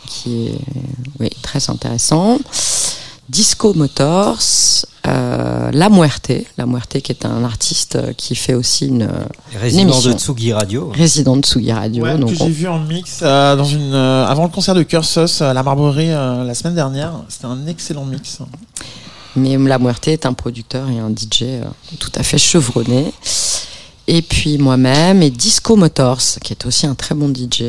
qui 0.06 0.48
est 0.48 0.58
oui, 1.20 1.30
très 1.42 1.70
intéressant. 1.70 2.38
Disco 3.32 3.72
Motors, 3.72 4.84
euh, 5.06 5.70
La 5.72 5.88
Muerte, 5.88 6.32
La 6.58 6.66
Muerte 6.66 7.00
qui 7.00 7.12
est 7.12 7.24
un 7.24 7.42
artiste 7.44 7.96
euh, 7.96 8.12
qui 8.12 8.34
fait 8.34 8.52
aussi 8.52 8.88
une 8.88 9.04
euh, 9.04 9.24
Résident 9.58 9.84
émission. 9.84 10.10
de 10.12 10.18
Tsugi 10.18 10.52
Radio. 10.52 10.90
résident 10.94 11.36
de 11.36 11.40
Tsugi 11.42 11.72
Radio. 11.72 12.04
Ouais, 12.04 12.18
donc 12.18 12.28
que 12.28 12.36
j'ai 12.36 12.48
vu 12.50 12.68
en 12.68 12.78
mix 12.80 13.20
euh, 13.22 13.56
dans 13.56 13.64
une 13.64 13.94
euh, 13.94 14.26
avant 14.26 14.42
le 14.44 14.50
concert 14.50 14.74
de 14.74 14.82
Cursus 14.82 15.40
à 15.40 15.54
la 15.54 15.62
Marborie 15.62 16.10
euh, 16.10 16.44
la 16.44 16.54
semaine 16.54 16.74
dernière. 16.74 17.14
C'était 17.30 17.46
un 17.46 17.66
excellent 17.66 18.04
mix. 18.04 18.40
mais 19.34 19.56
La 19.56 19.78
Muerte 19.78 20.08
est 20.08 20.26
un 20.26 20.34
producteur 20.34 20.90
et 20.90 20.98
un 20.98 21.08
DJ 21.08 21.42
euh, 21.44 21.64
tout 21.98 22.12
à 22.16 22.22
fait 22.22 22.36
chevronné. 22.38 23.14
Et 24.08 24.20
puis 24.20 24.58
moi-même 24.58 25.22
et 25.22 25.30
Disco 25.30 25.74
Motors, 25.76 26.20
qui 26.42 26.52
est 26.52 26.66
aussi 26.66 26.86
un 26.86 26.94
très 26.94 27.14
bon 27.14 27.32
DJ. 27.32 27.62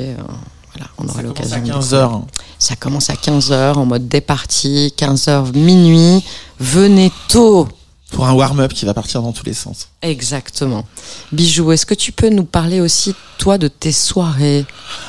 Voilà, 0.75 0.89
on 0.97 1.03
aura 1.05 1.13
Ça 1.15 1.21
commence 1.21 1.37
l'occasion. 1.39 1.57
à 1.57 1.59
de 1.59 1.67
15 1.71 1.93
h 1.93 2.21
Ça 2.59 2.75
commence 2.75 3.09
à 3.09 3.13
15h 3.13 3.73
en 3.75 3.85
mode 3.85 4.07
départi, 4.07 4.93
15h 4.97 5.55
minuit. 5.55 6.23
Venez 6.59 7.11
tôt. 7.27 7.67
pour 8.11 8.25
un 8.27 8.33
warm-up 8.33 8.73
qui 8.73 8.85
va 8.85 8.93
partir 8.93 9.21
dans 9.21 9.31
tous 9.33 9.45
les 9.45 9.53
sens. 9.53 9.89
Exactement. 10.03 10.85
Bijou, 11.31 11.71
est-ce 11.71 11.85
que 11.85 11.93
tu 11.93 12.11
peux 12.11 12.29
nous 12.29 12.43
parler 12.43 12.81
aussi, 12.81 13.15
toi, 13.37 13.57
de 13.57 13.67
tes 13.69 13.91
soirées? 13.93 14.65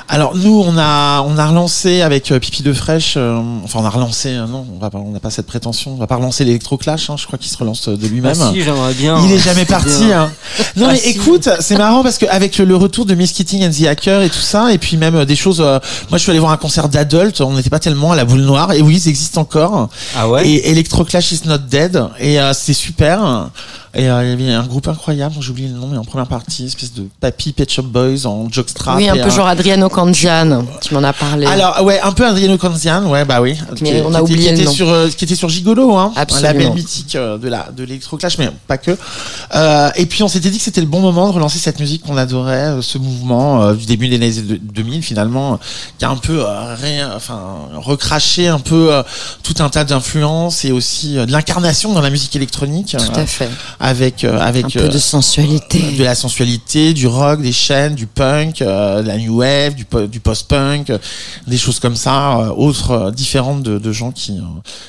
Alors 0.08 0.34
nous 0.36 0.62
on 0.66 0.76
a 0.78 1.20
on 1.26 1.36
a 1.36 1.46
relancé 1.46 2.00
avec 2.02 2.30
euh, 2.30 2.38
Pipi 2.38 2.62
de 2.62 2.72
Fraîche 2.72 3.14
euh, 3.16 3.38
enfin 3.64 3.80
on 3.82 3.84
a 3.84 3.90
relancé 3.90 4.30
euh, 4.30 4.46
non 4.46 4.66
on 4.74 4.78
va 4.78 4.88
pas 4.90 4.98
on 4.98 5.10
n'a 5.10 5.20
pas 5.20 5.30
cette 5.30 5.46
prétention 5.46 5.92
on 5.92 5.96
va 5.96 6.06
pas 6.06 6.16
relancer 6.16 6.44
l'électroclash 6.44 7.10
hein, 7.10 7.16
je 7.18 7.26
crois 7.26 7.38
qu'il 7.38 7.50
se 7.50 7.56
relance 7.56 7.88
de 7.88 7.98
Ah 8.02 8.08
lui-même. 8.08 8.34
si, 8.34 8.62
j'aimerais 8.62 8.94
bien. 8.94 9.18
Il 9.24 9.32
est 9.32 9.38
jamais 9.38 9.64
parti. 9.64 10.12
Hein. 10.12 10.30
Non 10.76 10.86
Ah, 10.88 10.92
mais 10.92 10.98
si. 10.98 11.08
écoute, 11.10 11.48
c'est 11.60 11.76
marrant 11.76 12.02
parce 12.02 12.18
qu'avec 12.18 12.56
le 12.58 12.76
retour 12.76 13.04
de 13.06 13.14
Miss 13.14 13.32
Keating 13.32 13.64
and 13.66 13.70
the 13.70 13.86
Hacker 13.86 14.22
et 14.22 14.30
tout 14.30 14.38
ça, 14.38 14.72
et 14.72 14.78
puis 14.78 14.96
même 14.96 15.16
euh, 15.16 15.24
des 15.24 15.36
choses. 15.36 15.60
euh, 15.60 15.78
moi, 16.10 16.18
je 16.18 16.22
suis 16.22 16.30
allé 16.30 16.38
voir 16.38 16.52
un 16.52 16.56
concert 16.56 16.88
d'adultes. 16.88 17.40
On 17.40 17.54
n'était 17.54 17.70
pas 17.70 17.78
tellement 17.80 18.12
à 18.12 18.16
la 18.16 18.24
boule 18.24 18.42
noire. 18.42 18.72
Et 18.72 18.82
oui, 18.82 18.96
ils 19.04 19.08
existent 19.08 19.40
encore. 19.40 19.88
Ah 20.16 20.28
ouais? 20.28 20.46
Et 20.46 20.70
Electroclash 20.70 21.32
is 21.32 21.40
not 21.46 21.58
dead. 21.58 22.02
Et 22.20 22.40
euh, 22.40 22.52
c'est 22.52 22.74
super. 22.74 23.48
Et 23.96 24.10
euh, 24.10 24.24
il 24.24 24.30
y 24.30 24.32
avait 24.32 24.52
un 24.54 24.64
groupe 24.66 24.88
incroyable, 24.88 25.34
j'ai 25.40 25.50
oublié 25.50 25.68
le 25.68 25.74
nom, 25.74 25.86
mais 25.86 25.96
en 25.98 26.04
première 26.04 26.26
partie, 26.26 26.66
espèce 26.66 26.92
de 26.94 27.06
Papy 27.20 27.52
Pet 27.52 27.70
Shop 27.70 27.82
Boys 27.84 28.26
en 28.26 28.50
jockstrap. 28.50 28.96
Oui, 28.96 29.08
un 29.08 29.16
peu 29.16 29.30
genre 29.30 29.46
Adriano 29.46 29.88
Candian, 29.88 30.64
tu 30.80 30.94
m'en 30.94 31.02
as 31.04 31.12
parlé. 31.12 31.46
alors 31.46 31.82
ouais, 31.84 32.00
un 32.00 32.12
peu 32.12 32.26
Adriano 32.26 32.58
Canzian, 32.58 33.08
ouais 33.08 33.24
bah 33.24 33.40
oui. 33.40 33.56
Mais 33.70 33.76
Qui- 33.76 33.84
on 34.04 34.10
qui 34.10 34.16
a 34.16 34.18
était- 34.18 34.20
oublié 34.20 34.38
qui 34.38 34.48
le 34.48 34.54
était 34.56 34.64
nom. 34.64 34.72
sur 34.72 34.88
euh, 34.88 35.08
qui 35.08 35.24
était 35.24 35.34
sur 35.36 35.48
Gigolo, 35.48 35.94
hein, 35.96 36.12
un 36.16 36.20
Absolument. 36.20 36.48
label 36.52 36.72
mythique 36.74 37.14
euh, 37.14 37.38
de 37.38 37.48
la 37.48 37.68
de 37.70 37.84
l'électroclash, 37.84 38.38
mais 38.38 38.50
pas 38.66 38.78
que. 38.78 38.96
Euh, 39.54 39.90
et 39.96 40.06
puis 40.06 40.22
on 40.22 40.28
s'était 40.28 40.50
dit 40.50 40.58
que 40.58 40.64
c'était 40.64 40.80
le 40.80 40.86
bon 40.88 41.00
moment 41.00 41.28
de 41.28 41.32
relancer 41.32 41.58
cette 41.58 41.78
musique 41.78 42.02
qu'on 42.02 42.16
adorait, 42.16 42.76
ce 42.80 42.98
mouvement 42.98 43.62
euh, 43.62 43.74
du 43.74 43.86
début 43.86 44.08
des 44.08 44.16
années 44.16 44.32
de- 44.32 44.56
2000 44.56 45.02
finalement, 45.02 45.58
qui 45.98 46.04
a 46.04 46.10
un 46.10 46.16
peu 46.16 46.42
ré- 46.42 47.04
enfin 47.14 47.40
recraché 47.76 48.48
un 48.48 48.58
peu 48.58 48.90
tout 49.42 49.54
un 49.62 49.68
tas 49.68 49.84
d'influences 49.84 50.64
et 50.64 50.72
aussi 50.72 51.14
de 51.14 51.30
l'incarnation 51.30 51.92
dans 51.92 52.00
la 52.00 52.10
musique 52.10 52.34
électronique, 52.36 52.96
Tout 52.98 53.18
à 53.20 53.26
fait. 53.26 53.48
Avec 53.84 54.24
euh, 54.24 54.38
avec 54.40 54.64
Un 54.64 54.70
peu 54.70 54.78
euh, 54.84 54.88
de 54.88 54.98
sensualité. 54.98 55.78
de 55.98 56.02
la 56.04 56.14
sensualité, 56.14 56.94
du 56.94 57.06
rock, 57.06 57.42
des 57.42 57.52
chaînes, 57.52 57.94
du 57.94 58.06
punk, 58.06 58.62
euh, 58.62 59.02
de 59.02 59.08
la 59.08 59.18
new 59.18 59.40
wave, 59.40 59.74
du, 59.74 59.86
du 60.08 60.20
post-punk, 60.20 60.88
euh, 60.88 60.98
des 61.46 61.58
choses 61.58 61.80
comme 61.80 61.94
ça, 61.94 62.38
euh, 62.38 62.48
autres 62.56 62.90
euh, 62.92 63.10
différentes 63.10 63.62
de, 63.62 63.78
de 63.78 63.92
gens 63.92 64.10
qui, 64.10 64.32
euh, 64.32 64.42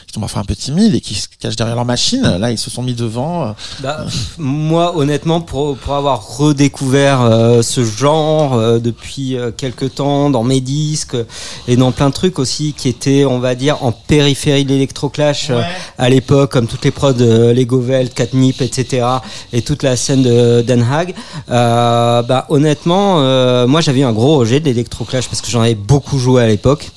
qui 0.08 0.14
sont 0.14 0.22
parfois 0.22 0.42
un 0.44 0.46
peu 0.46 0.56
timides 0.56 0.96
et 0.96 1.02
qui 1.02 1.14
se 1.16 1.28
cachent 1.40 1.58
derrière 1.58 1.76
leur 1.76 1.84
machine. 1.86 2.22
Là, 2.40 2.52
ils 2.52 2.58
se 2.58 2.70
sont 2.70 2.84
mis 2.84 2.94
devant. 2.94 3.44
euh, 3.44 3.52
Bah, 3.84 4.06
moi, 4.38 4.96
honnêtement, 4.98 5.42
pour, 5.42 5.76
pour 5.76 5.94
avoir 5.96 6.38
redécouvert 6.38 7.22
euh, 7.22 7.62
ce 7.62 7.84
genre 7.84 8.54
euh, 8.54 8.80
depuis 8.80 9.36
euh, 9.36 9.52
quelques 9.52 9.96
temps 9.96 10.30
dans 10.30 10.44
mes 10.44 10.62
disques 10.62 11.18
et 11.68 11.76
dans 11.76 11.92
plein 11.92 12.08
de 12.10 12.14
trucs 12.14 12.40
aussi 12.40 12.72
qui 12.72 12.88
étaient, 12.88 13.26
on 13.26 13.40
va 13.40 13.56
dire, 13.56 13.84
en 13.84 13.92
périphérie 13.92 14.64
de 14.64 14.70
l'électroclash 14.70 15.50
euh, 15.50 15.62
à 15.98 16.08
l'époque, 16.10 16.52
comme 16.54 16.68
toutes 16.68 16.86
les 16.86 16.92
prods 16.92 17.12
de 17.12 17.52
Lego 17.52 17.82
Velt, 17.82 18.14
Catnip, 18.14 18.62
etc. 18.62 18.85
et 19.54 19.62
toute 19.62 19.84
la 19.84 19.96
scène 19.96 20.24
de 20.24 20.62
Den 20.62 20.82
Haag. 20.90 21.14
Euh, 21.52 22.22
bah, 22.22 22.46
honnêtement, 22.50 23.18
euh, 23.20 23.68
moi 23.68 23.82
j'avais 23.82 24.02
eu 24.02 24.04
un 24.06 24.14
gros 24.14 24.38
rejet 24.38 24.60
de 24.60 24.66
l'électroclash 24.66 25.28
parce 25.28 25.42
que 25.42 25.50
j'en 25.50 25.62
avais 25.62 25.76
beaucoup 25.76 26.18
joué 26.20 26.44
à 26.44 26.48
l'époque. 26.48 26.92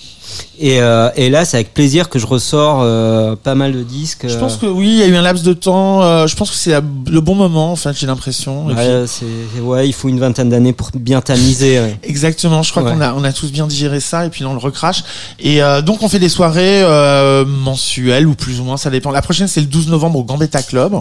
Et, 0.61 0.80
euh, 0.80 1.09
et 1.16 1.30
là, 1.30 1.45
c'est 1.45 1.57
avec 1.57 1.72
plaisir 1.72 2.09
que 2.11 2.18
je 2.18 2.26
ressors 2.26 2.80
euh, 2.82 3.34
pas 3.34 3.55
mal 3.55 3.72
de 3.72 3.82
disques. 3.82 4.26
Je 4.28 4.36
pense 4.36 4.57
que 4.57 4.66
oui, 4.66 4.89
il 4.89 4.97
y 4.99 5.03
a 5.03 5.07
eu 5.07 5.16
un 5.16 5.22
laps 5.22 5.43
de 5.45 5.53
temps. 5.53 6.26
je 6.26 6.36
pense 6.36 6.51
que 6.51 6.57
c'est 6.57 6.74
le 7.11 7.20
bon 7.20 7.34
moment, 7.34 7.72
en 7.72 7.76
fait, 7.76 7.97
j'ai 7.97 8.07
l'impression. 8.07 8.66
Puis- 8.66 8.76
ouais, 8.76 9.61
ouais, 9.62 9.89
il 9.89 9.93
faut 9.93 10.09
une 10.09 10.20
vingtaine 10.20 10.51
d'années 10.51 10.72
pour 10.74 10.91
bien 10.95 11.20
tamiser. 11.22 11.80
ouais. 11.80 11.99
Exactement, 12.03 12.62
je 12.62 12.70
crois 12.72 12.82
qu'on 12.82 13.01
a, 13.01 13.14
on 13.14 13.24
a 13.24 13.32
tous 13.32 13.51
bien 13.51 13.66
digéré 13.66 14.01
ça 14.01 14.26
et 14.26 14.30
puis 14.30 14.45
là 14.45 14.51
on 14.51 14.55
le 14.55 14.59
recrache. 14.59 15.03
Et 15.41 15.61
donc 15.84 16.03
on 16.03 16.09
fait 16.09 16.18
des 16.18 16.28
soirées 16.28 16.82
mensuelles 17.47 18.26
ou 18.26 18.34
plus 18.34 18.61
ou 18.61 18.64
moins, 18.64 18.76
ça 18.76 18.91
dépend. 18.91 19.11
La 19.11 19.22
prochaine 19.22 19.49
c'est 19.49 19.61
le 19.61 19.66
12 19.66 19.89
novembre 19.89 20.18
au 20.18 20.24
Gambetta 20.24 20.62
Club. 20.62 20.95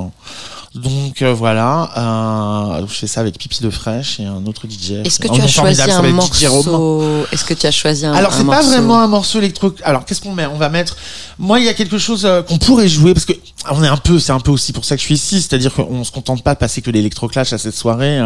Donc 0.75 1.21
euh, 1.21 1.33
voilà, 1.33 1.89
euh, 1.97 2.85
je 2.87 2.93
fais 2.93 3.07
ça 3.07 3.21
avec 3.21 3.37
Pipi 3.37 3.63
de 3.63 3.69
Fraîche 3.69 4.19
et 4.19 4.25
un 4.25 4.45
autre 4.45 4.67
DJ. 4.67 4.91
Est-ce 5.05 5.19
que 5.19 5.27
tu 5.27 5.41
as 5.41 5.47
choisi 5.47 5.81
un 5.81 6.01
morceau 6.11 7.25
Est-ce 7.31 7.45
que 7.45 7.53
tu 7.53 7.65
as 7.65 7.71
choisi 7.71 8.05
un 8.05 8.13
Alors 8.13 8.33
c'est 8.33 8.45
pas 8.45 8.61
vraiment 8.61 8.99
un 8.99 9.07
morceau 9.07 9.39
électro. 9.39 9.73
Alors 9.83 10.05
qu'est-ce 10.05 10.21
qu'on 10.21 10.33
met? 10.33 10.45
On 10.45 10.57
va 10.57 10.69
mettre. 10.69 10.97
Moi 11.39 11.59
il 11.59 11.65
y 11.65 11.69
a 11.69 11.73
quelque 11.73 11.97
chose 11.97 12.25
euh, 12.25 12.41
qu'on 12.41 12.57
pourrait 12.57 12.87
jouer 12.87 13.13
parce 13.13 13.25
que 13.25 13.33
on 13.71 13.83
est 13.83 13.87
un 13.87 13.97
peu. 13.97 14.19
C'est 14.19 14.33
un 14.33 14.39
peu 14.39 14.51
aussi 14.51 14.73
pour 14.73 14.85
ça 14.85 14.95
que 14.95 15.01
je 15.01 15.05
suis 15.05 15.15
ici. 15.15 15.41
C'est-à-dire 15.41 15.73
qu'on 15.73 16.03
se 16.03 16.11
contente 16.11 16.43
pas 16.43 16.53
de 16.53 16.59
passer 16.59 16.81
que 16.81 16.91
l'électroclash 16.91 17.53
à 17.53 17.57
cette 17.57 17.75
soirée. 17.75 18.19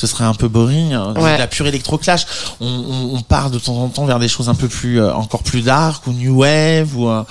Ce 0.00 0.06
serait 0.06 0.24
un 0.24 0.34
peu 0.34 0.48
boring. 0.48 0.96
Ouais. 0.96 1.34
de 1.34 1.38
La 1.38 1.46
pure 1.46 1.66
électroclash. 1.66 2.26
On, 2.60 2.66
on, 2.66 3.16
on 3.16 3.20
part 3.22 3.50
de 3.50 3.58
temps 3.58 3.76
en 3.76 3.88
temps 3.88 4.06
vers 4.06 4.18
des 4.18 4.28
choses 4.28 4.48
un 4.48 4.54
peu 4.54 4.68
plus, 4.68 5.00
euh, 5.00 5.12
encore 5.14 5.42
plus 5.42 5.60
dark 5.62 6.06
ou 6.06 6.12
new 6.12 6.40
wave 6.40 6.96
ou 6.96 7.08
euh, 7.08 7.22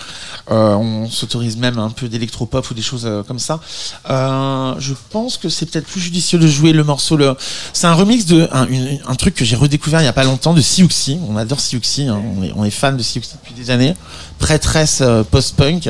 euh, 0.52 0.76
on 0.76 1.10
s'autorise 1.10 1.58
même 1.58 1.80
un 1.80 1.90
peu 1.90 2.08
d'électropop 2.08 2.70
ou 2.70 2.74
des 2.74 2.82
choses 2.82 3.08
comme 3.28 3.40
ça. 3.40 3.60
Euh, 4.10 4.74
je 4.80 4.94
pense 5.10 5.38
que 5.38 5.50
c'est 5.50 5.66
peut-être 5.66 5.88
plus 5.88 6.00
judicieux 6.02 6.38
de 6.40 6.48
jouer 6.48 6.72
le 6.74 6.84
morceau. 6.84 7.18
Le... 7.18 7.36
C'est 7.74 7.88
un 7.88 7.94
remix 7.94 8.26
de 8.26 8.48
un, 8.52 8.68
une- 8.68 9.00
un 9.08 9.16
truc 9.16 9.34
que 9.36 9.46
j'ai 9.46 9.56
redécouvert 9.56 10.02
il 10.02 10.06
y 10.06 10.08
a 10.08 10.14
pas 10.14 10.24
longtemps 10.24 10.54
de 10.54 10.62
Siouxsie. 10.62 11.20
On 11.28 11.38
adore 11.38 11.60
Siouxsie. 11.60 12.08
Hein. 12.08 12.22
On, 12.38 12.44
est, 12.44 12.52
on 12.56 12.64
est 12.66 12.70
fan 12.72 12.96
de 12.98 13.04
Siouxsie 13.04 13.34
depuis 13.42 13.54
des 13.54 13.72
années. 13.72 13.96
Prêtresse 14.40 15.00
euh, 15.02 15.24
post-punk. 15.24 15.90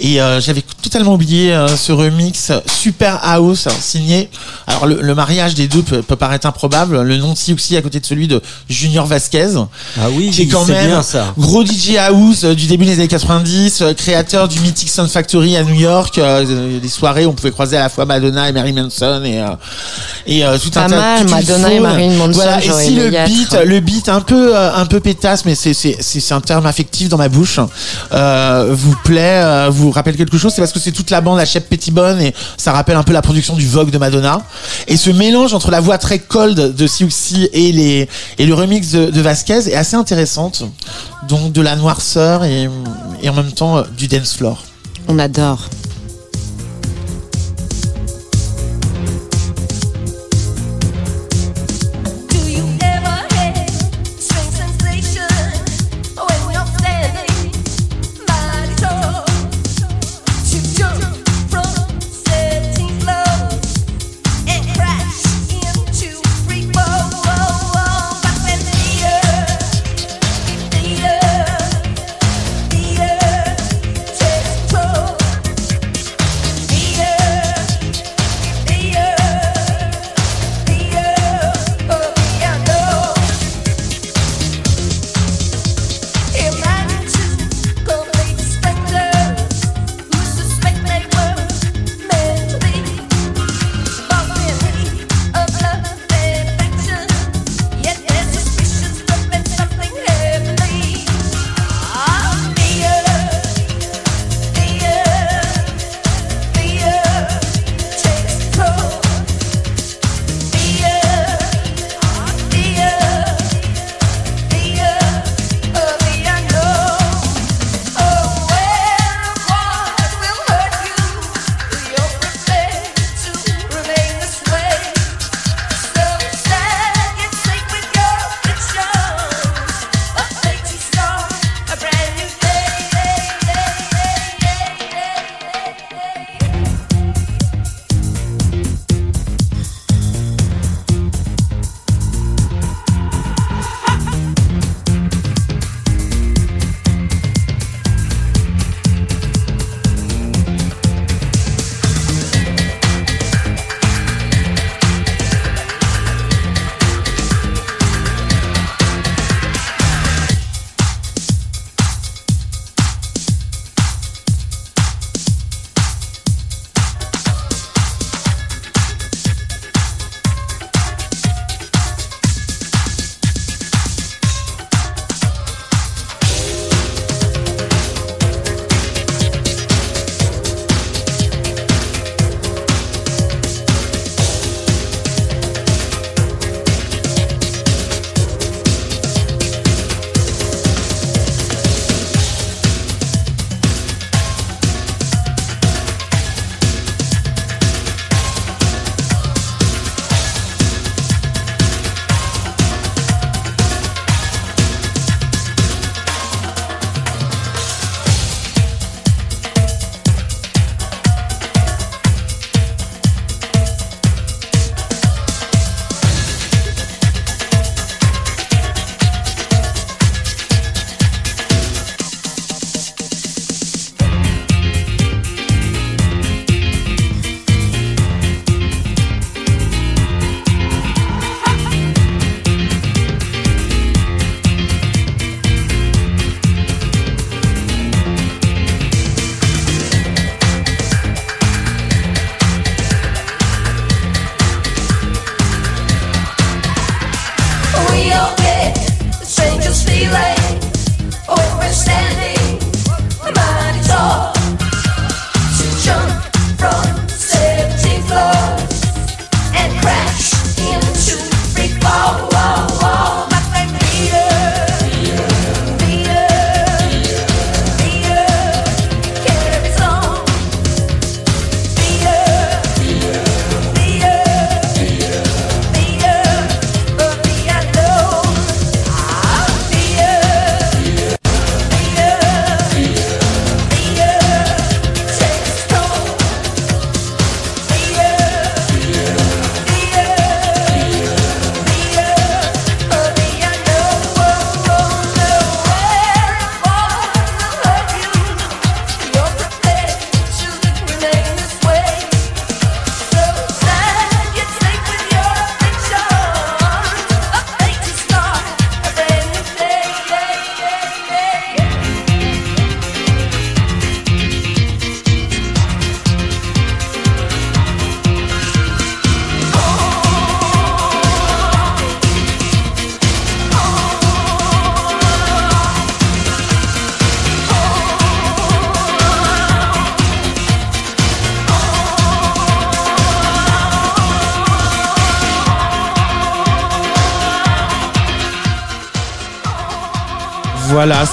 Et 0.00 0.20
euh, 0.20 0.40
j'avais 0.40 0.62
totalement 0.82 1.14
oublié 1.14 1.52
euh, 1.52 1.68
ce 1.76 1.92
remix 1.92 2.50
super 2.66 3.20
house 3.22 3.68
signé. 3.80 4.30
Alors 4.66 4.86
le, 4.86 5.00
le 5.00 5.14
mariage 5.14 5.54
des 5.54 5.68
deux 5.68 5.82
peut, 5.82 6.02
peut 6.02 6.16
paraître 6.16 6.46
improbable. 6.46 7.02
Le 7.02 7.16
nom 7.18 7.34
de 7.34 7.38
Siouxsie 7.38 7.76
à 7.76 7.82
côté 7.82 8.00
de 8.00 8.06
celui 8.06 8.26
de 8.26 8.40
Junior 8.68 9.06
Vasquez. 9.06 9.50
Ah 10.00 10.06
oui, 10.12 10.30
Qui 10.30 10.42
est 10.42 10.46
quand 10.48 10.64
c'est 10.64 10.72
même 10.72 10.86
bien 10.88 11.02
ça. 11.02 11.32
Gros 11.38 11.64
DJ 11.64 11.96
house 11.98 12.42
euh, 12.44 12.54
du 12.54 12.66
début 12.66 12.84
des 12.86 12.94
années 12.94 13.06
90, 13.06 13.82
euh, 13.82 13.92
créateur 13.94 14.48
du 14.48 14.58
Mythic 14.60 14.88
Sound 14.88 15.08
Factory 15.10 15.56
à 15.56 15.62
New 15.62 15.74
York. 15.78 16.18
euh, 16.18 16.80
des 16.80 16.88
soirées 16.88 17.26
où 17.26 17.30
on 17.30 17.34
pouvait 17.34 17.52
croiser 17.52 17.76
à 17.76 17.82
la 17.82 17.88
fois 17.88 18.04
Madonna 18.06 18.48
et 18.48 18.52
Mary 18.52 18.72
Manson 18.72 19.22
et 19.24 19.40
euh, 19.40 19.46
et 20.26 20.44
euh, 20.44 20.58
tout 20.58 20.70
Pas 20.70 20.84
un 20.84 20.88
tas 20.88 20.96
mal, 20.96 21.28
Madonna 21.28 21.72
et. 21.72 21.80
Marilyn 21.80 22.14
Manson, 22.16 22.32
Voilà. 22.32 22.64
Et 22.64 22.70
si 22.72 22.94
le 22.94 23.12
être. 23.12 23.28
beat, 23.28 23.52
le 23.66 23.80
beat 23.80 24.08
un 24.08 24.20
peu 24.22 24.56
euh, 24.56 24.74
un 24.74 24.86
peu 24.86 24.98
pétasse, 25.00 25.44
mais 25.44 25.54
c'est 25.54 25.74
c'est 25.74 25.96
c'est 26.00 26.18
c'est 26.20 26.34
un 26.34 26.40
terme 26.40 26.66
affectif 26.66 27.08
dans 27.08 27.18
ma 27.18 27.28
bouche. 27.28 27.60
Euh, 28.12 28.68
vous 28.70 28.94
plaît, 29.04 29.42
euh, 29.42 29.68
vous 29.70 29.90
rappelle 29.90 30.16
quelque 30.16 30.38
chose, 30.38 30.52
c'est 30.54 30.60
parce 30.60 30.72
que 30.72 30.80
c'est 30.80 30.92
toute 30.92 31.10
la 31.10 31.20
bande 31.20 31.38
à 31.38 31.44
Shep 31.44 31.68
Pettibone 31.68 32.20
et 32.20 32.34
ça 32.56 32.72
rappelle 32.72 32.96
un 32.96 33.02
peu 33.02 33.12
la 33.12 33.22
production 33.22 33.54
du 33.54 33.66
Vogue 33.66 33.90
de 33.90 33.98
Madonna. 33.98 34.42
Et 34.88 34.96
ce 34.96 35.10
mélange 35.10 35.54
entre 35.54 35.70
la 35.70 35.80
voix 35.80 35.98
très 35.98 36.18
cold 36.18 36.74
de 36.74 36.86
Siouxsie 36.86 37.48
et 37.52 38.08
et 38.38 38.46
le 38.46 38.54
remix 38.54 38.90
de, 38.92 39.10
de 39.10 39.20
Vasquez 39.20 39.68
est 39.68 39.74
assez 39.74 39.96
intéressante. 39.96 40.64
Donc 41.28 41.52
de 41.52 41.62
la 41.62 41.76
noirceur 41.76 42.44
et 42.44 42.68
et 43.22 43.28
en 43.28 43.34
même 43.34 43.52
temps 43.52 43.78
euh, 43.78 43.82
du 43.96 44.08
dance 44.08 44.34
floor. 44.34 44.62
On 45.08 45.18
adore. 45.18 45.68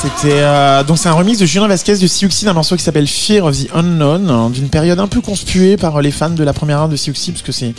C'était 0.02 0.44
euh, 0.44 0.82
donc 0.86 0.98
c'est 0.98 1.10
un 1.10 1.14
remix 1.14 1.38
de 1.40 1.46
Julien 1.46 1.68
Vasquez 1.68 1.98
de 1.98 2.08
Siouxsie 2.08 2.46
d'un 2.46 2.54
morceau 2.54 2.78
qui 2.78 2.84
s'appelle 2.84 3.06
Fear 3.06 3.44
of 3.44 3.58
the 3.58 3.68
Unknown, 3.74 4.50
d'une 4.50 4.70
période 4.70 4.98
un 4.98 5.08
peu 5.08 5.20
conspuée 5.20 5.76
par 5.76 6.02
les 6.02 6.12
fans 6.12 6.30
de 6.30 6.44
la 6.44 6.54
première 6.54 6.80
heure 6.80 6.88
de 6.88 6.96
Siouxsie 6.96 7.34
parce 7.34 7.42
que 7.42 7.52
c'est 7.52 7.68
une 7.68 7.74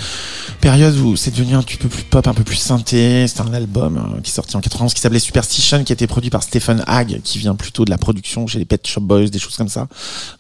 période 0.61 0.95
où 0.99 1.17
c'est 1.17 1.31
devenu 1.31 1.55
un 1.55 1.63
petit 1.63 1.79
peu 1.79 1.89
plus 1.89 2.03
pop, 2.03 2.27
un 2.27 2.35
peu 2.35 2.45
plus 2.45 2.57
synthé. 2.57 3.27
C'est 3.27 3.41
un 3.41 3.55
album 3.55 3.97
euh, 3.97 4.21
qui 4.21 4.31
est 4.31 4.35
sorti 4.35 4.55
en 4.55 4.61
91 4.61 4.93
qui 4.93 5.01
s'appelait 5.01 5.19
Superstition, 5.19 5.83
qui 5.83 5.93
a 5.93 5.95
été 5.95 6.07
produit 6.07 6.29
par 6.29 6.43
Stephen 6.43 6.85
Hagg, 6.87 7.23
qui 7.25 7.39
vient 7.39 7.55
plutôt 7.55 7.87
de 7.87 7.91
la 7.91 7.97
production 7.97 8.47
chez 8.47 8.59
les 8.59 8.67
Pet 8.67 8.87
Shop 8.87 9.01
Boys, 9.01 9.29
des 9.29 9.39
choses 9.39 9.57
comme 9.57 9.71
ça. 9.71 9.89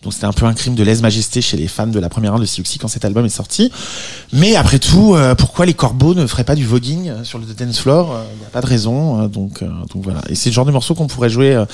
Donc 0.02 0.12
c'était 0.12 0.26
un 0.26 0.32
peu 0.32 0.44
un 0.44 0.52
crime 0.52 0.74
de 0.74 0.82
lèse-majesté 0.82 1.40
chez 1.40 1.56
les 1.56 1.68
fans 1.68 1.86
de 1.86 1.98
la 1.98 2.10
première 2.10 2.34
heure 2.34 2.40
de 2.40 2.46
Siouxsie 2.46 2.78
quand 2.78 2.88
cet 2.88 3.06
album 3.06 3.24
est 3.24 3.30
sorti. 3.30 3.72
Mais 4.34 4.54
après 4.54 4.80
tout, 4.80 5.14
euh, 5.14 5.34
pourquoi 5.34 5.64
les 5.64 5.74
corbeaux 5.74 6.14
ne 6.14 6.26
feraient 6.26 6.44
pas 6.44 6.56
du 6.56 6.66
voguing 6.66 7.09
euh, 7.20 7.24
sur 7.24 7.38
le 7.38 7.44
dance 7.46 7.78
floor 7.80 8.20
Il 8.34 8.38
n'y 8.40 8.44
a 8.46 8.50
pas 8.50 8.60
de 8.60 8.66
raison. 8.66 9.22
euh, 9.22 9.28
donc, 9.28 9.62
euh, 9.62 9.66
donc 9.92 10.02
voilà. 10.04 10.20
Et 10.28 10.34
c'est 10.34 10.50
le 10.50 10.54
genre 10.54 10.66
de 10.66 10.72
morceau 10.72 10.94
qu'on 10.94 11.06
pourrait 11.06 11.30
jouer 11.30 11.54
euh, 11.54 11.64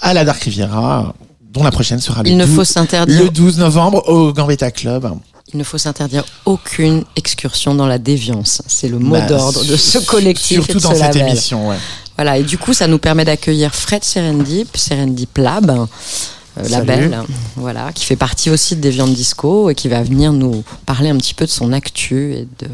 à 0.00 0.14
la 0.14 0.24
Dark 0.24 0.42
Riviera, 0.42 1.14
dont 1.52 1.62
la 1.62 1.70
prochaine 1.70 2.00
sera 2.00 2.22
le, 2.22 2.28
Il 2.30 2.36
ne 2.36 2.46
12, 2.46 2.54
faut 2.54 2.64
s'interdire 2.64 3.22
le 3.22 3.30
12 3.30 3.58
novembre 3.58 4.08
au 4.08 4.32
Gambetta 4.32 4.70
Club. 4.70 5.10
Il 5.52 5.58
ne 5.58 5.64
faut 5.64 5.78
s'interdire 5.78 6.24
aucune 6.44 7.02
excursion 7.16 7.74
dans 7.74 7.86
la 7.88 7.98
déviance. 7.98 8.62
C'est 8.68 8.88
le 8.88 8.98
mot 9.00 9.12
Bah, 9.16 9.22
d'ordre 9.26 9.64
de 9.64 9.76
ce 9.76 9.98
collectif 9.98 10.58
et 10.58 10.62
Surtout 10.62 10.78
de 10.78 10.82
dans 10.84 10.90
ce 10.90 10.96
cette 10.96 11.14
label. 11.14 11.28
émission, 11.32 11.68
ouais. 11.68 11.76
Voilà, 12.16 12.38
et 12.38 12.42
du 12.44 12.56
coup, 12.58 12.72
ça 12.72 12.86
nous 12.86 12.98
permet 12.98 13.24
d'accueillir 13.24 13.74
Fred 13.74 14.04
Serendip, 14.04 14.76
Serendip 14.76 15.36
Lab, 15.38 15.70
euh, 15.70 16.68
label, 16.68 17.18
voilà, 17.56 17.92
qui 17.92 18.04
fait 18.04 18.14
partie 18.16 18.50
aussi 18.50 18.76
de 18.76 18.80
Deviant 18.82 19.08
Disco 19.08 19.70
et 19.70 19.74
qui 19.74 19.88
va 19.88 20.02
venir 20.02 20.32
nous 20.32 20.62
parler 20.86 21.08
un 21.08 21.16
petit 21.16 21.34
peu 21.34 21.46
de 21.46 21.50
son 21.50 21.72
actu 21.72 22.34
et 22.34 22.46
de. 22.60 22.68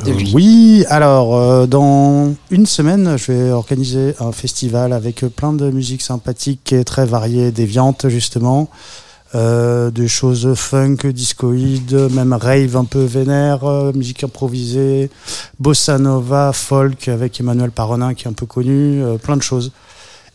Euh, 0.00 0.12
oui, 0.34 0.84
alors 0.88 1.36
euh, 1.36 1.66
dans 1.66 2.34
une 2.50 2.66
semaine, 2.66 3.16
je 3.16 3.32
vais 3.32 3.50
organiser 3.52 4.14
un 4.18 4.32
festival 4.32 4.92
avec 4.92 5.24
plein 5.36 5.52
de 5.52 5.70
musique 5.70 6.02
sympathique 6.02 6.72
et 6.72 6.84
très 6.84 7.06
variée, 7.06 7.52
déviante 7.52 8.08
justement. 8.08 8.68
Euh, 9.34 9.90
des 9.90 10.06
choses 10.06 10.54
funk, 10.54 10.98
discoïdes, 11.06 12.08
même 12.12 12.32
rave 12.34 12.76
un 12.76 12.84
peu 12.84 13.02
vénère, 13.02 13.64
euh, 13.64 13.92
musique 13.92 14.22
improvisée, 14.22 15.10
bossa 15.58 15.98
nova, 15.98 16.52
folk 16.52 17.08
avec 17.08 17.40
Emmanuel 17.40 17.72
Paronin 17.72 18.14
qui 18.14 18.26
est 18.26 18.28
un 18.28 18.32
peu 18.32 18.46
connu, 18.46 19.02
euh, 19.02 19.16
plein 19.16 19.36
de 19.36 19.42
choses. 19.42 19.72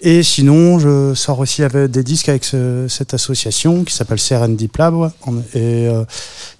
Et 0.02 0.24
sinon, 0.24 0.80
je 0.80 1.14
sors 1.14 1.39
aussi 1.39 1.62
avec 1.62 1.91
des 1.91 2.04
disques 2.04 2.30
avec 2.30 2.45
ce- 2.45 2.88
cette 2.88 3.14
association 3.14 3.84
qui 3.84 3.93
s'appelle 3.93 4.20
ouais. 4.20 5.10
On- 5.28 5.38
Et 5.54 5.88
euh, 5.89 6.06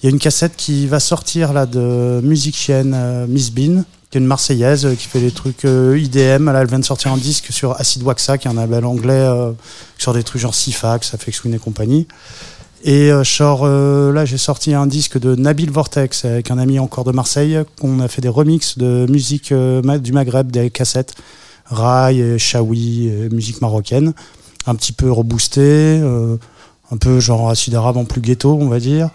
il 0.01 0.05
y 0.05 0.07
a 0.07 0.09
une 0.09 0.19
cassette 0.19 0.57
qui 0.57 0.87
va 0.87 0.99
sortir 0.99 1.53
là 1.53 1.65
de 1.65 2.19
musicienne 2.21 2.93
euh, 2.93 3.27
Miss 3.27 3.51
Bean, 3.51 3.83
qui 4.11 4.17
est 4.17 4.21
une 4.21 4.27
Marseillaise 4.27 4.85
euh, 4.85 4.93
qui 4.95 5.07
fait 5.07 5.21
des 5.21 5.31
trucs 5.31 5.63
IDM. 5.63 6.51
Là, 6.51 6.61
elle 6.61 6.67
vient 6.67 6.79
de 6.79 6.85
sortir 6.85 7.13
un 7.13 7.17
disque 7.17 7.47
sur 7.51 7.79
Acid 7.79 8.03
Waxa, 8.03 8.37
qui 8.37 8.49
est 8.49 8.51
un 8.51 8.55
label 8.55 8.83
anglais 8.83 9.25
sur 9.97 10.13
des 10.13 10.23
trucs 10.23 10.41
genre 10.41 10.53
Sifax, 10.55 11.13
Afex 11.13 11.37
Twin 11.39 11.53
et 11.53 11.59
compagnie. 11.59 12.07
Et 12.83 13.07
je 13.09 13.23
sors, 13.23 13.65
là, 13.67 14.25
j'ai 14.25 14.37
sorti 14.37 14.73
un 14.73 14.85
disque 14.87 15.17
de 15.17 15.35
Nabil 15.35 15.69
Vortex 15.71 16.23
avec 16.25 16.49
un 16.51 16.57
ami 16.57 16.77
encore 16.79 17.03
de 17.05 17.11
Marseille, 17.11 17.59
qu'on 17.79 17.99
a 18.01 18.07
fait 18.09 18.21
des 18.21 18.29
remixes 18.29 18.77
de 18.77 19.05
musique 19.09 19.53
du 19.53 20.11
Maghreb, 20.13 20.49
des 20.51 20.69
cassettes, 20.69 21.13
rail, 21.70 22.20
et 22.20 22.38
shawi, 22.38 23.07
et 23.07 23.30
musique 23.30 23.61
marocaine, 23.61 24.13
un 24.65 24.76
petit 24.76 24.91
peu 24.91 25.11
reboosté, 25.11 25.61
euh, 25.61 26.38
un 26.91 26.97
peu 26.97 27.20
genre 27.20 27.49
acide 27.49 27.76
arabe 27.76 27.97
en 27.97 28.05
plus 28.05 28.22
ghetto, 28.22 28.57
on 28.59 28.67
va 28.67 28.80
dire. 28.80 29.09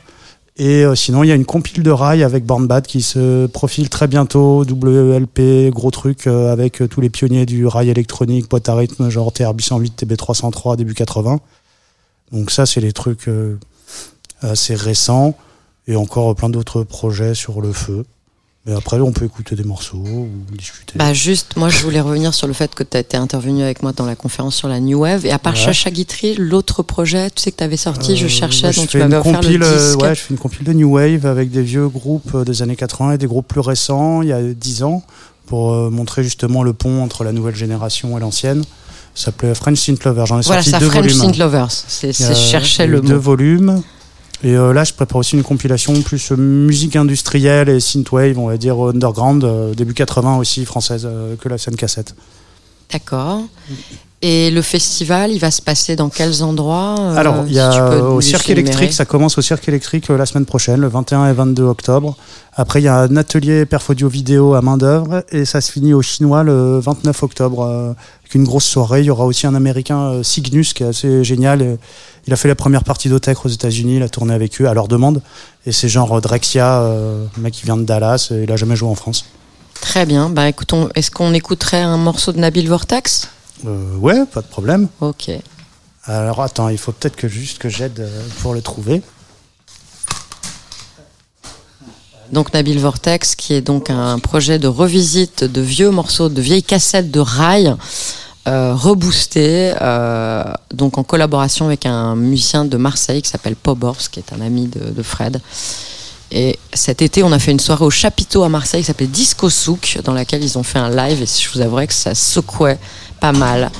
Et 0.57 0.85
euh, 0.85 0.95
sinon, 0.95 1.25
il 1.25 1.29
y 1.29 1.33
a 1.33 1.35
une 1.35 1.45
compile 1.45 1.83
de 1.83 1.91
rail 1.91 2.23
avec 2.23 2.45
Bad 2.45 2.87
qui 2.87 3.03
se 3.03 3.47
profile 3.47 3.89
très 3.91 4.07
bientôt, 4.07 4.65
WLP, 4.65 5.71
gros 5.73 5.91
truc, 5.91 6.29
euh, 6.29 6.53
avec 6.53 6.81
euh, 6.81 6.87
tous 6.87 7.01
les 7.01 7.11
pionniers 7.11 7.45
du 7.45 7.67
rail 7.67 7.91
électronique, 7.91 8.49
boîte 8.49 8.69
à 8.69 8.77
rythme, 8.77 9.09
genre 9.09 9.33
TR808, 9.33 10.05
TB303, 10.05 10.77
début 10.77 10.95
80. 10.95 11.41
Donc 12.31 12.53
ça, 12.53 12.67
c'est 12.67 12.81
les 12.81 12.93
trucs 12.93 13.27
euh, 13.27 13.59
assez 14.43 14.77
récents, 14.77 15.37
et 15.89 15.97
encore 15.97 16.37
plein 16.37 16.51
d'autres 16.51 16.85
projets 16.85 17.35
sur 17.35 17.61
le 17.61 17.73
feu. 17.73 18.05
Mais 18.67 18.75
après, 18.75 18.99
on 18.99 19.13
peut 19.13 19.27
écouter 19.27 19.57
des 19.57 19.63
morceaux 19.65 19.99
ou 19.99 20.29
discuter. 20.57 20.95
Bah 20.97 21.13
juste, 21.13 21.57
moi 21.57 21.69
je 21.69 21.83
voulais 21.83 22.01
revenir 22.01 22.33
sur 22.33 22.47
le 22.47 22.55
fait 22.55 22.75
que 22.75 22.83
tu 22.83 22.97
as 22.97 23.01
été 23.01 23.19
intervenu 23.19 23.63
avec 23.63 23.83
moi 23.83 23.93
dans 23.93 24.07
la 24.07 24.17
conférence 24.17 24.55
sur 24.57 24.69
la 24.69 24.81
New 24.81 25.01
Wave. 25.01 25.27
Et 25.27 25.33
à 25.33 25.39
part 25.39 25.53
Ouais. 25.53 25.59
Chacha 25.59 25.91
Guitry, 25.91 26.35
l'autre 26.39 26.83
projet, 26.83 27.29
tu 27.31 27.43
sais 27.43 27.53
que 27.53 27.59
tu 27.59 27.65
avais 27.65 27.77
sorti, 27.77 28.17
je 28.17 28.25
Euh, 28.25 28.29
cherchais, 28.29 28.73
je 28.73 28.81
donc 28.81 28.89
tu 28.89 28.99
une 28.99 29.13
offert 29.13 29.35
compile, 29.41 29.59
le 29.59 29.67
euh, 29.67 29.87
disque. 29.89 30.01
Ouais, 30.03 30.15
je 30.15 30.21
fais 30.21 30.31
une 30.33 30.39
compile 30.41 30.65
de 30.65 30.73
New 30.73 30.95
Wave 30.97 31.27
avec 31.27 31.51
des 31.51 31.61
vieux 31.61 31.89
groupes 31.89 32.35
euh, 32.35 32.45
des 32.45 32.63
années 32.63 32.75
80 32.77 33.13
et 33.13 33.19
des 33.19 33.27
groupes 33.27 33.47
plus 33.47 33.61
récents, 33.61 34.23
il 34.23 34.29
y 34.29 34.33
a 34.33 34.41
10 34.43 34.83
ans, 34.83 35.03
pour 35.47 35.75
euh, 35.75 35.91
montrer 35.91 36.23
justement 36.25 36.63
le 36.63 36.73
pont 36.73 37.03
entre 37.03 37.23
la 37.23 37.33
nouvelle 37.33 37.57
génération 37.57 38.17
et 38.17 38.21
l'ancienne. 38.21 38.63
Ça 39.15 39.27
s'appelait 39.27 39.55
French 39.55 39.79
Synth 39.79 40.03
Lover. 40.05 40.25
J'en 40.27 40.41
ai 40.41 40.43
Voilà, 40.43 40.63
sorti 40.63 40.71
ça 40.71 40.79
deux 40.79 40.89
French 40.89 41.03
volumes. 41.05 41.19
Synth 41.21 41.37
Lovers. 41.37 41.71
C'est, 41.71 42.15
c'est- 42.15 42.29
je 42.35 42.41
cherchais 42.41 42.87
le 42.87 42.99
eu 42.99 43.03
Deux 43.03 43.15
mot. 43.17 43.21
volumes. 43.21 43.83
Et 44.43 44.57
euh, 44.57 44.73
là, 44.73 44.85
je 44.85 44.93
prépare 44.93 45.17
aussi 45.17 45.37
une 45.37 45.43
compilation 45.43 46.03
plus 46.03 46.33
euh, 46.33 46.37
musique 46.37 46.97
industrielle 46.97 47.69
et 47.69 47.81
synthwave, 47.81 48.39
on 48.39 48.49
va 48.49 48.57
dire 48.57 48.79
underground, 48.79 49.45
euh, 49.45 49.75
début 49.75 49.95
80 49.95 50.39
aussi, 50.39 50.65
française, 50.65 51.07
euh, 51.07 51.37
que 51.37 51.49
la 51.49 51.57
scène 51.57 51.77
cassette. 51.77 52.15
D'accord. 52.93 53.43
Et 54.27 54.51
le 54.51 54.63
festival, 54.63 55.33
il 55.33 55.39
va 55.39 55.51
se 55.51 55.61
passer 55.61 55.97
dans 55.97 56.09
quels 56.09 56.43
endroits 56.43 56.95
euh, 56.99 57.17
Alors, 57.17 57.45
il 57.47 57.53
y 57.53 57.61
a 57.61 58.03
au 58.03 58.23
Cirque 58.23 58.49
électrique, 58.49 58.95
ça 58.95 59.05
commence 59.05 59.37
au 59.37 59.43
Cirque 59.43 59.69
électrique 59.69 60.09
euh, 60.09 60.17
la 60.17 60.25
semaine 60.25 60.47
prochaine, 60.47 60.81
le 60.81 60.89
21 60.89 61.29
et 61.29 61.35
22 61.35 61.63
octobre. 61.63 62.17
Après, 62.57 62.81
il 62.81 62.85
y 62.85 62.89
a 62.89 63.01
un 63.01 63.17
atelier 63.17 63.67
perf 63.67 63.91
audio 63.91 64.09
vidéo 64.09 64.55
à 64.55 64.63
main 64.63 64.77
d'œuvre 64.77 65.25
et 65.33 65.45
ça 65.45 65.61
se 65.61 65.73
finit 65.73 65.93
au 65.93 66.03
Chinois 66.03 66.45
le 66.45 66.79
29 66.79 67.23
octobre 67.25 67.63
euh, 67.63 67.93
avec 68.21 68.35
une 68.35 68.45
grosse 68.45 68.65
soirée. 68.65 69.01
Il 69.01 69.07
y 69.07 69.11
aura 69.11 69.25
aussi 69.27 69.49
un 69.49 69.57
Américain, 69.57 69.99
euh, 69.99 70.23
Cygnus, 70.23 70.73
qui 70.73 70.85
est 70.85 70.87
assez 70.87 71.25
génial. 71.25 71.79
Il 72.29 72.33
a 72.33 72.37
fait 72.37 72.47
la 72.47 72.55
première 72.55 72.85
partie 72.85 73.09
d'Otech 73.09 73.45
aux 73.45 73.49
États-Unis, 73.49 73.97
il 73.97 74.03
a 74.05 74.09
tourné 74.09 74.33
avec 74.33 74.61
eux 74.61 74.69
à 74.69 74.75
leur 74.75 74.87
demande. 74.87 75.21
Et 75.67 75.73
c'est 75.73 75.89
genre 75.89 76.21
Drexia, 76.21 76.81
euh, 76.83 77.27
un 77.37 77.41
mec 77.41 77.55
qui 77.55 77.65
vient 77.65 77.77
de 77.77 77.83
Dallas, 77.83 78.29
et 78.31 78.45
il 78.45 78.53
a 78.53 78.57
jamais 78.57 78.77
joué 78.77 78.89
en 78.89 78.95
France. 78.95 79.25
Très 79.81 80.07
bien. 80.07 80.31
Bah 80.31 80.49
écoutons, 80.49 80.89
est-ce 80.95 81.11
qu'on 81.11 81.35
écouterait 81.35 81.83
un 81.83 81.97
morceau 81.97 82.31
de 82.31 82.39
Nabil 82.39 82.69
Vortex? 82.69 83.29
Euh, 83.67 83.97
ouais, 83.97 84.27
pas 84.27 84.43
de 84.43 84.47
problème. 84.47 84.89
Ok. 85.01 85.31
Alors 86.05 86.43
attends, 86.43 86.69
il 86.69 86.79
faut 86.79 86.93
peut-être 86.93 87.17
que 87.17 87.29
juste 87.29 87.59
que 87.59 87.69
j'aide 87.69 88.01
euh, 88.01 88.23
pour 88.43 88.53
le 88.53 88.61
trouver. 88.61 89.03
Donc 92.33 92.53
Nabil 92.53 92.79
Vortex, 92.79 93.37
qui 93.37 93.55
est 93.55 93.61
donc 93.61 93.91
un 93.91 94.19
projet 94.19 94.59
de 94.59 94.67
revisite 94.67 95.45
de 95.45 95.61
vieux 95.61 95.91
morceaux, 95.91 96.29
de 96.29 96.41
vieilles 96.41 96.63
cassettes 96.63 97.11
de 97.11 97.21
rail, 97.21 97.77
euh, 98.47 98.77
euh, 99.37 100.45
donc 100.73 100.99
en 100.99 101.05
collaboration 101.05 101.67
avec 101.67 101.87
un 101.87 102.17
musicien 102.17 102.65
de 102.65 102.77
Marseille 102.77 103.23
qui 103.23 103.31
s'appelle 103.31 103.57
Pobors, 103.57 103.97
qui 104.11 104.21
est 104.21 104.33
un 104.33 104.41
ami 104.41 104.67
de, 104.67 104.91
de 104.91 105.03
Fred. 105.03 105.41
Et 106.31 106.59
cet 106.73 107.01
été, 107.03 107.23
on 107.23 107.31
a 107.33 107.39
fait 107.39 107.53
une 107.53 107.61
soirée 107.61 107.85
au 107.85 107.91
chapiteau 107.91 108.43
à 108.43 108.49
Marseille 108.49 108.81
qui 108.81 108.87
s'appelait 108.87 109.07
Disco 109.07 109.49
Souk, 109.49 110.01
dans 110.05 110.13
laquelle 110.13 110.43
ils 110.43 110.59
ont 110.59 110.63
fait 110.63 110.79
un 110.79 110.91
live, 110.91 111.23
et 111.23 111.27
je 111.27 111.49
vous 111.51 111.61
avouerai 111.61 111.87
que 111.87 111.95
ça 111.95 112.15
secouait 112.15 112.79
pas 113.21 113.33
mal 113.33 113.71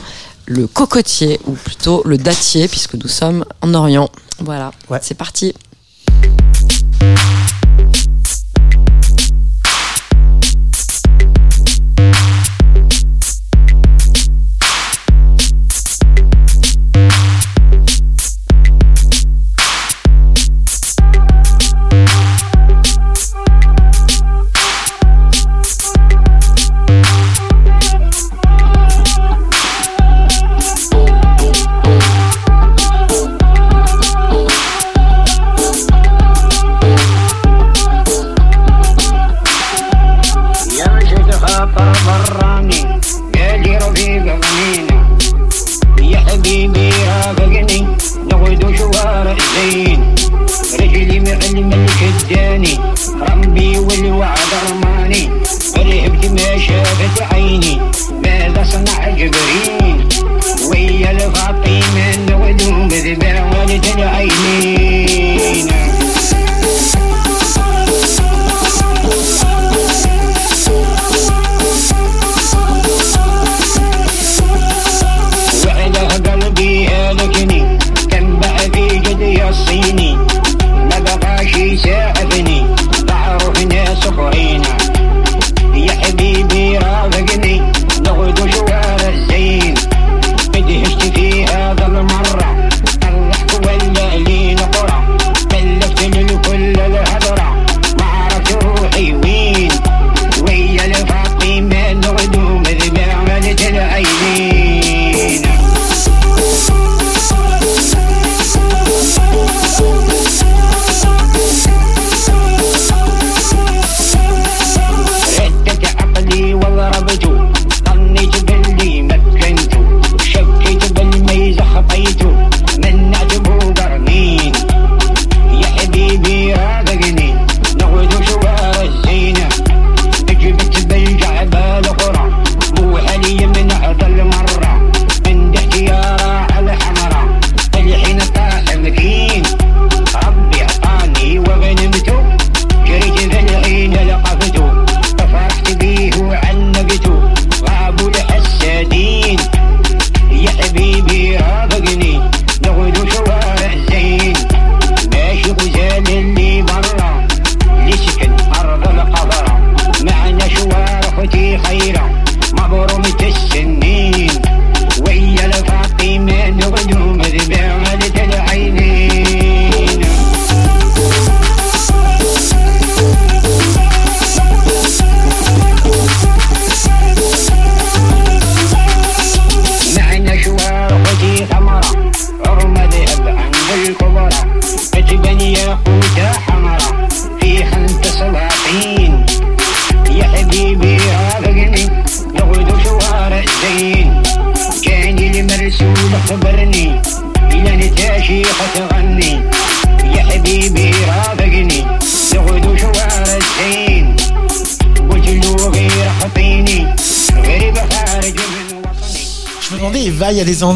le 0.47 0.67
cocotier, 0.67 1.41
ou 1.47 1.53
plutôt 1.53 2.03
le 2.05 2.19
dattier, 2.19 2.69
puisque 2.69 2.95
nous 2.95 3.09
sommes 3.09 3.45
en 3.63 3.73
Orient. 3.75 4.11
Voilà, 4.41 4.73
Ouais. 4.91 4.99
c'est 5.03 5.15
parti. 5.15 5.55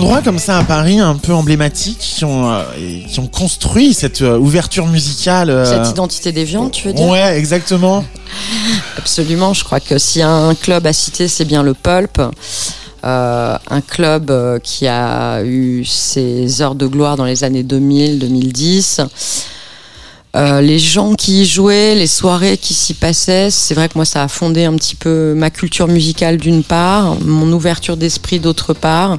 Endroits 0.09 0.23
comme 0.23 0.39
ça 0.39 0.59
à 0.59 0.65
Paris, 0.65 0.99
un 0.99 1.17
peu 1.17 1.35
emblématiques, 1.35 1.99
qui 1.99 2.25
ont, 2.25 2.51
euh, 2.51 2.63
qui 3.11 3.21
ont 3.21 3.27
construit 3.27 3.93
cette 3.93 4.23
euh, 4.23 4.39
ouverture 4.39 4.87
musicale. 4.87 5.51
euh, 5.51 5.65
Cette 5.67 5.91
identité 5.91 6.33
des 6.33 6.45
viandes, 6.45 6.71
tu 6.71 6.89
veux 6.89 6.95
dire? 6.95 7.07
Ouais, 7.07 7.39
exactement. 7.39 8.03
Absolument, 8.97 9.53
je 9.53 9.65
crois 9.65 9.81
que 9.81 9.99
s'il 9.99 10.21
y 10.21 10.25
a 10.25 10.31
un 10.31 10.55
club 10.55 10.87
à 10.87 10.95
citer, 10.95 11.29
c'est 11.29 11.45
bien 11.45 11.63
le 11.63 11.75
Pulp. 11.75 12.21
Euh, 13.05 13.57
un 13.71 13.81
club 13.83 14.31
euh, 14.31 14.59
qui 14.59 14.87
a 14.87 15.43
eu 15.45 15.85
ses 15.85 16.63
heures 16.63 16.75
de 16.75 16.87
gloire 16.87 17.17
dans 17.17 17.27
les 17.27 17.45
années 17.45 17.63
2000-2010. 17.63 19.07
Euh, 20.37 20.61
les 20.61 20.79
gens 20.79 21.15
qui 21.15 21.43
y 21.43 21.47
jouaient, 21.47 21.95
les 21.95 22.07
soirées 22.07 22.57
qui 22.59 22.75
s'y 22.75 22.95
passaient, 22.95 23.51
c'est 23.51 23.75
vrai 23.75 23.89
que 23.89 23.95
moi 23.97 24.05
ça 24.05 24.23
a 24.23 24.29
fondé 24.29 24.65
un 24.65 24.75
petit 24.75 24.95
peu 24.95 25.35
ma 25.35 25.51
culture 25.51 25.87
musicale 25.89 26.37
d'une 26.39 26.63
part, 26.63 27.17
mon 27.25 27.51
ouverture 27.53 27.97
d'esprit 27.97 28.39
d'autre 28.41 28.75
part. 28.75 29.19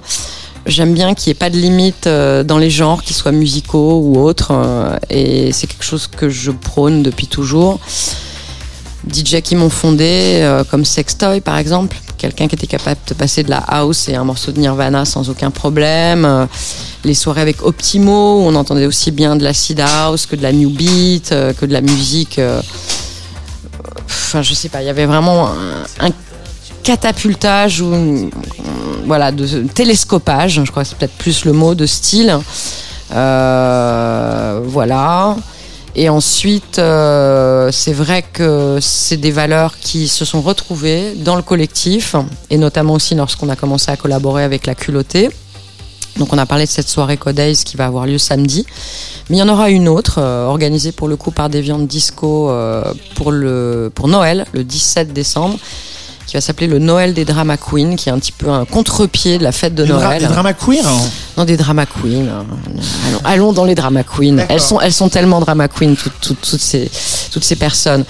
J'aime 0.69 0.93
bien 0.93 1.15
qu'il 1.15 1.29
n'y 1.29 1.31
ait 1.31 1.39
pas 1.39 1.49
de 1.49 1.57
limite 1.57 2.05
euh, 2.05 2.43
dans 2.43 2.59
les 2.59 2.69
genres, 2.69 3.01
qu'ils 3.01 3.15
soient 3.15 3.31
musicaux 3.31 4.01
ou 4.03 4.19
autres, 4.19 4.51
euh, 4.53 4.95
et 5.09 5.51
c'est 5.51 5.65
quelque 5.65 5.83
chose 5.83 6.05
que 6.05 6.29
je 6.29 6.51
prône 6.51 7.01
depuis 7.01 7.25
toujours. 7.25 7.79
DJ 9.11 9.41
qui 9.41 9.55
m'ont 9.55 9.71
fondé, 9.71 10.41
euh, 10.43 10.63
comme 10.63 10.85
Sextoy 10.85 11.41
par 11.41 11.57
exemple, 11.57 11.97
quelqu'un 12.19 12.47
qui 12.47 12.53
était 12.53 12.67
capable 12.67 12.99
de 13.07 13.15
passer 13.15 13.41
de 13.41 13.49
la 13.49 13.57
house 13.57 14.09
et 14.09 14.15
un 14.15 14.23
morceau 14.23 14.51
de 14.51 14.59
Nirvana 14.59 15.05
sans 15.05 15.27
aucun 15.31 15.49
problème. 15.49 16.47
Les 17.03 17.15
soirées 17.15 17.41
avec 17.41 17.63
Optimo, 17.65 18.41
où 18.41 18.47
on 18.47 18.53
entendait 18.53 18.85
aussi 18.85 19.09
bien 19.09 19.35
de 19.35 19.43
l'acid 19.43 19.79
house 19.79 20.27
que 20.27 20.35
de 20.35 20.43
la 20.43 20.51
new 20.51 20.69
beat, 20.69 21.29
que 21.59 21.65
de 21.65 21.73
la 21.73 21.81
musique. 21.81 22.39
Enfin, 24.05 24.43
je 24.43 24.53
sais 24.53 24.69
pas, 24.69 24.83
il 24.83 24.85
y 24.85 24.89
avait 24.89 25.07
vraiment 25.07 25.47
un, 25.47 26.05
un 26.07 26.11
catapultage 26.83 27.79
une- 27.79 28.29
voilà 29.05 29.31
de 29.31 29.63
télescopage, 29.67 30.61
je 30.63 30.71
crois 30.71 30.83
que 30.83 30.89
c'est 30.89 30.97
peut-être 30.97 31.17
plus 31.17 31.45
le 31.45 31.53
mot 31.53 31.75
de 31.75 31.85
style. 31.85 32.37
Euh, 33.13 34.61
voilà. 34.65 35.35
Et 35.95 36.07
ensuite, 36.07 36.79
euh, 36.79 37.71
c'est 37.71 37.93
vrai 37.93 38.23
que 38.31 38.77
c'est 38.79 39.17
des 39.17 39.31
valeurs 39.31 39.77
qui 39.79 40.07
se 40.07 40.23
sont 40.23 40.41
retrouvées 40.41 41.13
dans 41.15 41.35
le 41.35 41.41
collectif, 41.41 42.15
et 42.49 42.57
notamment 42.57 42.93
aussi 42.93 43.15
lorsqu'on 43.15 43.49
a 43.49 43.55
commencé 43.55 43.91
à 43.91 43.97
collaborer 43.97 44.43
avec 44.43 44.67
la 44.67 44.75
culottée. 44.75 45.29
Donc 46.17 46.33
on 46.33 46.37
a 46.37 46.45
parlé 46.45 46.65
de 46.65 46.69
cette 46.69 46.89
soirée 46.89 47.17
Codays 47.17 47.55
qui 47.65 47.77
va 47.77 47.85
avoir 47.85 48.05
lieu 48.05 48.17
samedi. 48.17 48.65
Mais 49.29 49.37
il 49.37 49.39
y 49.39 49.43
en 49.43 49.49
aura 49.49 49.69
une 49.69 49.87
autre, 49.87 50.19
euh, 50.19 50.45
organisée 50.45 50.91
pour 50.91 51.07
le 51.07 51.15
coup 51.15 51.31
par 51.31 51.49
des 51.49 51.61
viandes 51.61 51.87
disco 51.87 52.51
pour, 53.15 53.31
le, 53.31 53.91
pour 53.93 54.07
Noël, 54.07 54.45
le 54.53 54.63
17 54.63 55.11
décembre, 55.13 55.57
qui 56.29 56.35
va 56.37 56.41
s'appeler 56.41 56.67
le 56.67 56.79
Noël 56.79 57.13
des 57.13 57.25
Drama 57.25 57.57
Queens, 57.57 57.95
qui 57.95 58.09
est 58.09 58.11
un 58.11 58.19
petit 58.19 58.31
peu 58.31 58.49
un 58.49 58.65
contre-pied 58.65 59.37
de 59.37 59.43
la 59.43 59.51
fête 59.51 59.73
de 59.75 59.83
Des, 59.83 59.89
dra- 59.89 60.03
Noël. 60.03 60.21
des 60.21 60.27
drama 60.27 60.51
hein. 60.51 60.97
Non, 61.37 61.43
des 61.45 61.57
drama 61.57 61.85
queens. 61.85 62.27
hein. 62.27 62.45
Allons, 63.07 63.19
allons 63.25 63.53
dans 63.53 63.65
les 63.65 63.75
drama 63.75 64.03
queens. 64.03 64.45
Elles 64.49 64.61
sont, 64.61 64.79
elles 64.79 64.93
sont 64.93 65.09
tellement 65.09 65.39
drama 65.39 65.67
queens, 65.67 65.95
toutes, 65.95 66.19
toutes, 66.21 66.41
toutes, 66.41 66.59
ces, 66.61 66.89
toutes 67.31 67.43
ces 67.43 67.55
personnes. 67.55 68.05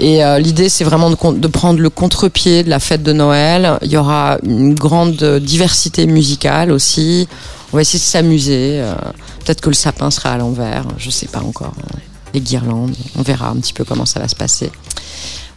Et 0.00 0.24
euh, 0.24 0.38
l'idée, 0.38 0.68
c'est 0.68 0.84
vraiment 0.84 1.10
de, 1.10 1.48
prendre 1.48 1.80
le 1.80 1.90
contre-pied 1.90 2.62
de 2.62 2.70
la 2.70 2.78
fête 2.80 3.02
de 3.02 3.12
Noël. 3.12 3.78
Il 3.82 3.90
y 3.90 3.96
aura 3.96 4.38
une 4.44 4.74
grande 4.74 5.22
diversité 5.40 6.06
musicale 6.06 6.70
aussi. 6.70 7.28
On 7.72 7.76
va 7.76 7.82
essayer 7.82 7.98
de 7.98 8.04
s'amuser. 8.04 8.80
euh, 8.80 8.94
Peut-être 9.44 9.60
que 9.60 9.68
le 9.68 9.74
sapin 9.74 10.10
sera 10.10 10.30
à 10.30 10.36
l'envers. 10.38 10.84
Je 10.98 11.10
sais 11.10 11.26
pas 11.26 11.40
encore. 11.40 11.72
Les 12.32 12.40
guirlandes. 12.40 12.94
On 13.18 13.22
verra 13.22 13.48
un 13.50 13.56
petit 13.56 13.72
peu 13.72 13.84
comment 13.84 14.06
ça 14.06 14.20
va 14.20 14.28
se 14.28 14.36
passer. 14.36 14.70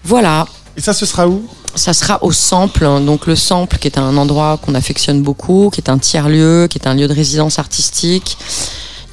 Voilà. 0.03 0.47
Et 0.77 0.81
ça, 0.81 0.93
ce 0.93 1.05
sera 1.05 1.27
où? 1.27 1.45
Ça 1.75 1.93
sera 1.93 2.21
au 2.23 2.31
Sample, 2.31 2.85
hein. 2.85 2.99
donc 2.99 3.27
le 3.27 3.35
Sample 3.35 3.77
qui 3.77 3.87
est 3.87 3.97
un 3.97 4.17
endroit 4.17 4.59
qu'on 4.61 4.75
affectionne 4.75 5.21
beaucoup, 5.21 5.69
qui 5.71 5.79
est 5.79 5.89
un 5.89 5.97
tiers-lieu, 5.97 6.67
qui 6.69 6.77
est 6.77 6.87
un 6.87 6.93
lieu 6.93 7.07
de 7.07 7.13
résidence 7.13 7.59
artistique. 7.59 8.37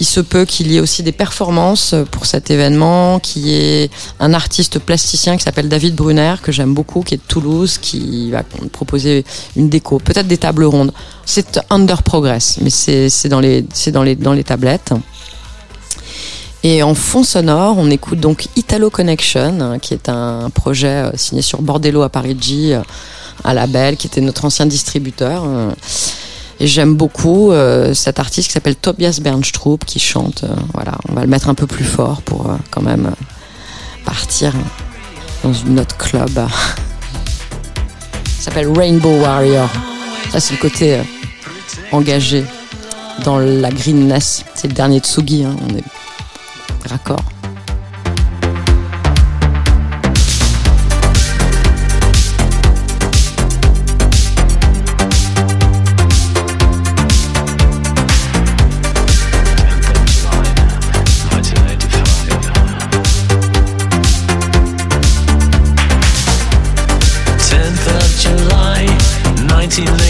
Il 0.00 0.06
se 0.06 0.20
peut 0.20 0.44
qu'il 0.44 0.70
y 0.70 0.76
ait 0.76 0.80
aussi 0.80 1.02
des 1.02 1.12
performances 1.12 1.94
pour 2.12 2.26
cet 2.26 2.50
événement, 2.50 3.18
qui 3.18 3.54
est 3.54 3.90
un 4.20 4.32
artiste 4.32 4.78
plasticien 4.78 5.36
qui 5.36 5.42
s'appelle 5.42 5.68
David 5.68 5.96
Brunner, 5.96 6.34
que 6.40 6.52
j'aime 6.52 6.72
beaucoup, 6.72 7.02
qui 7.02 7.14
est 7.14 7.18
de 7.18 7.22
Toulouse, 7.26 7.78
qui 7.78 8.30
va 8.30 8.44
proposer 8.72 9.24
une 9.56 9.68
déco, 9.68 9.98
peut-être 9.98 10.28
des 10.28 10.38
tables 10.38 10.64
rondes. 10.64 10.92
C'est 11.24 11.60
under 11.70 12.02
progress, 12.02 12.58
mais 12.60 12.70
c'est 12.70 13.28
dans 13.28 13.40
les 13.40 13.64
dans 13.92 14.02
les 14.02 14.14
dans 14.14 14.32
les 14.32 14.44
tablettes. 14.44 14.92
Et 16.64 16.82
en 16.82 16.94
fond 16.94 17.22
sonore, 17.22 17.76
on 17.78 17.88
écoute 17.90 18.18
donc 18.18 18.48
Italo 18.56 18.90
Connection, 18.90 19.60
hein, 19.60 19.78
qui 19.78 19.94
est 19.94 20.08
un 20.08 20.50
projet 20.50 20.88
euh, 20.88 21.10
signé 21.14 21.40
sur 21.40 21.62
Bordello 21.62 22.02
à 22.02 22.08
Parigi, 22.08 22.72
euh, 22.72 22.80
un 23.44 23.54
label 23.54 23.96
qui 23.96 24.08
était 24.08 24.20
notre 24.20 24.44
ancien 24.44 24.66
distributeur. 24.66 25.44
euh. 25.46 25.70
Et 26.60 26.66
j'aime 26.66 26.96
beaucoup 26.96 27.52
cet 27.94 28.18
artiste 28.18 28.48
qui 28.48 28.52
s'appelle 28.52 28.74
Tobias 28.74 29.20
Bernstrup 29.22 29.84
qui 29.84 30.00
chante. 30.00 30.44
voilà, 30.74 30.98
on 31.08 31.12
va 31.12 31.20
le 31.20 31.28
mettre 31.28 31.48
un 31.48 31.54
peu 31.54 31.68
plus 31.68 31.84
fort 31.84 32.20
pour 32.22 32.50
quand 32.72 32.82
même 32.82 33.12
partir 34.04 34.52
dans 35.44 35.52
une 35.52 35.78
autre 35.78 35.96
club. 35.96 36.32
Ça 36.34 36.46
s'appelle 38.40 38.76
Rainbow 38.76 39.20
Warrior. 39.20 39.70
Ça, 40.32 40.40
c'est 40.40 40.54
le 40.54 40.58
côté 40.58 40.98
engagé 41.92 42.44
dans 43.22 43.38
la 43.38 43.70
greenness. 43.70 44.44
C'est 44.56 44.66
le 44.66 44.74
dernier 44.74 44.98
Tsugi. 44.98 45.44
hein, 45.44 45.54
raccord. 46.84 47.24
Tenth 67.48 67.88
of 67.88 68.10
July, 68.20 68.86
1985. 69.48 70.07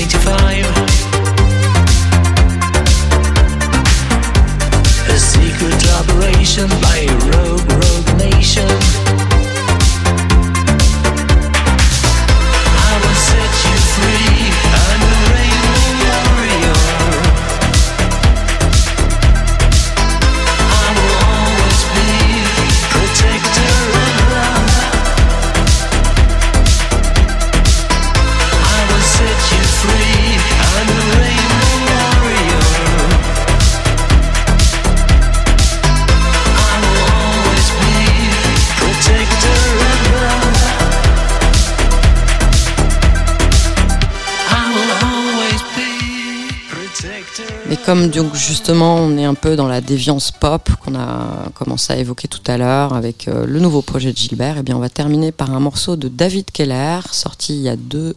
On 48.77 49.16
est 49.16 49.24
un 49.24 49.35
peu 49.35 49.57
dans 49.57 49.69
la 49.69 49.81
déviance 49.81 50.31
pop 50.31 50.70
qu'on 50.85 50.95
a 50.95 51.51
commencé 51.55 51.93
à 51.93 51.97
évoquer 51.97 52.28
tout 52.28 52.43
à 52.47 52.59
l'heure 52.59 52.93
avec 52.93 53.28
euh, 53.28 53.47
le 53.47 53.61
nouveau 53.61 53.82
projet 53.82 54.12
de 54.12 54.16
Gilbert, 54.16 54.59
et 54.59 54.62
bien 54.62 54.77
on 54.77 54.81
va 54.81 54.89
terminer 54.90 55.32
par 55.32 55.53
un 55.55 55.61
morceau 55.61 55.97
de 55.97 56.09
David 56.09 56.51
Keller 56.51 57.01
sorti 57.11 57.57
il 57.57 57.62
y 57.62 57.69
a 57.69 57.77
deux 57.77 58.15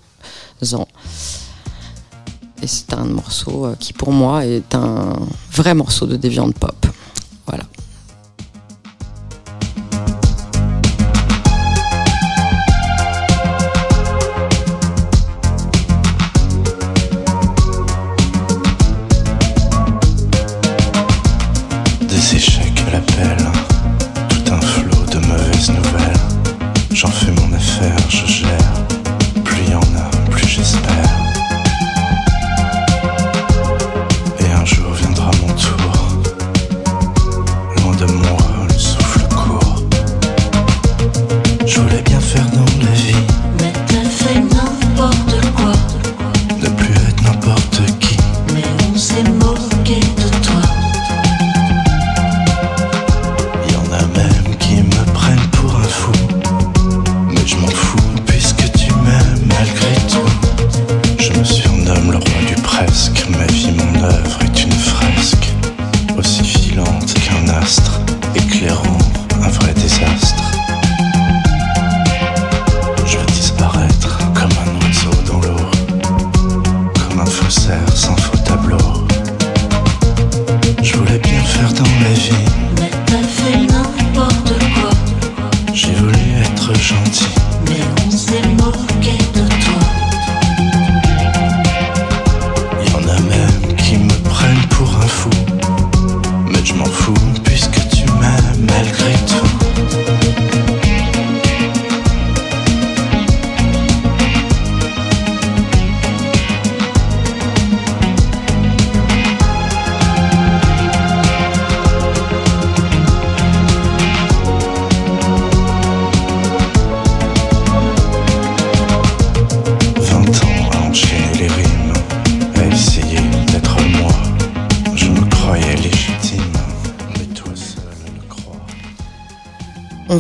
ans. 0.74 0.88
Et 2.62 2.68
c'est 2.68 2.94
un 2.94 3.06
morceau 3.06 3.66
euh, 3.66 3.76
qui 3.80 3.94
pour 3.94 4.12
moi 4.12 4.46
est 4.46 4.76
un 4.76 5.16
vrai 5.52 5.74
morceau 5.74 6.06
de 6.06 6.16
déviante 6.16 6.56
pop. 6.56 6.86
Voilà. 7.48 7.64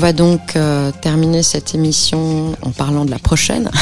Va 0.02 0.14
donc 0.14 0.56
euh, 0.56 0.92
terminer 1.00 1.44
cette 1.44 1.76
émission 1.76 2.54
en 2.64 2.72
parlant 2.72 3.06
de 3.06 3.12
la 3.12 3.20
prochaine. 3.20 3.70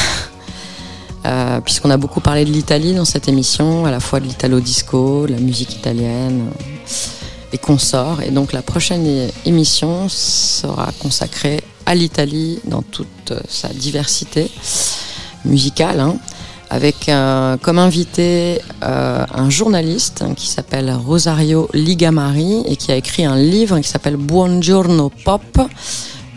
Euh, 1.25 1.59
puisqu'on 1.59 1.89
a 1.89 1.97
beaucoup 1.97 2.21
parlé 2.21 2.45
de 2.45 2.49
l'Italie 2.49 2.95
dans 2.95 3.03
cette 3.03 3.27
émission, 3.27 3.85
à 3.85 3.91
la 3.91 3.99
fois 3.99 4.21
de 4.21 4.25
l'italo 4.25 4.61
disco, 4.61 5.27
de 5.27 5.33
la 5.33 5.39
musique 5.39 5.73
italienne 5.75 6.47
euh, 6.47 7.51
et 7.51 7.57
consorts. 7.57 8.21
Et 8.21 8.31
donc 8.31 8.53
la 8.53 8.61
prochaine 8.61 9.29
émission 9.45 10.07
sera 10.07 10.93
consacrée 10.97 11.61
à 11.85 11.93
l'Italie 11.93 12.59
dans 12.63 12.81
toute 12.81 13.31
euh, 13.31 13.39
sa 13.49 13.67
diversité 13.67 14.49
musicale, 15.43 15.99
hein, 15.99 16.15
avec 16.69 17.09
comme 17.61 17.79
invité 17.79 18.61
euh, 18.83 19.25
un 19.33 19.49
journaliste 19.49 20.21
hein, 20.21 20.33
qui 20.35 20.47
s'appelle 20.47 20.91
Rosario 20.91 21.67
Ligamari 21.73 22.63
et 22.67 22.75
qui 22.75 22.91
a 22.91 22.95
écrit 22.95 23.25
un 23.25 23.35
livre 23.35 23.79
qui 23.79 23.87
s'appelle 23.87 24.17
Buongiorno 24.17 25.11
Pop, 25.25 25.59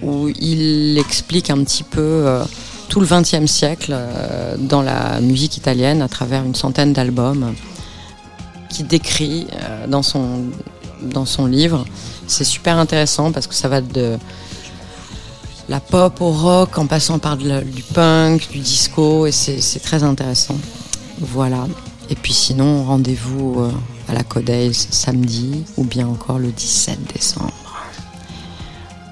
où 0.02 0.28
il 0.28 0.98
explique 0.98 1.50
un 1.50 1.62
petit 1.62 1.82
peu 1.82 2.00
euh, 2.00 2.44
tout 2.88 3.00
le 3.00 3.06
XXe 3.06 3.50
siècle 3.50 3.92
euh, 3.92 4.56
dans 4.58 4.82
la 4.82 5.20
musique 5.20 5.58
italienne 5.58 6.00
à 6.00 6.08
travers 6.08 6.42
une 6.44 6.54
centaine 6.54 6.92
d'albums 6.92 7.54
qui 8.70 8.84
décrit 8.84 9.46
dans 9.86 10.02
son 10.02 10.44
dans 11.02 11.26
son 11.26 11.46
livre. 11.46 11.84
C'est 12.26 12.44
super 12.44 12.78
intéressant 12.78 13.32
parce 13.32 13.46
que 13.46 13.54
ça 13.54 13.68
va 13.68 13.82
de 13.82 14.16
la 15.72 15.80
pop 15.80 16.20
au 16.20 16.32
rock 16.32 16.76
en 16.76 16.86
passant 16.86 17.18
par 17.18 17.38
du 17.38 17.48
punk, 17.94 18.50
du 18.50 18.58
disco 18.58 19.26
et 19.26 19.32
c'est 19.32 19.80
très 19.82 20.02
intéressant. 20.02 20.58
Voilà. 21.18 21.66
Et 22.10 22.14
puis 22.14 22.34
sinon, 22.34 22.84
rendez-vous 22.84 23.54
euh, 23.58 23.72
à 24.06 24.12
la 24.12 24.22
Codays 24.22 24.74
samedi 24.74 25.64
ou 25.78 25.84
bien 25.84 26.06
encore 26.06 26.38
le 26.38 26.52
17 26.52 27.14
décembre. 27.14 27.54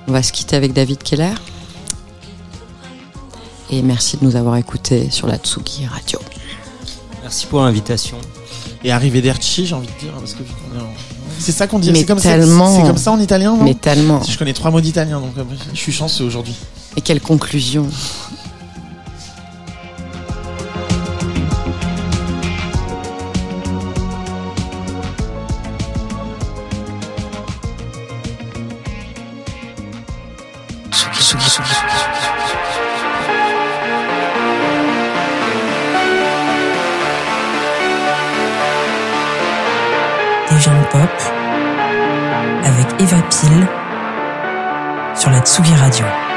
On 0.06 0.12
va 0.12 0.22
se 0.22 0.32
quitter 0.32 0.54
avec 0.54 0.74
David 0.74 1.02
Keller. 1.02 1.32
Et 3.70 3.80
merci 3.80 4.18
de 4.18 4.24
nous 4.26 4.36
avoir 4.36 4.56
écoutés 4.56 5.08
sur 5.08 5.28
la 5.28 5.38
Tsugi 5.38 5.86
Radio. 5.86 6.18
Merci 7.22 7.46
pour 7.46 7.62
l'invitation. 7.62 8.18
Et 8.82 8.92
arrivederci, 8.92 9.66
j'ai 9.66 9.74
envie 9.74 9.86
de 9.86 9.98
dire, 10.00 10.12
parce 10.12 10.34
que 10.34 10.42
c'est 11.38 11.52
ça 11.52 11.66
qu'on 11.66 11.78
dit. 11.78 11.92
C'est 11.94 12.04
comme 12.04 12.18
ça. 12.18 12.38
comme 12.38 12.96
ça 12.96 13.12
en 13.12 13.20
italien, 13.20 13.56
non? 13.56 13.64
Mais 13.64 13.74
tellement. 13.74 14.22
Je 14.22 14.38
connais 14.38 14.52
trois 14.52 14.70
mots 14.70 14.80
d'italien, 14.80 15.20
donc 15.20 15.32
je 15.72 15.78
suis 15.78 15.92
chanceux 15.92 16.24
aujourd'hui. 16.24 16.54
Et 16.96 17.00
quelle 17.00 17.20
conclusion 17.20 17.86
Eva 43.00 43.16
Pile 43.30 43.66
sur 45.14 45.30
la 45.30 45.40
Tsugi 45.40 45.74
Radio. 45.74 46.29